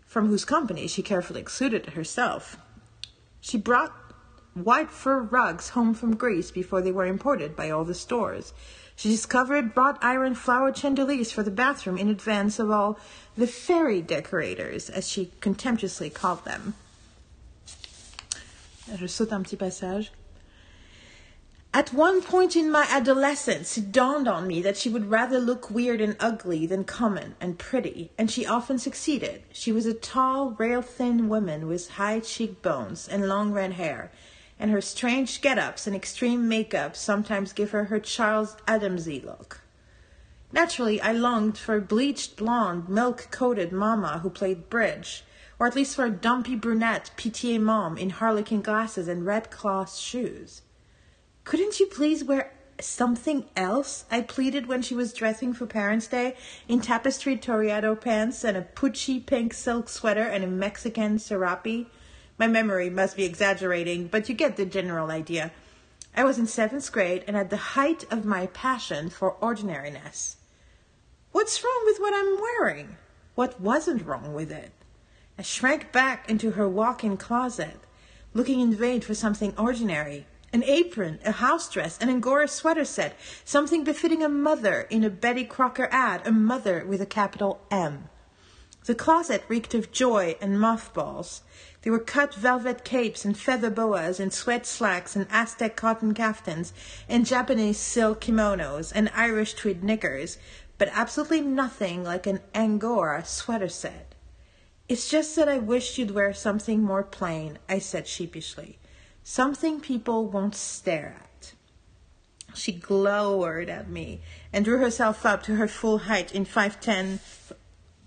from 0.05 0.27
whose 0.27 0.45
company 0.45 0.85
she 0.85 1.01
carefully 1.01 1.41
excluded 1.41 1.93
herself. 1.97 2.57
She 3.41 3.57
brought 3.57 3.91
white 4.53 4.91
fur 4.91 5.19
rugs 5.19 5.69
home 5.69 5.95
from 5.95 6.15
Greece 6.15 6.51
before 6.51 6.83
they 6.83 6.91
were 6.91 7.07
imported 7.07 7.55
by 7.55 7.71
all 7.71 7.85
the 7.85 7.95
stores. 7.95 8.53
She 8.95 9.09
discovered 9.09 9.75
wrought 9.75 9.97
iron 10.01 10.35
flower 10.35 10.73
chandeliers 10.73 11.31
for 11.31 11.43
the 11.43 11.51
bathroom 11.51 11.97
in 11.97 12.09
advance 12.09 12.59
of 12.59 12.71
all 12.71 12.99
the 13.35 13.47
fairy 13.47 14.01
decorators, 14.01 14.89
as 14.89 15.07
she 15.09 15.31
contemptuously 15.39 16.09
called 16.09 16.45
them. 16.45 16.75
Je 18.95 19.07
saute 19.07 19.31
un 19.31 19.43
petit 19.43 19.57
passage. 19.57 20.11
At 21.75 21.91
one 21.91 22.21
point 22.21 22.55
in 22.55 22.69
my 22.69 22.85
adolescence, 22.87 23.79
it 23.79 23.91
dawned 23.91 24.27
on 24.27 24.45
me 24.45 24.61
that 24.61 24.77
she 24.77 24.89
would 24.89 25.09
rather 25.09 25.39
look 25.39 25.71
weird 25.71 26.01
and 26.01 26.15
ugly 26.19 26.67
than 26.67 26.83
common 26.83 27.35
and 27.41 27.57
pretty, 27.57 28.11
and 28.15 28.29
she 28.29 28.45
often 28.45 28.77
succeeded. 28.77 29.41
She 29.51 29.71
was 29.71 29.87
a 29.87 29.95
tall, 29.95 30.51
rail 30.51 30.83
thin 30.83 31.29
woman 31.29 31.67
with 31.67 31.89
high 31.89 32.19
cheekbones 32.19 33.07
and 33.07 33.27
long 33.27 33.53
red 33.53 33.73
hair, 33.73 34.11
and 34.59 34.71
her 34.71 34.81
strange 34.81 35.41
get 35.41 35.57
ups 35.57 35.87
and 35.87 35.95
extreme 35.95 36.47
makeup 36.47 36.95
sometimes 36.95 37.53
give 37.53 37.71
her 37.71 37.85
her 37.85 37.99
Charles 37.99 38.55
Adamsy 38.67 39.23
look. 39.23 39.61
Naturally, 40.51 41.01
I 41.01 41.11
longed 41.11 41.57
for 41.57 41.75
a 41.75 41.81
bleached 41.81 42.37
blonde, 42.37 42.87
milk 42.87 43.27
coated 43.31 43.71
mama 43.71 44.19
who 44.19 44.29
played 44.29 44.69
bridge, 44.69 45.23
or 45.57 45.65
at 45.65 45.75
least 45.75 45.95
for 45.95 46.05
a 46.05 46.11
dumpy 46.11 46.55
brunette 46.55 47.09
PTA 47.17 47.59
mom 47.59 47.97
in 47.97 48.11
harlequin 48.11 48.61
glasses 48.61 49.07
and 49.07 49.25
red 49.25 49.49
cloth 49.49 49.95
shoes. 49.95 50.61
Couldn't 51.43 51.79
you 51.79 51.87
please 51.87 52.23
wear 52.23 52.53
something 52.79 53.45
else? 53.55 54.05
I 54.11 54.21
pleaded 54.21 54.67
when 54.67 54.81
she 54.81 54.93
was 54.93 55.13
dressing 55.13 55.53
for 55.53 55.65
Parents' 55.65 56.07
Day 56.07 56.35
in 56.67 56.81
tapestried 56.81 57.41
toreador 57.41 57.99
pants 57.99 58.43
and 58.43 58.55
a 58.55 58.61
Pucci 58.61 59.25
pink 59.25 59.53
silk 59.53 59.89
sweater 59.89 60.23
and 60.23 60.43
a 60.43 60.47
Mexican 60.47 61.17
serape. 61.17 61.89
My 62.43 62.47
memory 62.47 62.89
must 62.89 63.15
be 63.15 63.23
exaggerating, 63.23 64.07
but 64.07 64.27
you 64.27 64.35
get 64.35 64.57
the 64.57 64.65
general 64.65 65.11
idea. 65.11 65.53
I 66.13 66.25
was 66.25 66.37
in 66.37 66.45
seventh 66.45 66.91
grade 66.91 67.23
and 67.25 67.37
at 67.37 67.49
the 67.49 67.71
height 67.77 68.03
of 68.11 68.25
my 68.25 68.47
passion 68.47 69.09
for 69.09 69.37
ordinariness. 69.39 70.35
What's 71.31 71.63
wrong 71.63 71.83
with 71.85 72.01
what 72.01 72.13
I'm 72.13 72.41
wearing? 72.41 72.97
What 73.35 73.61
wasn't 73.61 74.05
wrong 74.05 74.33
with 74.33 74.51
it? 74.51 74.73
I 75.39 75.41
shrank 75.41 75.93
back 75.93 76.29
into 76.29 76.51
her 76.51 76.67
walk 76.67 77.01
in 77.01 77.15
closet, 77.15 77.79
looking 78.33 78.59
in 78.59 78.75
vain 78.75 78.99
for 78.99 79.15
something 79.15 79.53
ordinary 79.57 80.25
an 80.51 80.65
apron, 80.65 81.19
a 81.23 81.31
house 81.31 81.69
dress, 81.69 81.97
an 81.99 82.09
Angora 82.09 82.49
sweater 82.49 82.83
set, 82.83 83.17
something 83.45 83.85
befitting 83.85 84.21
a 84.21 84.27
mother 84.27 84.81
in 84.89 85.05
a 85.05 85.09
Betty 85.09 85.45
Crocker 85.45 85.87
ad, 85.93 86.27
a 86.27 86.31
mother 86.33 86.83
with 86.85 86.99
a 86.99 87.05
capital 87.05 87.61
M. 87.71 88.09
The 88.85 88.95
closet 88.95 89.45
reeked 89.47 89.73
of 89.73 89.93
joy 89.93 90.35
and 90.41 90.59
mothballs. 90.59 91.41
There 91.81 91.93
were 91.93 91.99
cut 91.99 92.35
velvet 92.35 92.83
capes 92.83 93.23
and 93.23 93.37
feather 93.37 93.69
boas 93.69 94.19
and 94.19 94.33
sweat 94.33 94.65
slacks 94.65 95.15
and 95.15 95.25
Aztec 95.31 95.77
cotton 95.77 96.13
kaftans 96.13 96.73
and 97.07 97.25
Japanese 97.25 97.77
silk 97.77 98.19
kimonos 98.19 98.91
and 98.91 99.09
Irish 99.15 99.53
tweed 99.53 99.83
knickers, 99.83 100.37
but 100.77 100.89
absolutely 100.91 101.39
nothing 101.41 102.03
like 102.03 102.27
an 102.27 102.41
Angora 102.53 103.23
sweater 103.23 103.69
set. 103.69 104.15
It's 104.89 105.09
just 105.09 105.35
that 105.37 105.47
I 105.47 105.59
wish 105.59 105.97
you'd 105.97 106.11
wear 106.11 106.33
something 106.33 106.81
more 106.83 107.03
plain, 107.03 107.59
I 107.69 107.79
said 107.79 108.05
sheepishly. 108.05 108.79
Something 109.23 109.79
people 109.79 110.27
won't 110.27 110.55
stare 110.55 111.15
at. 111.21 111.53
She 112.53 112.73
glowered 112.73 113.69
at 113.69 113.89
me 113.89 114.19
and 114.51 114.65
drew 114.65 114.79
herself 114.79 115.25
up 115.25 115.41
to 115.43 115.55
her 115.55 115.69
full 115.69 115.99
height 115.99 116.35
in 116.35 116.43
five 116.43 116.81
ten, 116.81 117.19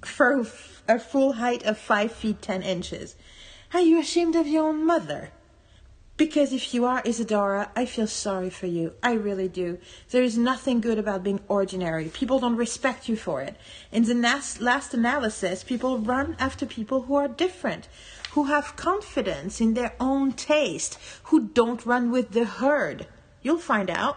for 0.06 0.46
a 0.88 0.98
full 0.98 1.34
height 1.34 1.64
of 1.64 1.78
five 1.78 2.12
feet 2.12 2.40
ten 2.40 2.62
inches. 2.62 3.16
Are 3.74 3.80
you 3.80 3.98
ashamed 4.00 4.36
of 4.36 4.46
your 4.46 4.68
own 4.68 4.86
mother? 4.86 5.30
Because 6.16 6.54
if 6.54 6.72
you 6.72 6.86
are, 6.86 7.02
Isadora, 7.04 7.70
I 7.76 7.84
feel 7.84 8.06
sorry 8.06 8.48
for 8.48 8.66
you. 8.66 8.94
I 9.02 9.12
really 9.12 9.48
do. 9.48 9.76
There 10.10 10.22
is 10.22 10.38
nothing 10.38 10.80
good 10.80 10.98
about 10.98 11.22
being 11.22 11.40
ordinary. 11.46 12.08
People 12.08 12.40
don't 12.40 12.56
respect 12.56 13.06
you 13.06 13.16
for 13.16 13.42
it. 13.42 13.54
In 13.92 14.04
the 14.04 14.14
last, 14.14 14.62
last 14.62 14.94
analysis, 14.94 15.62
people 15.62 15.98
run 15.98 16.34
after 16.38 16.64
people 16.64 17.02
who 17.02 17.16
are 17.16 17.28
different, 17.28 17.86
who 18.30 18.44
have 18.44 18.76
confidence 18.76 19.60
in 19.60 19.74
their 19.74 19.92
own 20.00 20.32
taste, 20.32 20.98
who 21.24 21.48
don't 21.48 21.84
run 21.84 22.10
with 22.10 22.30
the 22.30 22.46
herd. 22.46 23.06
You'll 23.42 23.58
find 23.58 23.90
out 23.90 24.16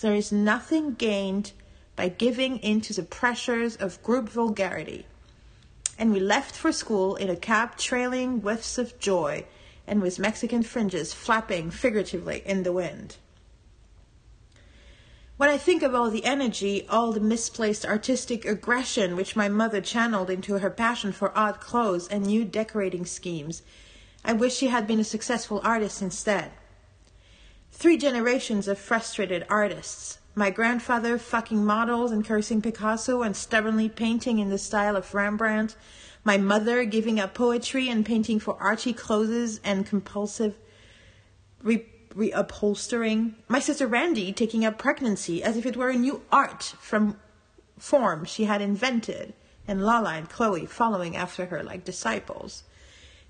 there 0.00 0.14
is 0.14 0.30
nothing 0.30 0.94
gained 0.94 1.52
by 1.96 2.08
giving 2.08 2.58
in 2.58 2.82
to 2.82 2.92
the 2.92 3.02
pressures 3.02 3.74
of 3.74 4.02
group 4.02 4.28
vulgarity. 4.28 5.06
And 5.98 6.12
we 6.12 6.20
left 6.20 6.54
for 6.54 6.70
school 6.70 7.16
in 7.16 7.28
a 7.28 7.36
cab 7.36 7.76
trailing 7.76 8.38
whiffs 8.40 8.78
of 8.78 8.98
joy 9.00 9.44
and 9.86 10.00
with 10.00 10.18
Mexican 10.18 10.62
fringes 10.62 11.12
flapping 11.12 11.70
figuratively 11.70 12.42
in 12.46 12.62
the 12.62 12.72
wind. 12.72 13.16
When 15.38 15.48
I 15.48 15.56
think 15.56 15.82
of 15.82 15.94
all 15.94 16.10
the 16.10 16.24
energy, 16.24 16.86
all 16.88 17.12
the 17.12 17.20
misplaced 17.20 17.86
artistic 17.86 18.44
aggression 18.44 19.16
which 19.16 19.36
my 19.36 19.48
mother 19.48 19.80
channeled 19.80 20.30
into 20.30 20.54
her 20.54 20.70
passion 20.70 21.12
for 21.12 21.36
odd 21.36 21.60
clothes 21.60 22.08
and 22.08 22.26
new 22.26 22.44
decorating 22.44 23.06
schemes, 23.06 23.62
I 24.24 24.32
wish 24.32 24.56
she 24.56 24.66
had 24.66 24.86
been 24.86 25.00
a 25.00 25.04
successful 25.04 25.60
artist 25.62 26.02
instead. 26.02 26.50
Three 27.70 27.96
generations 27.96 28.66
of 28.66 28.78
frustrated 28.78 29.46
artists. 29.48 30.17
My 30.38 30.50
grandfather 30.50 31.18
fucking 31.18 31.64
models 31.64 32.12
and 32.12 32.24
cursing 32.24 32.62
Picasso 32.62 33.22
and 33.22 33.34
stubbornly 33.34 33.88
painting 33.88 34.38
in 34.38 34.50
the 34.50 34.56
style 34.56 34.94
of 34.94 35.12
Rembrandt. 35.12 35.74
My 36.22 36.36
mother 36.36 36.84
giving 36.84 37.18
up 37.18 37.34
poetry 37.34 37.88
and 37.88 38.06
painting 38.06 38.38
for 38.38 38.56
Archie 38.62 38.92
clothes 38.92 39.58
and 39.64 39.84
compulsive 39.84 40.56
re- 41.60 41.88
reupholstering. 42.14 43.34
My 43.48 43.58
sister 43.58 43.88
Randy 43.88 44.32
taking 44.32 44.64
up 44.64 44.78
pregnancy 44.78 45.42
as 45.42 45.56
if 45.56 45.66
it 45.66 45.76
were 45.76 45.90
a 45.90 45.96
new 45.96 46.22
art 46.30 46.62
from 46.62 47.18
form 47.76 48.24
she 48.24 48.44
had 48.44 48.62
invented, 48.62 49.34
and 49.66 49.84
Lala 49.84 50.10
and 50.10 50.30
Chloe 50.30 50.66
following 50.66 51.16
after 51.16 51.46
her 51.46 51.64
like 51.64 51.84
disciples. 51.84 52.62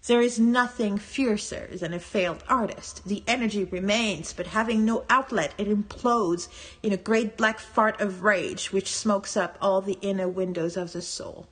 There 0.06 0.22
is 0.22 0.38
nothing 0.38 0.96
fiercer 0.96 1.68
than 1.72 1.92
a 1.92 1.98
failed 1.98 2.42
artist. 2.48 3.02
The 3.04 3.22
energy 3.26 3.64
remains, 3.64 4.32
but 4.32 4.48
having 4.48 4.84
no 4.84 5.04
outlet, 5.10 5.52
it 5.58 5.68
implodes 5.68 6.48
in 6.82 6.92
a 6.92 6.96
great 6.96 7.36
black 7.36 7.58
fart 7.58 8.00
of 8.00 8.22
rage 8.22 8.72
which 8.72 8.94
smokes 8.94 9.36
up 9.36 9.58
all 9.60 9.80
the 9.80 9.98
inner 10.00 10.28
windows 10.28 10.76
of 10.76 10.92
the 10.92 11.02
soul. 11.02 11.46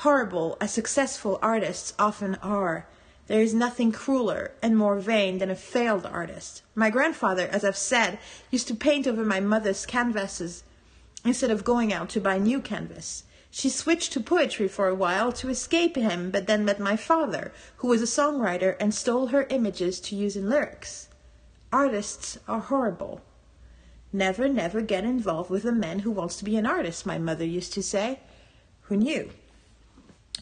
Horrible 0.00 0.58
as 0.60 0.72
successful 0.72 1.38
artists 1.40 1.94
often 1.98 2.34
are, 2.36 2.86
there 3.28 3.40
is 3.40 3.54
nothing 3.54 3.92
crueler 3.92 4.52
and 4.60 4.76
more 4.76 4.98
vain 4.98 5.38
than 5.38 5.50
a 5.50 5.56
failed 5.56 6.04
artist. 6.04 6.62
My 6.74 6.90
grandfather, 6.90 7.48
as 7.48 7.64
I've 7.64 7.76
said, 7.76 8.18
used 8.50 8.68
to 8.68 8.74
paint 8.74 9.06
over 9.06 9.24
my 9.24 9.40
mother's 9.40 9.86
canvases 9.86 10.64
instead 11.24 11.50
of 11.50 11.64
going 11.64 11.92
out 11.92 12.08
to 12.10 12.20
buy 12.20 12.38
new 12.38 12.60
canvas. 12.60 13.24
She 13.50 13.68
switched 13.68 14.12
to 14.12 14.20
poetry 14.20 14.68
for 14.68 14.88
a 14.88 14.94
while 14.94 15.32
to 15.32 15.48
escape 15.48 15.96
him, 15.96 16.30
but 16.30 16.46
then 16.46 16.64
met 16.64 16.80
my 16.80 16.96
father, 16.96 17.52
who 17.76 17.88
was 17.88 18.02
a 18.02 18.06
songwriter 18.06 18.76
and 18.80 18.94
stole 18.94 19.28
her 19.28 19.46
images 19.50 20.00
to 20.00 20.16
use 20.16 20.36
in 20.36 20.50
lyrics. 20.50 21.08
Artists 21.72 22.38
are 22.48 22.60
horrible. 22.60 23.20
Never, 24.12 24.48
never 24.48 24.80
get 24.80 25.04
involved 25.04 25.50
with 25.50 25.64
a 25.64 25.72
man 25.72 26.00
who 26.00 26.10
wants 26.10 26.36
to 26.36 26.44
be 26.44 26.56
an 26.56 26.66
artist, 26.66 27.06
my 27.06 27.18
mother 27.18 27.44
used 27.44 27.72
to 27.74 27.82
say. 27.82 28.20
Who 28.82 28.96
knew? 28.96 29.30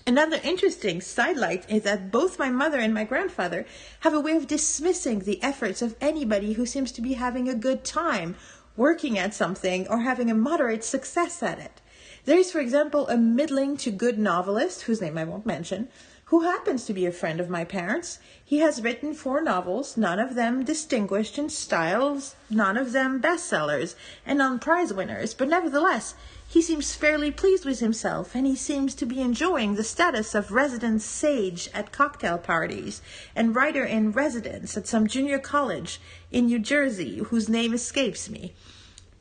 Another 0.06 0.38
interesting 0.44 1.00
sidelight 1.00 1.64
is 1.68 1.82
that 1.84 2.10
both 2.10 2.38
my 2.38 2.50
mother 2.50 2.78
and 2.78 2.92
my 2.92 3.04
grandfather 3.04 3.64
have 4.00 4.12
a 4.12 4.20
way 4.20 4.36
of 4.36 4.46
dismissing 4.46 5.20
the 5.20 5.42
efforts 5.42 5.80
of 5.80 5.96
anybody 6.00 6.52
who 6.52 6.66
seems 6.66 6.92
to 6.92 7.00
be 7.00 7.14
having 7.14 7.48
a 7.48 7.54
good 7.54 7.84
time 7.84 8.36
working 8.76 9.18
at 9.18 9.32
something 9.32 9.88
or 9.88 10.00
having 10.00 10.30
a 10.30 10.34
moderate 10.34 10.84
success 10.84 11.42
at 11.42 11.58
it. 11.58 11.80
There 12.26 12.38
is, 12.38 12.50
for 12.50 12.58
example, 12.58 13.06
a 13.08 13.18
middling 13.18 13.76
to 13.78 13.90
good 13.90 14.18
novelist, 14.18 14.82
whose 14.82 15.02
name 15.02 15.18
I 15.18 15.24
won't 15.24 15.44
mention, 15.44 15.88
who 16.26 16.40
happens 16.40 16.86
to 16.86 16.94
be 16.94 17.04
a 17.04 17.12
friend 17.12 17.38
of 17.38 17.50
my 17.50 17.64
parents. 17.64 18.18
He 18.42 18.60
has 18.60 18.80
written 18.80 19.12
four 19.12 19.42
novels, 19.42 19.98
none 19.98 20.18
of 20.18 20.34
them 20.34 20.64
distinguished 20.64 21.36
in 21.36 21.50
styles, 21.50 22.34
none 22.48 22.78
of 22.78 22.92
them 22.92 23.20
bestsellers, 23.20 23.94
and 24.24 24.38
non 24.38 24.58
prize 24.58 24.90
winners, 24.90 25.34
but 25.34 25.48
nevertheless, 25.48 26.14
he 26.48 26.62
seems 26.62 26.94
fairly 26.94 27.30
pleased 27.30 27.66
with 27.66 27.80
himself, 27.80 28.34
and 28.34 28.46
he 28.46 28.56
seems 28.56 28.94
to 28.94 29.04
be 29.04 29.20
enjoying 29.20 29.74
the 29.74 29.84
status 29.84 30.34
of 30.34 30.50
resident 30.50 31.02
sage 31.02 31.68
at 31.74 31.92
cocktail 31.92 32.38
parties 32.38 33.02
and 33.36 33.54
writer 33.54 33.84
in 33.84 34.12
residence 34.12 34.78
at 34.78 34.86
some 34.86 35.06
junior 35.06 35.38
college 35.38 36.00
in 36.32 36.46
New 36.46 36.58
Jersey, 36.58 37.18
whose 37.18 37.50
name 37.50 37.74
escapes 37.74 38.30
me. 38.30 38.54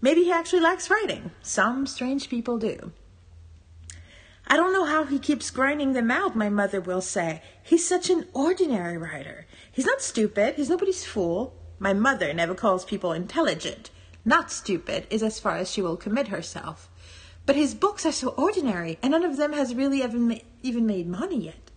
Maybe 0.04 0.26
he 0.26 0.34
actually 0.34 0.60
likes 0.60 0.90
writing. 0.90 1.32
Some 1.42 1.88
strange 1.88 2.28
people 2.28 2.58
do. 2.58 2.92
I 4.46 4.58
don't 4.58 4.74
know 4.74 4.84
how 4.84 5.06
he 5.06 5.18
keeps 5.18 5.50
grinding 5.50 5.94
them 5.94 6.12
out, 6.12 6.36
my 6.36 6.50
mother 6.50 6.82
will 6.82 7.00
say. 7.00 7.42
He's 7.64 7.88
such 7.88 8.10
an 8.10 8.28
ordinary 8.34 8.98
writer. 8.98 9.48
He's 9.72 9.86
not 9.86 10.02
stupid, 10.02 10.56
he's 10.56 10.70
nobody's 10.70 11.06
fool. 11.06 11.56
My 11.80 11.94
mother 11.94 12.34
never 12.34 12.54
calls 12.54 12.84
people 12.84 13.14
intelligent. 13.14 13.92
Not 14.26 14.52
stupid 14.52 15.08
is 15.10 15.24
as 15.24 15.40
far 15.40 15.56
as 15.56 15.72
she 15.72 15.82
will 15.82 15.96
commit 15.96 16.28
herself. 16.28 16.90
But 17.46 17.56
his 17.56 17.74
books 17.74 18.06
are 18.06 18.12
so 18.12 18.30
ordinary, 18.32 19.00
and 19.02 19.12
none 19.12 19.24
of 19.24 19.38
them 19.38 19.54
has 19.54 19.74
really 19.74 20.04
even, 20.04 20.42
even 20.62 20.86
made 20.86 21.08
money 21.08 21.46
yet. 21.46 21.72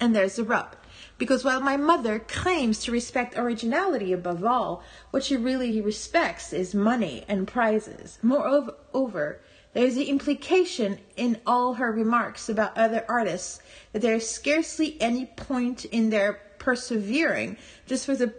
And 0.00 0.16
there's 0.16 0.36
the 0.36 0.44
rub. 0.44 0.74
Because 1.20 1.44
while 1.44 1.60
my 1.60 1.76
mother 1.76 2.18
claims 2.18 2.78
to 2.78 2.92
respect 2.92 3.36
originality 3.36 4.10
above 4.10 4.42
all, 4.42 4.82
what 5.10 5.22
she 5.22 5.36
really 5.36 5.78
respects 5.82 6.54
is 6.54 6.74
money 6.74 7.26
and 7.28 7.46
prizes. 7.46 8.18
Moreover, 8.22 9.42
there 9.74 9.84
is 9.84 9.96
the 9.96 10.08
implication 10.08 10.98
in 11.18 11.38
all 11.46 11.74
her 11.74 11.92
remarks 11.92 12.48
about 12.48 12.74
other 12.74 13.04
artists 13.06 13.60
that 13.92 14.00
there 14.00 14.14
is 14.14 14.30
scarcely 14.30 14.96
any 14.98 15.26
point 15.26 15.84
in 15.84 16.08
their 16.08 16.40
persevering 16.58 17.58
just 17.86 18.06
for 18.06 18.16
the 18.16 18.32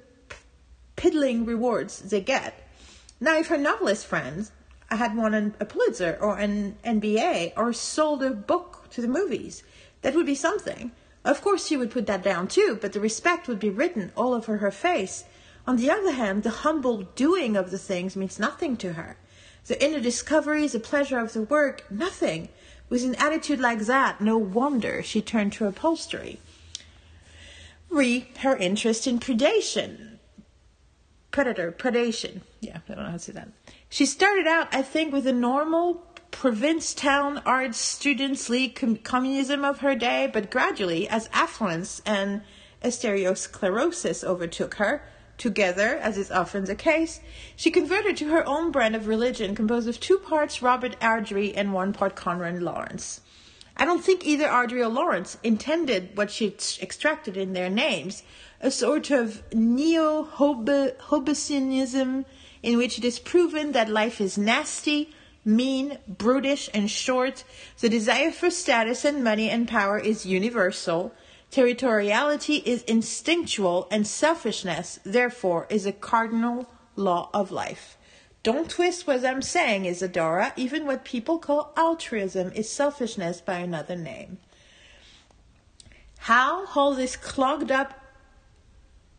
piddling 0.96 1.46
rewards 1.46 2.00
they 2.00 2.20
get. 2.20 2.68
Now, 3.20 3.38
if 3.38 3.50
her 3.50 3.60
novelist 3.60 4.08
friends 4.08 4.52
had 4.90 5.16
won 5.16 5.54
a 5.60 5.66
Pulitzer 5.66 6.18
or 6.20 6.40
an 6.40 6.78
NBA 6.84 7.54
or 7.56 7.74
sold 7.74 8.24
a 8.24 8.32
book 8.32 8.88
to 8.90 9.02
the 9.02 9.08
movies, 9.08 9.62
that 10.02 10.16
would 10.16 10.26
be 10.26 10.34
something. 10.34 10.92
Of 11.24 11.42
course, 11.42 11.68
she 11.68 11.78
would 11.78 11.92
put 11.92 12.08
that 12.08 12.24
down 12.24 12.48
too, 12.48 12.78
but 12.82 12.94
the 12.94 13.00
respect 13.00 13.48
would 13.48 13.60
be 13.60 13.70
written 13.70 14.12
all 14.16 14.34
over 14.34 14.58
her 14.58 14.72
face. 14.72 15.26
On 15.68 15.78
the 15.78 15.92
other 15.92 16.12
hand, 16.12 16.44
the 16.44 16.50
humble 16.50 17.04
doing 17.16 17.56
of 17.56 17.70
the 17.70 17.78
things 17.78 18.16
means 18.16 18.40
nothing 18.40 18.76
to 18.78 18.94
her. 18.94 19.18
The 19.68 19.84
inner 19.84 20.00
discoveries, 20.00 20.72
the 20.72 20.80
pleasure 20.80 21.20
of 21.20 21.34
the 21.34 21.44
work, 21.44 21.86
nothing. 21.92 22.50
With 22.90 23.04
an 23.04 23.16
attitude 23.16 23.60
like 23.60 23.80
that, 23.82 24.20
no 24.20 24.38
wonder 24.38 25.04
she 25.04 25.22
turned 25.22 25.54
to 25.54 25.68
upholstery. 25.68 26.40
Re, 27.90 28.28
her 28.40 28.58
interest 28.58 29.06
in 29.06 29.20
predation. 29.20 30.18
Predator, 31.30 31.72
predation. 31.72 32.42
Yeah, 32.60 32.80
I 32.90 32.94
don't 32.94 33.04
know 33.04 33.12
how 33.12 33.18
to 33.18 33.20
say 33.20 33.34
that. 33.34 33.50
She 33.90 34.06
started 34.06 34.48
out, 34.48 34.74
I 34.74 34.82
think, 34.82 35.14
with 35.14 35.28
a 35.28 35.34
normal 35.34 36.04
Provincetown 36.32 37.40
Arts 37.46 37.78
Students 37.78 38.50
League 38.50 38.76
com- 38.76 38.98
communism 38.98 39.64
of 39.64 39.80
her 39.80 39.96
day, 39.96 40.30
but 40.32 40.50
gradually, 40.50 41.08
as 41.08 41.30
affluence 41.34 42.02
and 42.06 42.42
osteosclerosis 42.84 44.24
overtook 44.24 44.76
her, 44.76 45.04
together, 45.42 45.98
as 45.98 46.20
is 46.20 46.30
often 46.30 46.66
the 46.66 46.76
case, 46.76 47.20
she 47.56 47.72
converted 47.72 48.16
to 48.16 48.30
her 48.30 48.48
own 48.48 48.72
brand 48.72 48.96
of 48.96 49.08
religion 49.08 49.56
composed 49.56 49.90
of 49.90 50.00
two 50.00 50.20
parts 50.20 50.62
Robert 50.62 50.96
Ardrey 51.02 51.52
and 51.56 51.74
one 51.74 51.94
part 51.94 52.16
Konrad 52.16 52.62
Lorenz. 52.62 53.22
I 53.76 53.86
don't 53.86 54.04
think 54.04 54.24
either 54.24 54.48
Ardrey 54.48 54.82
or 54.82 54.88
Lorenz 54.88 55.40
intended 55.44 56.16
what 56.16 56.30
she 56.30 56.56
extracted 56.80 57.38
in 57.38 57.54
their 57.54 57.72
names, 57.72 58.22
a 58.60 58.70
sort 58.70 59.10
of 59.10 59.42
neo 59.52 60.26
Hobbesianism 60.26 62.26
in 62.62 62.78
which 62.78 63.00
it 63.00 63.06
is 63.06 63.18
proven 63.18 63.72
that 63.72 63.90
life 63.90 64.22
is 64.22 64.38
nasty, 64.38 65.12
mean, 65.44 65.98
brutish, 66.08 66.70
and 66.74 66.90
short, 66.90 67.44
the 67.80 67.90
desire 67.90 68.32
for 68.32 68.50
status 68.50 69.06
and 69.06 69.24
money 69.24 69.50
and 69.50 69.68
power 69.68 69.98
is 69.98 70.26
universal, 70.26 71.14
territoriality 71.52 72.64
is 72.64 72.84
instinctual, 72.84 73.88
and 73.92 74.06
selfishness, 74.08 75.00
therefore, 75.04 75.68
is 75.70 75.86
a 75.86 75.92
cardinal 75.92 76.70
law 76.96 77.30
of 77.34 77.52
life. 77.52 77.98
Don't 78.44 78.70
twist 78.70 79.06
what 79.06 79.24
I'm 79.24 79.42
saying, 79.42 79.86
Isadora. 79.86 80.54
Even 80.56 80.86
what 80.86 81.06
people 81.06 81.38
call 81.38 81.74
altruism 81.78 82.52
is 82.54 82.70
selfishness 82.70 83.40
by 83.40 83.60
another 83.60 83.96
name. 83.96 84.40
How 86.20 86.68
all 86.76 86.96
this 86.96 87.16
clogged 87.16 87.72
up 87.72 88.00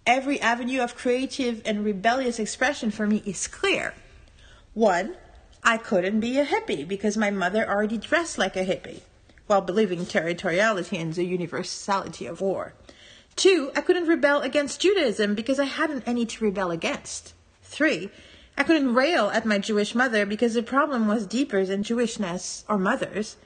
every 0.06 0.40
avenue 0.40 0.80
of 0.80 0.96
creative 0.96 1.62
and 1.64 1.84
rebellious 1.84 2.38
expression 2.38 2.90
for 2.90 3.06
me 3.06 3.22
is 3.24 3.46
clear. 3.46 3.94
One, 4.74 5.16
I 5.64 5.76
couldn't 5.76 6.18
be 6.18 6.38
a 6.40 6.44
hippie 6.44 6.86
because 6.86 7.16
my 7.16 7.30
mother 7.30 7.68
already 7.68 7.96
dressed 7.96 8.36
like 8.36 8.56
a 8.56 8.64
hippie 8.64 9.02
while 9.46 9.60
believing 9.60 10.00
territoriality 10.00 11.00
and 11.00 11.14
the 11.14 11.24
universality 11.24 12.26
of 12.26 12.40
war. 12.40 12.74
Two, 13.36 13.70
I 13.76 13.80
couldn't 13.80 14.08
rebel 14.08 14.40
against 14.40 14.80
Judaism 14.80 15.36
because 15.36 15.60
I 15.60 15.66
hadn't 15.66 16.06
any 16.06 16.26
to 16.26 16.44
rebel 16.44 16.72
against. 16.72 17.32
Three, 17.62 18.10
I 18.58 18.64
couldn't 18.64 18.94
rail 18.94 19.30
at 19.30 19.46
my 19.46 19.58
Jewish 19.58 19.94
mother 19.94 20.26
because 20.26 20.54
the 20.54 20.64
problem 20.64 21.06
was 21.06 21.26
deeper 21.26 21.64
than 21.64 21.84
Jewishness 21.84 22.64
or 22.68 22.76
mothers. 22.76 23.36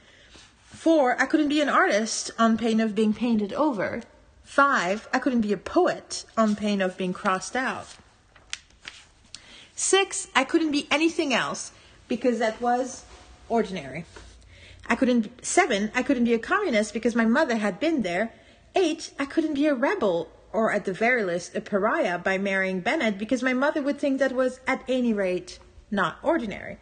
Four, 0.64 1.20
I 1.20 1.26
couldn't 1.26 1.50
be 1.50 1.60
an 1.60 1.68
artist 1.68 2.30
on 2.38 2.56
pain 2.56 2.80
of 2.80 2.94
being 2.94 3.12
painted 3.12 3.52
over. 3.52 4.02
Five, 4.42 5.06
I 5.12 5.18
couldn't 5.18 5.42
be 5.42 5.52
a 5.52 5.58
poet 5.58 6.24
on 6.36 6.56
pain 6.56 6.80
of 6.80 6.96
being 6.96 7.12
crossed 7.12 7.54
out. 7.54 7.94
Six, 9.74 10.28
I 10.34 10.44
couldn't 10.44 10.72
be 10.72 10.88
anything 10.90 11.34
else 11.34 11.72
because 12.08 12.38
that 12.38 12.60
was 12.60 13.04
ordinary. 13.48 14.04
I 14.88 14.94
couldn't, 14.94 15.44
seven, 15.44 15.90
I 15.94 16.02
couldn't 16.02 16.24
be 16.24 16.34
a 16.34 16.38
communist 16.38 16.92
because 16.92 17.16
my 17.16 17.24
mother 17.24 17.56
had 17.56 17.80
been 17.80 18.02
there. 18.02 18.32
Eight, 18.74 19.12
I 19.18 19.24
couldn't 19.24 19.54
be 19.54 19.66
a 19.66 19.74
rebel 19.74 20.28
or 20.52 20.72
at 20.72 20.84
the 20.84 20.92
very 20.92 21.24
least 21.24 21.54
a 21.54 21.60
pariah 21.60 22.18
by 22.18 22.38
marrying 22.38 22.80
Bennett 22.80 23.18
because 23.18 23.42
my 23.42 23.52
mother 23.52 23.82
would 23.82 23.98
think 23.98 24.18
that 24.18 24.32
was 24.32 24.60
at 24.66 24.82
any 24.88 25.12
rate 25.12 25.58
not 25.90 26.18
ordinary. 26.22 26.78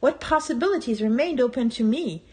What 0.00 0.20
possibilities 0.20 1.00
remained 1.00 1.40
open 1.40 1.70
to 1.70 1.84
me? 1.84 2.24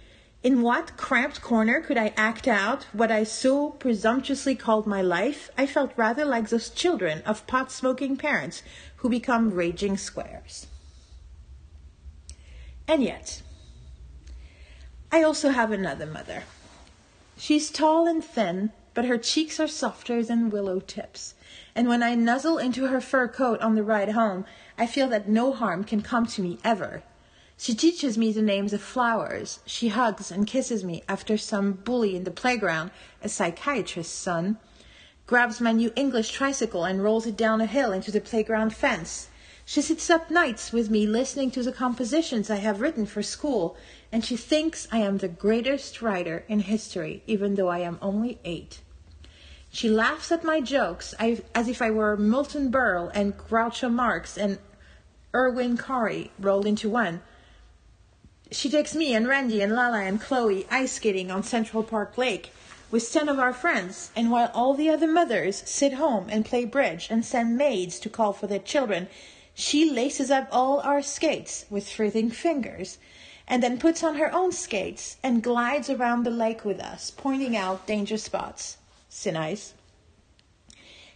In 0.41 0.61
what 0.61 0.95
cramped 0.95 1.41
corner 1.41 1.81
could 1.81 1.97
I 1.97 2.13
act 2.15 2.47
out 2.47 2.85
what 2.93 3.11
I 3.11 3.23
so 3.23 3.71
presumptuously 3.71 4.55
called 4.55 4.87
my 4.87 5.01
life? 5.01 5.51
I 5.57 5.67
felt 5.67 5.91
rather 5.97 6.23
like 6.23 6.47
those 6.47 6.69
children 6.69 7.21
of 7.25 7.45
pot 7.45 7.71
smoking 7.71 8.15
parents 8.15 8.63
who 8.97 9.09
become 9.09 9.51
raging 9.51 9.97
squares. 9.97 10.67
And 12.89 13.03
yet, 13.03 13.43
I 15.11 15.21
also 15.21 15.49
have 15.49 15.71
another 15.71 16.07
mother. 16.07 16.45
She's 17.37 17.69
tall 17.69 18.07
and 18.07 18.23
thin, 18.23 18.71
but 18.95 19.05
her 19.05 19.19
cheeks 19.19 19.59
are 19.59 19.67
softer 19.67 20.23
than 20.23 20.49
willow 20.49 20.79
tips. 20.79 21.35
And 21.75 21.87
when 21.87 22.01
I 22.01 22.15
nuzzle 22.15 22.57
into 22.57 22.87
her 22.87 22.99
fur 22.99 23.27
coat 23.27 23.61
on 23.61 23.75
the 23.75 23.83
ride 23.83 24.13
home, 24.13 24.43
I 24.75 24.87
feel 24.87 25.07
that 25.09 25.29
no 25.29 25.53
harm 25.53 25.83
can 25.83 26.01
come 26.01 26.25
to 26.25 26.41
me 26.41 26.57
ever. 26.63 27.03
She 27.59 27.75
teaches 27.75 28.17
me 28.17 28.31
the 28.31 28.41
names 28.41 28.73
of 28.73 28.81
flowers. 28.81 29.59
She 29.67 29.89
hugs 29.89 30.31
and 30.31 30.47
kisses 30.47 30.83
me 30.83 31.03
after 31.07 31.37
some 31.37 31.73
bully 31.73 32.15
in 32.15 32.23
the 32.23 32.31
playground, 32.31 32.89
a 33.21 33.29
psychiatrist's 33.29 34.11
son, 34.11 34.57
grabs 35.27 35.61
my 35.61 35.73
new 35.73 35.93
English 35.95 36.31
tricycle 36.31 36.85
and 36.85 37.03
rolls 37.03 37.27
it 37.27 37.37
down 37.37 37.61
a 37.61 37.67
hill 37.67 37.91
into 37.91 38.09
the 38.09 38.19
playground 38.19 38.73
fence. 38.73 39.29
She 39.71 39.83
sits 39.83 40.09
up 40.09 40.31
nights 40.31 40.73
with 40.73 40.89
me 40.89 41.05
listening 41.05 41.51
to 41.51 41.61
the 41.61 41.71
compositions 41.71 42.49
I 42.49 42.55
have 42.55 42.81
written 42.81 43.05
for 43.05 43.21
school, 43.21 43.77
and 44.11 44.25
she 44.25 44.35
thinks 44.35 44.87
I 44.91 44.97
am 44.97 45.19
the 45.19 45.27
greatest 45.27 46.01
writer 46.01 46.43
in 46.47 46.61
history, 46.61 47.21
even 47.27 47.53
though 47.53 47.67
I 47.67 47.81
am 47.81 47.99
only 48.01 48.39
eight. 48.43 48.81
She 49.69 49.87
laughs 49.87 50.31
at 50.31 50.43
my 50.43 50.59
jokes 50.59 51.13
as 51.19 51.67
if 51.67 51.83
I 51.83 51.91
were 51.91 52.17
Milton 52.17 52.71
Berle 52.71 53.11
and 53.13 53.37
Groucho 53.37 53.91
Marx 53.91 54.39
and 54.39 54.57
Irwin 55.35 55.77
Corey 55.77 56.31
rolled 56.39 56.65
into 56.65 56.89
one. 56.89 57.21
She 58.49 58.71
takes 58.71 58.95
me 58.95 59.13
and 59.13 59.27
Randy 59.27 59.61
and 59.61 59.75
Lala 59.75 59.99
and 59.99 60.19
Chloe 60.19 60.65
ice 60.71 60.93
skating 60.93 61.29
on 61.29 61.43
Central 61.43 61.83
Park 61.83 62.17
Lake 62.17 62.51
with 62.89 63.13
10 63.13 63.29
of 63.29 63.37
our 63.37 63.53
friends, 63.53 64.09
and 64.15 64.31
while 64.31 64.49
all 64.55 64.73
the 64.73 64.89
other 64.89 65.05
mothers 65.07 65.61
sit 65.67 65.93
home 65.93 66.25
and 66.27 66.43
play 66.43 66.65
bridge 66.65 67.07
and 67.11 67.23
send 67.23 67.55
maids 67.55 67.99
to 67.99 68.09
call 68.09 68.33
for 68.33 68.47
their 68.47 68.57
children, 68.57 69.07
she 69.59 69.89
laces 69.89 70.31
up 70.31 70.47
all 70.51 70.79
our 70.81 71.01
skates 71.01 71.65
with 71.69 71.89
freezing 71.89 72.29
fingers 72.29 72.97
and 73.47 73.61
then 73.61 73.79
puts 73.79 74.03
on 74.03 74.15
her 74.15 74.33
own 74.33 74.51
skates 74.51 75.17
and 75.23 75.43
glides 75.43 75.89
around 75.89 76.23
the 76.23 76.29
lake 76.29 76.63
with 76.63 76.79
us, 76.79 77.11
pointing 77.11 77.57
out 77.57 77.87
danger 77.87 78.17
spots. 78.17 78.77
Nice. 79.25 79.73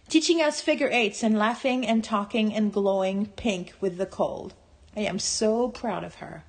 Teaching 0.08 0.42
us 0.42 0.60
figure 0.60 0.90
eights 0.90 1.22
and 1.22 1.38
laughing 1.38 1.86
and 1.86 2.04
talking 2.04 2.52
and 2.52 2.72
glowing 2.72 3.26
pink 3.26 3.72
with 3.80 3.96
the 3.96 4.06
cold. 4.06 4.52
I 4.96 5.00
am 5.00 5.18
so 5.18 5.68
proud 5.68 6.04
of 6.04 6.16
her. 6.16 6.44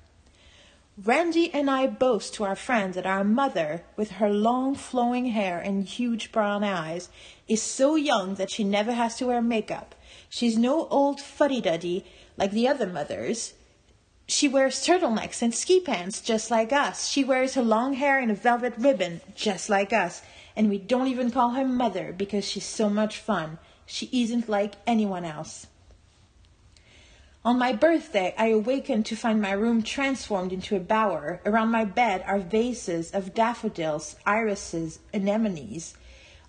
Randy 1.04 1.52
and 1.52 1.70
I 1.70 1.88
boast 1.88 2.32
to 2.34 2.44
our 2.44 2.56
friends 2.56 2.94
that 2.94 3.04
our 3.04 3.22
mother, 3.22 3.84
with 3.98 4.12
her 4.12 4.30
long 4.30 4.74
flowing 4.74 5.26
hair 5.26 5.60
and 5.60 5.84
huge 5.84 6.32
brown 6.32 6.64
eyes, 6.64 7.10
is 7.46 7.60
so 7.60 7.96
young 7.96 8.36
that 8.36 8.50
she 8.50 8.64
never 8.64 8.92
has 8.92 9.16
to 9.16 9.26
wear 9.26 9.42
makeup. 9.42 9.94
She's 10.30 10.56
no 10.56 10.88
old 10.88 11.20
fuddy 11.20 11.60
duddy 11.60 12.06
like 12.38 12.52
the 12.52 12.66
other 12.66 12.86
mothers. 12.86 13.52
She 14.26 14.48
wears 14.48 14.86
turtlenecks 14.86 15.42
and 15.42 15.54
ski 15.54 15.80
pants 15.80 16.22
just 16.22 16.50
like 16.50 16.72
us. 16.72 17.08
She 17.08 17.22
wears 17.22 17.54
her 17.54 17.62
long 17.62 17.92
hair 17.92 18.18
in 18.18 18.30
a 18.30 18.34
velvet 18.34 18.72
ribbon 18.78 19.20
just 19.34 19.68
like 19.68 19.92
us. 19.92 20.22
And 20.56 20.70
we 20.70 20.78
don't 20.78 21.08
even 21.08 21.30
call 21.30 21.50
her 21.50 21.66
mother 21.66 22.14
because 22.16 22.48
she's 22.48 22.64
so 22.64 22.88
much 22.88 23.18
fun. 23.18 23.58
She 23.84 24.08
isn't 24.12 24.48
like 24.48 24.76
anyone 24.86 25.26
else. 25.26 25.66
On 27.46 27.60
my 27.60 27.72
birthday, 27.72 28.34
I 28.36 28.48
awakened 28.48 29.06
to 29.06 29.14
find 29.14 29.40
my 29.40 29.52
room 29.52 29.80
transformed 29.80 30.52
into 30.52 30.74
a 30.74 30.80
bower. 30.80 31.40
Around 31.46 31.70
my 31.70 31.84
bed 31.84 32.24
are 32.26 32.40
vases 32.40 33.12
of 33.12 33.34
daffodils, 33.34 34.16
irises, 34.26 34.98
anemones. 35.14 35.94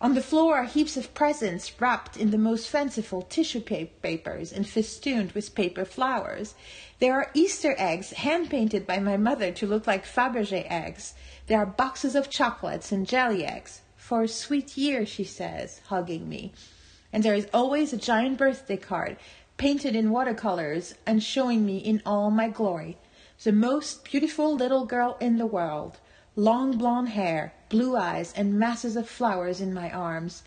On 0.01 0.15
the 0.15 0.23
floor 0.23 0.57
are 0.57 0.63
heaps 0.63 0.97
of 0.97 1.13
presents 1.13 1.71
wrapped 1.79 2.17
in 2.17 2.31
the 2.31 2.37
most 2.39 2.67
fanciful 2.67 3.21
tissue 3.21 3.59
papers 3.61 4.51
and 4.51 4.67
festooned 4.67 5.33
with 5.33 5.53
paper 5.53 5.85
flowers. 5.85 6.55
There 6.97 7.13
are 7.13 7.29
Easter 7.35 7.75
eggs 7.77 8.13
hand 8.13 8.49
painted 8.49 8.87
by 8.87 8.97
my 8.97 9.17
mother 9.17 9.51
to 9.51 9.67
look 9.67 9.85
like 9.85 10.03
Fabergé 10.03 10.65
eggs. 10.67 11.13
There 11.45 11.59
are 11.59 11.67
boxes 11.67 12.15
of 12.15 12.31
chocolates 12.31 12.91
and 12.91 13.05
jelly 13.05 13.45
eggs. 13.45 13.81
For 13.97 14.23
a 14.23 14.27
sweet 14.27 14.75
year, 14.75 15.05
she 15.05 15.25
says, 15.25 15.79
hugging 15.89 16.27
me. 16.27 16.53
And 17.13 17.23
there 17.23 17.35
is 17.35 17.47
always 17.53 17.93
a 17.93 17.97
giant 17.97 18.37
birthday 18.37 18.77
card 18.77 19.17
painted 19.57 19.95
in 19.95 20.11
watercolors 20.11 20.93
and 21.05 21.21
showing 21.21 21.65
me 21.65 21.77
in 21.77 22.01
all 22.05 22.29
my 22.29 22.47
glory. 22.47 22.97
The 23.43 23.51
most 23.51 24.03
beautiful 24.03 24.55
little 24.55 24.85
girl 24.85 25.17
in 25.19 25.37
the 25.37 25.45
world 25.45 25.99
long 26.37 26.77
blonde 26.77 27.09
hair, 27.09 27.51
blue 27.67 27.97
eyes, 27.97 28.31
and 28.37 28.59
masses 28.59 28.95
of 28.95 29.09
flowers 29.09 29.59
in 29.59 29.73
my 29.73 29.89
arms. 29.89 30.43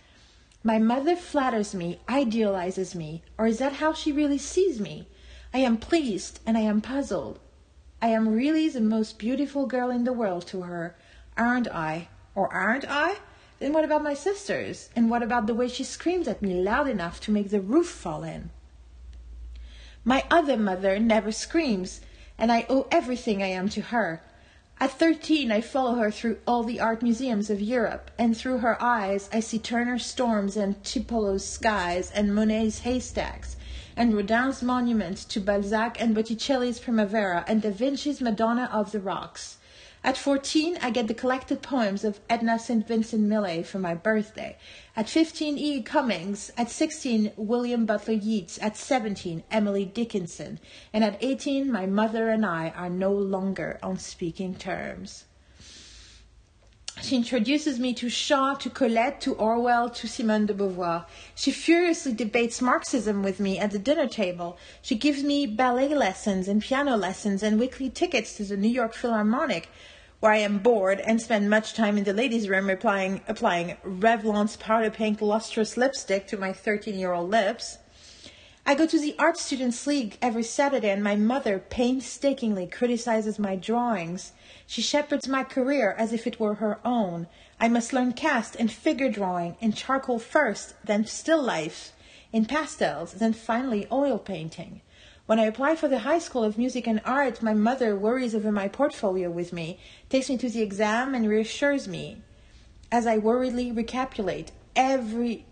My 0.62 0.78
mother 0.78 1.16
flatters 1.16 1.74
me, 1.74 1.98
idealizes 2.08 2.94
me, 2.94 3.24
or 3.36 3.48
is 3.48 3.58
that 3.58 3.74
how 3.74 3.92
she 3.92 4.12
really 4.12 4.38
sees 4.38 4.78
me? 4.78 5.08
I 5.52 5.58
am 5.58 5.78
pleased 5.78 6.38
and 6.46 6.56
I 6.56 6.60
am 6.60 6.80
puzzled. 6.80 7.40
I 8.00 8.08
am 8.08 8.28
really 8.28 8.68
the 8.68 8.80
most 8.80 9.18
beautiful 9.18 9.66
girl 9.66 9.90
in 9.90 10.04
the 10.04 10.12
world 10.12 10.46
to 10.48 10.62
her, 10.62 10.96
aren't 11.36 11.66
I? 11.66 12.08
Or 12.36 12.52
aren't 12.52 12.84
I? 12.88 13.16
Then 13.58 13.72
what 13.72 13.84
about 13.84 14.04
my 14.04 14.14
sisters? 14.14 14.90
And 14.94 15.10
what 15.10 15.24
about 15.24 15.48
the 15.48 15.54
way 15.54 15.66
she 15.66 15.82
screams 15.82 16.28
at 16.28 16.40
me 16.40 16.54
loud 16.54 16.86
enough 16.86 17.20
to 17.22 17.32
make 17.32 17.50
the 17.50 17.60
roof 17.60 17.88
fall 17.88 18.22
in? 18.22 18.50
My 20.04 20.24
other 20.30 20.56
mother 20.56 20.98
never 20.98 21.30
screams, 21.30 22.00
and 22.38 22.50
I 22.50 22.64
owe 22.70 22.86
everything 22.90 23.42
I 23.42 23.48
am 23.48 23.68
to 23.70 23.82
her. 23.82 24.22
At 24.80 24.92
13, 24.92 25.52
I 25.52 25.60
follow 25.60 25.96
her 25.96 26.10
through 26.10 26.38
all 26.46 26.62
the 26.62 26.80
art 26.80 27.02
museums 27.02 27.50
of 27.50 27.60
Europe, 27.60 28.10
and 28.18 28.34
through 28.34 28.58
her 28.58 28.82
eyes 28.82 29.28
I 29.30 29.40
see 29.40 29.58
Turner's 29.58 30.06
storms 30.06 30.56
and 30.56 30.82
Tiepolo's 30.82 31.46
skies 31.46 32.10
and 32.12 32.34
Monet's 32.34 32.78
haystacks, 32.78 33.56
and 33.94 34.14
Rodin's 34.14 34.62
monument 34.62 35.18
to 35.28 35.38
Balzac 35.38 36.00
and 36.00 36.14
Botticelli's 36.14 36.78
Primavera 36.78 37.44
and 37.46 37.60
Da 37.60 37.70
Vinci's 37.70 38.22
Madonna 38.22 38.70
of 38.72 38.92
the 38.92 39.00
Rocks. 39.00 39.58
At 40.02 40.16
14, 40.16 40.78
I 40.80 40.88
get 40.88 41.08
the 41.08 41.14
collected 41.14 41.60
poems 41.60 42.04
of 42.04 42.20
Edna 42.30 42.58
St. 42.58 42.88
Vincent 42.88 43.22
Millay 43.22 43.62
for 43.62 43.78
my 43.78 43.94
birthday. 43.94 44.56
At 44.96 45.10
15, 45.10 45.58
E. 45.58 45.82
Cummings. 45.82 46.50
At 46.56 46.70
16, 46.70 47.32
William 47.36 47.84
Butler 47.84 48.14
Yeats. 48.14 48.58
At 48.62 48.78
17, 48.78 49.44
Emily 49.50 49.84
Dickinson. 49.84 50.58
And 50.94 51.04
at 51.04 51.22
18, 51.22 51.70
my 51.70 51.84
mother 51.84 52.30
and 52.30 52.46
I 52.46 52.70
are 52.70 52.88
no 52.88 53.12
longer 53.12 53.78
on 53.82 53.98
speaking 53.98 54.54
terms. 54.54 55.26
She 57.02 57.16
introduces 57.16 57.78
me 57.78 57.94
to 57.94 58.08
Shaw, 58.08 58.54
to 58.54 58.68
Colette, 58.68 59.20
to 59.22 59.34
Orwell, 59.34 59.90
to 59.90 60.08
Simone 60.08 60.46
de 60.46 60.54
Beauvoir. 60.54 61.06
She 61.34 61.52
furiously 61.52 62.12
debates 62.12 62.60
Marxism 62.60 63.22
with 63.22 63.38
me 63.38 63.58
at 63.58 63.70
the 63.70 63.78
dinner 63.78 64.08
table. 64.08 64.58
She 64.82 64.96
gives 64.96 65.22
me 65.22 65.46
ballet 65.46 65.94
lessons 65.94 66.48
and 66.48 66.60
piano 66.60 66.96
lessons 66.96 67.42
and 67.42 67.60
weekly 67.60 67.90
tickets 67.90 68.36
to 68.36 68.44
the 68.44 68.56
New 68.56 68.68
York 68.68 68.94
Philharmonic 68.94 69.68
where 70.20 70.32
I 70.32 70.38
am 70.38 70.58
bored 70.58 71.00
and 71.00 71.20
spend 71.20 71.48
much 71.48 71.72
time 71.72 71.96
in 71.96 72.04
the 72.04 72.12
ladies' 72.12 72.48
room 72.48 72.68
applying, 72.68 73.22
applying 73.26 73.76
Revlon's 73.82 74.56
powder 74.56 74.90
pink 74.90 75.22
lustrous 75.22 75.78
lipstick 75.78 76.26
to 76.28 76.36
my 76.36 76.52
13 76.52 76.98
year 76.98 77.12
old 77.12 77.30
lips. 77.30 77.78
I 78.66 78.74
go 78.74 78.86
to 78.86 78.98
the 79.00 79.16
Art 79.18 79.38
Students 79.38 79.86
League 79.86 80.18
every 80.20 80.42
Saturday, 80.42 80.90
and 80.90 81.02
my 81.02 81.16
mother 81.16 81.58
painstakingly 81.58 82.66
criticizes 82.66 83.38
my 83.38 83.56
drawings. 83.56 84.32
She 84.72 84.82
shepherds 84.82 85.26
my 85.26 85.42
career 85.42 85.96
as 85.98 86.12
if 86.12 86.28
it 86.28 86.38
were 86.38 86.54
her 86.54 86.78
own. 86.84 87.26
I 87.58 87.66
must 87.66 87.92
learn 87.92 88.12
cast 88.12 88.54
and 88.54 88.70
figure 88.70 89.10
drawing 89.10 89.56
in 89.60 89.72
charcoal 89.72 90.20
first, 90.20 90.74
then 90.84 91.06
still 91.06 91.42
life, 91.42 91.92
in 92.32 92.44
pastels, 92.44 93.14
then 93.14 93.32
finally 93.32 93.88
oil 93.90 94.16
painting. 94.16 94.80
When 95.26 95.40
I 95.40 95.46
apply 95.46 95.74
for 95.74 95.88
the 95.88 96.06
High 96.06 96.20
School 96.20 96.44
of 96.44 96.56
Music 96.56 96.86
and 96.86 97.00
Art, 97.04 97.42
my 97.42 97.52
mother 97.52 97.96
worries 97.96 98.32
over 98.32 98.52
my 98.52 98.68
portfolio 98.68 99.28
with 99.28 99.52
me, 99.52 99.80
takes 100.08 100.30
me 100.30 100.38
to 100.38 100.48
the 100.48 100.62
exam, 100.62 101.16
and 101.16 101.28
reassures 101.28 101.88
me 101.88 102.22
as 102.92 103.08
I 103.08 103.18
worriedly 103.18 103.72
recapitulate 103.72 104.52
every 104.76 105.46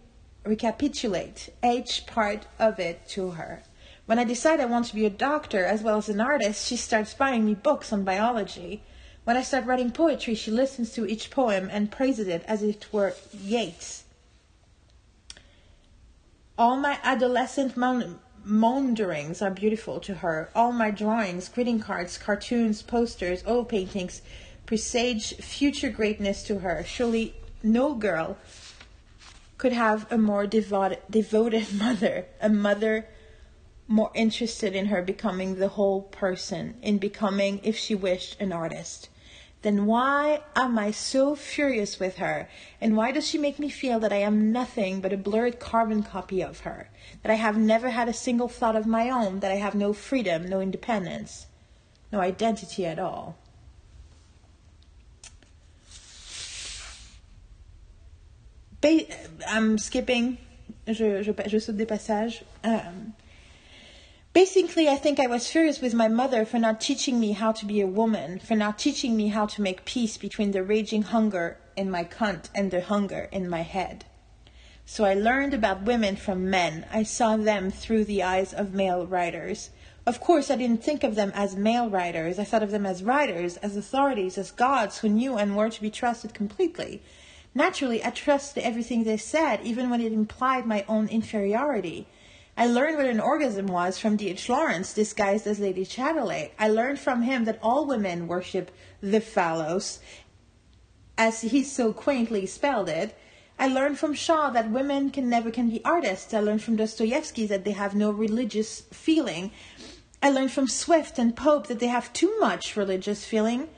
recapitulate 0.44 1.48
each 1.64 2.06
part 2.06 2.46
of 2.60 2.78
it 2.78 3.08
to 3.08 3.30
her. 3.30 3.64
When 4.06 4.20
I 4.20 4.22
decide 4.22 4.60
I 4.60 4.66
want 4.66 4.86
to 4.86 4.94
be 4.94 5.06
a 5.06 5.10
doctor 5.10 5.64
as 5.64 5.82
well 5.82 5.98
as 5.98 6.08
an 6.08 6.20
artist, 6.20 6.68
she 6.68 6.76
starts 6.76 7.14
buying 7.14 7.44
me 7.44 7.54
books 7.54 7.92
on 7.92 8.04
biology. 8.04 8.84
When 9.28 9.36
I 9.36 9.42
start 9.42 9.66
writing 9.66 9.90
poetry, 9.90 10.34
she 10.34 10.50
listens 10.50 10.90
to 10.94 11.04
each 11.04 11.30
poem 11.30 11.68
and 11.70 11.90
praises 11.90 12.28
it 12.28 12.42
as 12.46 12.62
if 12.62 12.76
it 12.76 12.92
were 12.94 13.12
Yeats. 13.30 14.04
All 16.56 16.78
my 16.78 16.98
adolescent 17.02 17.76
maunderings 17.76 19.42
are 19.42 19.50
beautiful 19.50 20.00
to 20.00 20.14
her. 20.14 20.48
All 20.54 20.72
my 20.72 20.90
drawings, 20.90 21.50
greeting 21.50 21.78
cards, 21.78 22.16
cartoons, 22.16 22.80
posters, 22.80 23.44
oil 23.46 23.66
paintings 23.66 24.22
presage 24.64 25.34
future 25.34 25.90
greatness 25.90 26.42
to 26.44 26.60
her. 26.60 26.82
Surely 26.82 27.34
no 27.62 27.92
girl 27.92 28.38
could 29.58 29.74
have 29.74 30.10
a 30.10 30.16
more 30.16 30.46
devoted, 30.46 31.02
devoted 31.10 31.74
mother, 31.78 32.24
a 32.40 32.48
mother 32.48 33.06
more 33.86 34.10
interested 34.14 34.74
in 34.74 34.86
her 34.86 35.02
becoming 35.02 35.56
the 35.56 35.68
whole 35.68 36.00
person, 36.00 36.76
in 36.80 36.96
becoming, 36.96 37.60
if 37.62 37.76
she 37.76 37.94
wished, 37.94 38.40
an 38.40 38.52
artist 38.52 39.10
then 39.62 39.86
why 39.86 40.42
am 40.54 40.78
I 40.78 40.92
so 40.92 41.34
furious 41.34 41.98
with 41.98 42.16
her? 42.16 42.48
And 42.80 42.96
why 42.96 43.10
does 43.10 43.26
she 43.26 43.38
make 43.38 43.58
me 43.58 43.68
feel 43.68 43.98
that 44.00 44.12
I 44.12 44.18
am 44.18 44.52
nothing 44.52 45.00
but 45.00 45.12
a 45.12 45.16
blurred 45.16 45.58
carbon 45.58 46.02
copy 46.02 46.42
of 46.42 46.60
her? 46.60 46.90
That 47.22 47.32
I 47.32 47.34
have 47.34 47.56
never 47.56 47.90
had 47.90 48.08
a 48.08 48.12
single 48.12 48.48
thought 48.48 48.76
of 48.76 48.86
my 48.86 49.10
own? 49.10 49.40
That 49.40 49.50
I 49.50 49.56
have 49.56 49.74
no 49.74 49.92
freedom, 49.92 50.48
no 50.48 50.60
independence, 50.60 51.46
no 52.12 52.20
identity 52.20 52.86
at 52.86 52.98
all? 52.98 53.36
I'm 59.46 59.78
skipping. 59.78 60.38
Je, 60.86 61.22
je, 61.22 61.32
je 61.46 61.58
saute 61.58 61.76
des 61.76 61.86
passages. 61.86 62.44
Um, 62.62 63.14
Basically, 64.44 64.88
I 64.88 64.94
think 64.94 65.18
I 65.18 65.26
was 65.26 65.50
furious 65.50 65.80
with 65.80 65.94
my 65.94 66.06
mother 66.06 66.44
for 66.44 66.60
not 66.60 66.80
teaching 66.80 67.18
me 67.18 67.32
how 67.32 67.50
to 67.50 67.66
be 67.66 67.80
a 67.80 67.88
woman, 67.88 68.38
for 68.38 68.54
not 68.54 68.78
teaching 68.78 69.16
me 69.16 69.26
how 69.30 69.46
to 69.46 69.60
make 69.60 69.84
peace 69.84 70.16
between 70.16 70.52
the 70.52 70.62
raging 70.62 71.02
hunger 71.02 71.58
in 71.76 71.90
my 71.90 72.04
cunt 72.04 72.48
and 72.54 72.70
the 72.70 72.82
hunger 72.82 73.28
in 73.32 73.50
my 73.50 73.62
head. 73.62 74.04
So 74.86 75.04
I 75.04 75.14
learned 75.14 75.54
about 75.54 75.82
women 75.82 76.14
from 76.14 76.48
men. 76.48 76.86
I 76.92 77.02
saw 77.02 77.36
them 77.36 77.72
through 77.72 78.04
the 78.04 78.22
eyes 78.22 78.54
of 78.54 78.72
male 78.72 79.04
writers. 79.08 79.70
Of 80.06 80.20
course, 80.20 80.52
I 80.52 80.54
didn't 80.54 80.84
think 80.84 81.02
of 81.02 81.16
them 81.16 81.32
as 81.34 81.56
male 81.56 81.90
writers. 81.90 82.38
I 82.38 82.44
thought 82.44 82.62
of 82.62 82.70
them 82.70 82.86
as 82.86 83.02
writers, 83.02 83.56
as 83.56 83.76
authorities, 83.76 84.38
as 84.38 84.52
gods 84.52 84.98
who 84.98 85.08
knew 85.08 85.36
and 85.36 85.56
were 85.56 85.68
to 85.68 85.82
be 85.82 85.90
trusted 85.90 86.32
completely. 86.32 87.02
Naturally, 87.56 88.04
I 88.04 88.10
trusted 88.10 88.62
everything 88.62 89.02
they 89.02 89.16
said, 89.16 89.62
even 89.64 89.90
when 89.90 90.00
it 90.00 90.12
implied 90.12 90.64
my 90.64 90.84
own 90.86 91.08
inferiority. 91.08 92.06
I 92.58 92.66
learned 92.66 92.96
what 92.96 93.06
an 93.06 93.20
orgasm 93.20 93.68
was 93.68 94.00
from 94.00 94.16
D.H. 94.16 94.48
Lawrence, 94.48 94.92
disguised 94.92 95.46
as 95.46 95.60
Lady 95.60 95.86
Chatterley. 95.86 96.50
I 96.58 96.66
learned 96.68 96.98
from 96.98 97.22
him 97.22 97.44
that 97.44 97.60
all 97.62 97.86
women 97.86 98.26
worship 98.26 98.72
the 99.00 99.20
phallos, 99.20 100.00
as 101.16 101.42
he 101.42 101.62
so 101.62 101.92
quaintly 101.92 102.46
spelled 102.46 102.88
it. 102.88 103.16
I 103.60 103.68
learned 103.68 104.00
from 104.00 104.12
Shaw 104.12 104.50
that 104.50 104.72
women 104.72 105.10
can 105.10 105.28
never 105.28 105.52
can 105.52 105.70
be 105.70 105.84
artists. 105.84 106.34
I 106.34 106.40
learned 106.40 106.64
from 106.64 106.74
Dostoevsky 106.74 107.46
that 107.46 107.64
they 107.64 107.70
have 107.70 107.94
no 107.94 108.10
religious 108.10 108.80
feeling. 108.92 109.52
I 110.20 110.30
learned 110.30 110.50
from 110.50 110.66
Swift 110.66 111.16
and 111.16 111.36
Pope 111.36 111.68
that 111.68 111.78
they 111.78 111.86
have 111.86 112.12
too 112.12 112.40
much 112.40 112.76
religious 112.76 113.24
feeling 113.24 113.68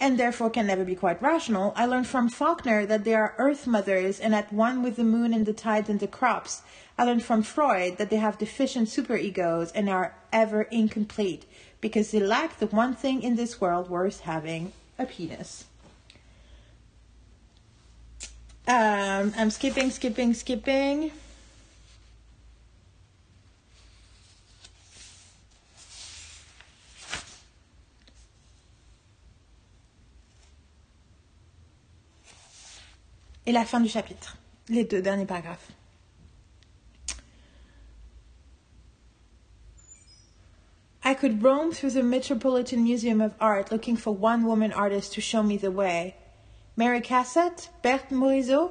and 0.00 0.18
therefore 0.18 0.48
can 0.48 0.66
never 0.66 0.84
be 0.84 0.94
quite 0.94 1.20
rational. 1.20 1.74
I 1.76 1.84
learned 1.84 2.06
from 2.06 2.30
Faulkner 2.30 2.86
that 2.86 3.04
they 3.04 3.14
are 3.14 3.34
earth 3.36 3.66
mothers 3.66 4.18
and 4.18 4.34
at 4.34 4.52
one 4.52 4.82
with 4.82 4.96
the 4.96 5.04
moon 5.04 5.34
and 5.34 5.44
the 5.44 5.52
tides 5.52 5.90
and 5.90 6.00
the 6.00 6.08
crops. 6.08 6.62
I 6.98 7.04
learned 7.04 7.24
from 7.24 7.42
Freud 7.42 7.96
that 7.98 8.10
they 8.10 8.16
have 8.16 8.38
deficient 8.38 8.88
superegos 8.88 9.72
and 9.74 9.88
are 9.88 10.14
ever 10.32 10.62
incomplete 10.62 11.46
because 11.80 12.10
they 12.10 12.20
lack 12.20 12.58
the 12.58 12.66
one 12.66 12.94
thing 12.94 13.22
in 13.22 13.36
this 13.36 13.60
world 13.60 13.88
worth 13.88 14.20
having 14.20 14.72
a 14.98 15.06
penis. 15.06 15.64
Um, 18.68 19.32
I'm 19.36 19.50
skipping, 19.50 19.90
skipping, 19.90 20.34
skipping. 20.34 21.10
Et 33.44 33.52
la 33.52 33.64
fin 33.64 33.80
du 33.80 33.88
chapitre, 33.88 34.36
les 34.68 34.84
deux 34.84 35.02
derniers 35.02 35.26
paragraphes. 35.26 35.72
I 41.04 41.14
could 41.14 41.42
roam 41.42 41.72
through 41.72 41.90
the 41.90 42.02
Metropolitan 42.04 42.84
Museum 42.84 43.20
of 43.20 43.34
Art 43.40 43.72
looking 43.72 43.96
for 43.96 44.14
one 44.14 44.44
woman 44.44 44.72
artist 44.72 45.12
to 45.14 45.20
show 45.20 45.42
me 45.42 45.56
the 45.56 45.72
way. 45.72 46.14
Mary 46.76 47.00
Cassatt? 47.00 47.70
Berthe 47.82 48.12
Morisot? 48.12 48.70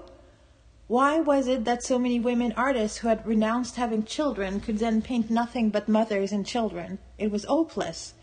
Why 0.88 1.20
was 1.20 1.48
it 1.48 1.66
that 1.66 1.84
so 1.84 2.00
many 2.00 2.22
women 2.22 2.54
artists 2.56 3.00
who 3.00 3.10
had 3.10 3.28
renounced 3.28 3.76
having 3.76 4.06
children 4.06 4.62
could 4.62 4.80
then 4.80 5.02
paint 5.02 5.30
nothing 5.30 5.72
but 5.72 5.90
mothers 5.90 6.32
and 6.32 6.46
children? 6.46 7.00
It 7.18 7.32
was 7.32 7.44
hopeless. 7.44 8.14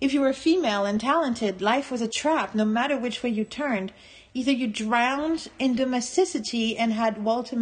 If 0.00 0.14
you 0.14 0.22
were 0.22 0.32
female 0.32 0.86
and 0.86 0.98
talented, 0.98 1.60
life 1.60 1.90
was 1.90 2.00
a 2.00 2.08
trap 2.08 2.54
no 2.54 2.64
matter 2.64 2.96
which 2.96 3.22
way 3.22 3.28
you 3.28 3.44
turned. 3.44 3.92
Either 4.32 4.52
you 4.52 4.68
drowned 4.68 5.48
in 5.58 5.74
domesticity 5.74 6.78
and 6.78 6.94
had 6.94 7.22
Walter 7.22 7.56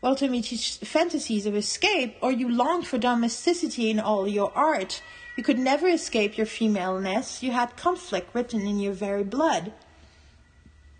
Mittisch 0.00 0.10
Walter 0.10 0.30
Mitty's 0.30 0.76
fantasies 0.76 1.44
of 1.44 1.56
escape, 1.56 2.18
or 2.20 2.30
you 2.30 2.48
longed 2.48 2.86
for 2.86 2.98
domesticity 2.98 3.90
in 3.90 3.98
all 3.98 4.28
your 4.28 4.52
art. 4.56 5.02
You 5.36 5.42
could 5.42 5.58
never 5.58 5.88
escape 5.88 6.36
your 6.36 6.46
femaleness. 6.46 7.42
You 7.42 7.50
had 7.50 7.76
conflict 7.76 8.32
written 8.32 8.64
in 8.64 8.78
your 8.78 8.92
very 8.92 9.24
blood. 9.24 9.72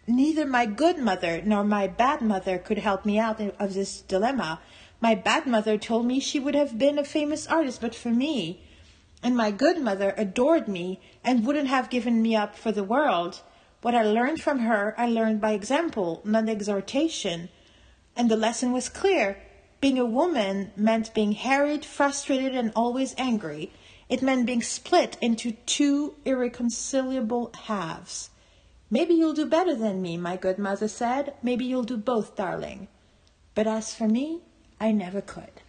Neither 0.08 0.44
my 0.44 0.66
good 0.66 0.98
mother 0.98 1.40
nor 1.44 1.62
my 1.62 1.86
bad 1.86 2.22
mother 2.22 2.58
could 2.58 2.78
help 2.78 3.04
me 3.04 3.20
out 3.20 3.40
of 3.40 3.74
this 3.74 4.00
dilemma. 4.00 4.60
My 5.00 5.14
bad 5.14 5.46
mother 5.46 5.78
told 5.78 6.04
me 6.04 6.18
she 6.18 6.40
would 6.40 6.56
have 6.56 6.76
been 6.76 6.98
a 6.98 7.04
famous 7.04 7.46
artist 7.46 7.80
but 7.80 7.94
for 7.94 8.10
me. 8.10 8.64
And 9.22 9.36
my 9.36 9.52
good 9.52 9.80
mother 9.80 10.12
adored 10.16 10.66
me 10.66 10.98
and 11.22 11.46
wouldn't 11.46 11.68
have 11.68 11.88
given 11.88 12.20
me 12.20 12.34
up 12.34 12.56
for 12.56 12.72
the 12.72 12.82
world. 12.82 13.42
What 13.80 13.94
I 13.94 14.02
learned 14.02 14.40
from 14.40 14.58
her, 14.58 14.96
I 14.98 15.06
learned 15.06 15.40
by 15.40 15.52
example, 15.52 16.20
not 16.24 16.48
exhortation 16.48 17.48
and 18.18 18.28
the 18.28 18.36
lesson 18.36 18.72
was 18.72 18.88
clear. 18.88 19.38
Being 19.80 19.98
a 19.98 20.04
woman 20.04 20.72
meant 20.76 21.14
being 21.14 21.32
harried, 21.32 21.84
frustrated, 21.84 22.54
and 22.56 22.72
always 22.74 23.14
angry. 23.16 23.70
It 24.08 24.22
meant 24.22 24.46
being 24.46 24.60
split 24.60 25.16
into 25.20 25.52
two 25.52 26.16
irreconcilable 26.24 27.52
halves. 27.66 28.30
Maybe 28.90 29.14
you'll 29.14 29.34
do 29.34 29.46
better 29.46 29.74
than 29.74 30.02
me, 30.02 30.16
my 30.16 30.36
good 30.36 30.58
mother 30.58 30.88
said. 30.88 31.34
Maybe 31.42 31.64
you'll 31.64 31.84
do 31.84 31.96
both, 31.96 32.34
darling. 32.34 32.88
But 33.54 33.68
as 33.68 33.94
for 33.94 34.08
me, 34.08 34.40
I 34.80 34.90
never 34.90 35.20
could. 35.20 35.62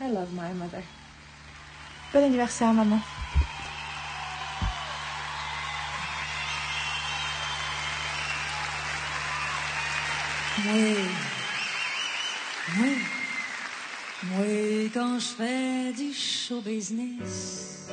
I 0.00 0.10
love 0.10 0.32
my 0.32 0.52
mother. 0.52 0.84
Bon 2.12 2.22
anniversaire, 2.22 2.72
maman. 2.72 3.02
Moi, 10.62 10.72
moi, 12.76 12.86
moi, 14.22 14.46
quand 14.94 15.18
je 15.18 15.26
fais 15.26 15.92
du 15.92 16.12
show 16.12 16.60
business, 16.60 17.88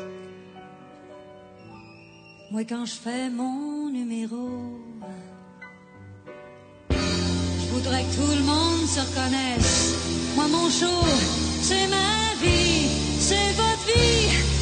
moi, 2.51 2.61
quand 2.63 2.85
je 2.85 2.93
fais 2.93 3.29
mon 3.31 3.89
numéro, 3.89 4.79
je 6.91 7.73
voudrais 7.73 8.03
que 8.03 8.15
tout 8.15 8.35
le 8.39 8.43
monde 8.43 8.87
se 8.87 8.99
reconnaisse. 8.99 9.95
Moi, 10.35 10.47
mon 10.47 10.69
show, 10.69 11.01
c'est 11.63 11.87
ma 11.87 12.35
vie, 12.43 12.87
c'est 13.19 13.53
votre 13.53 13.85
vie. 13.87 14.60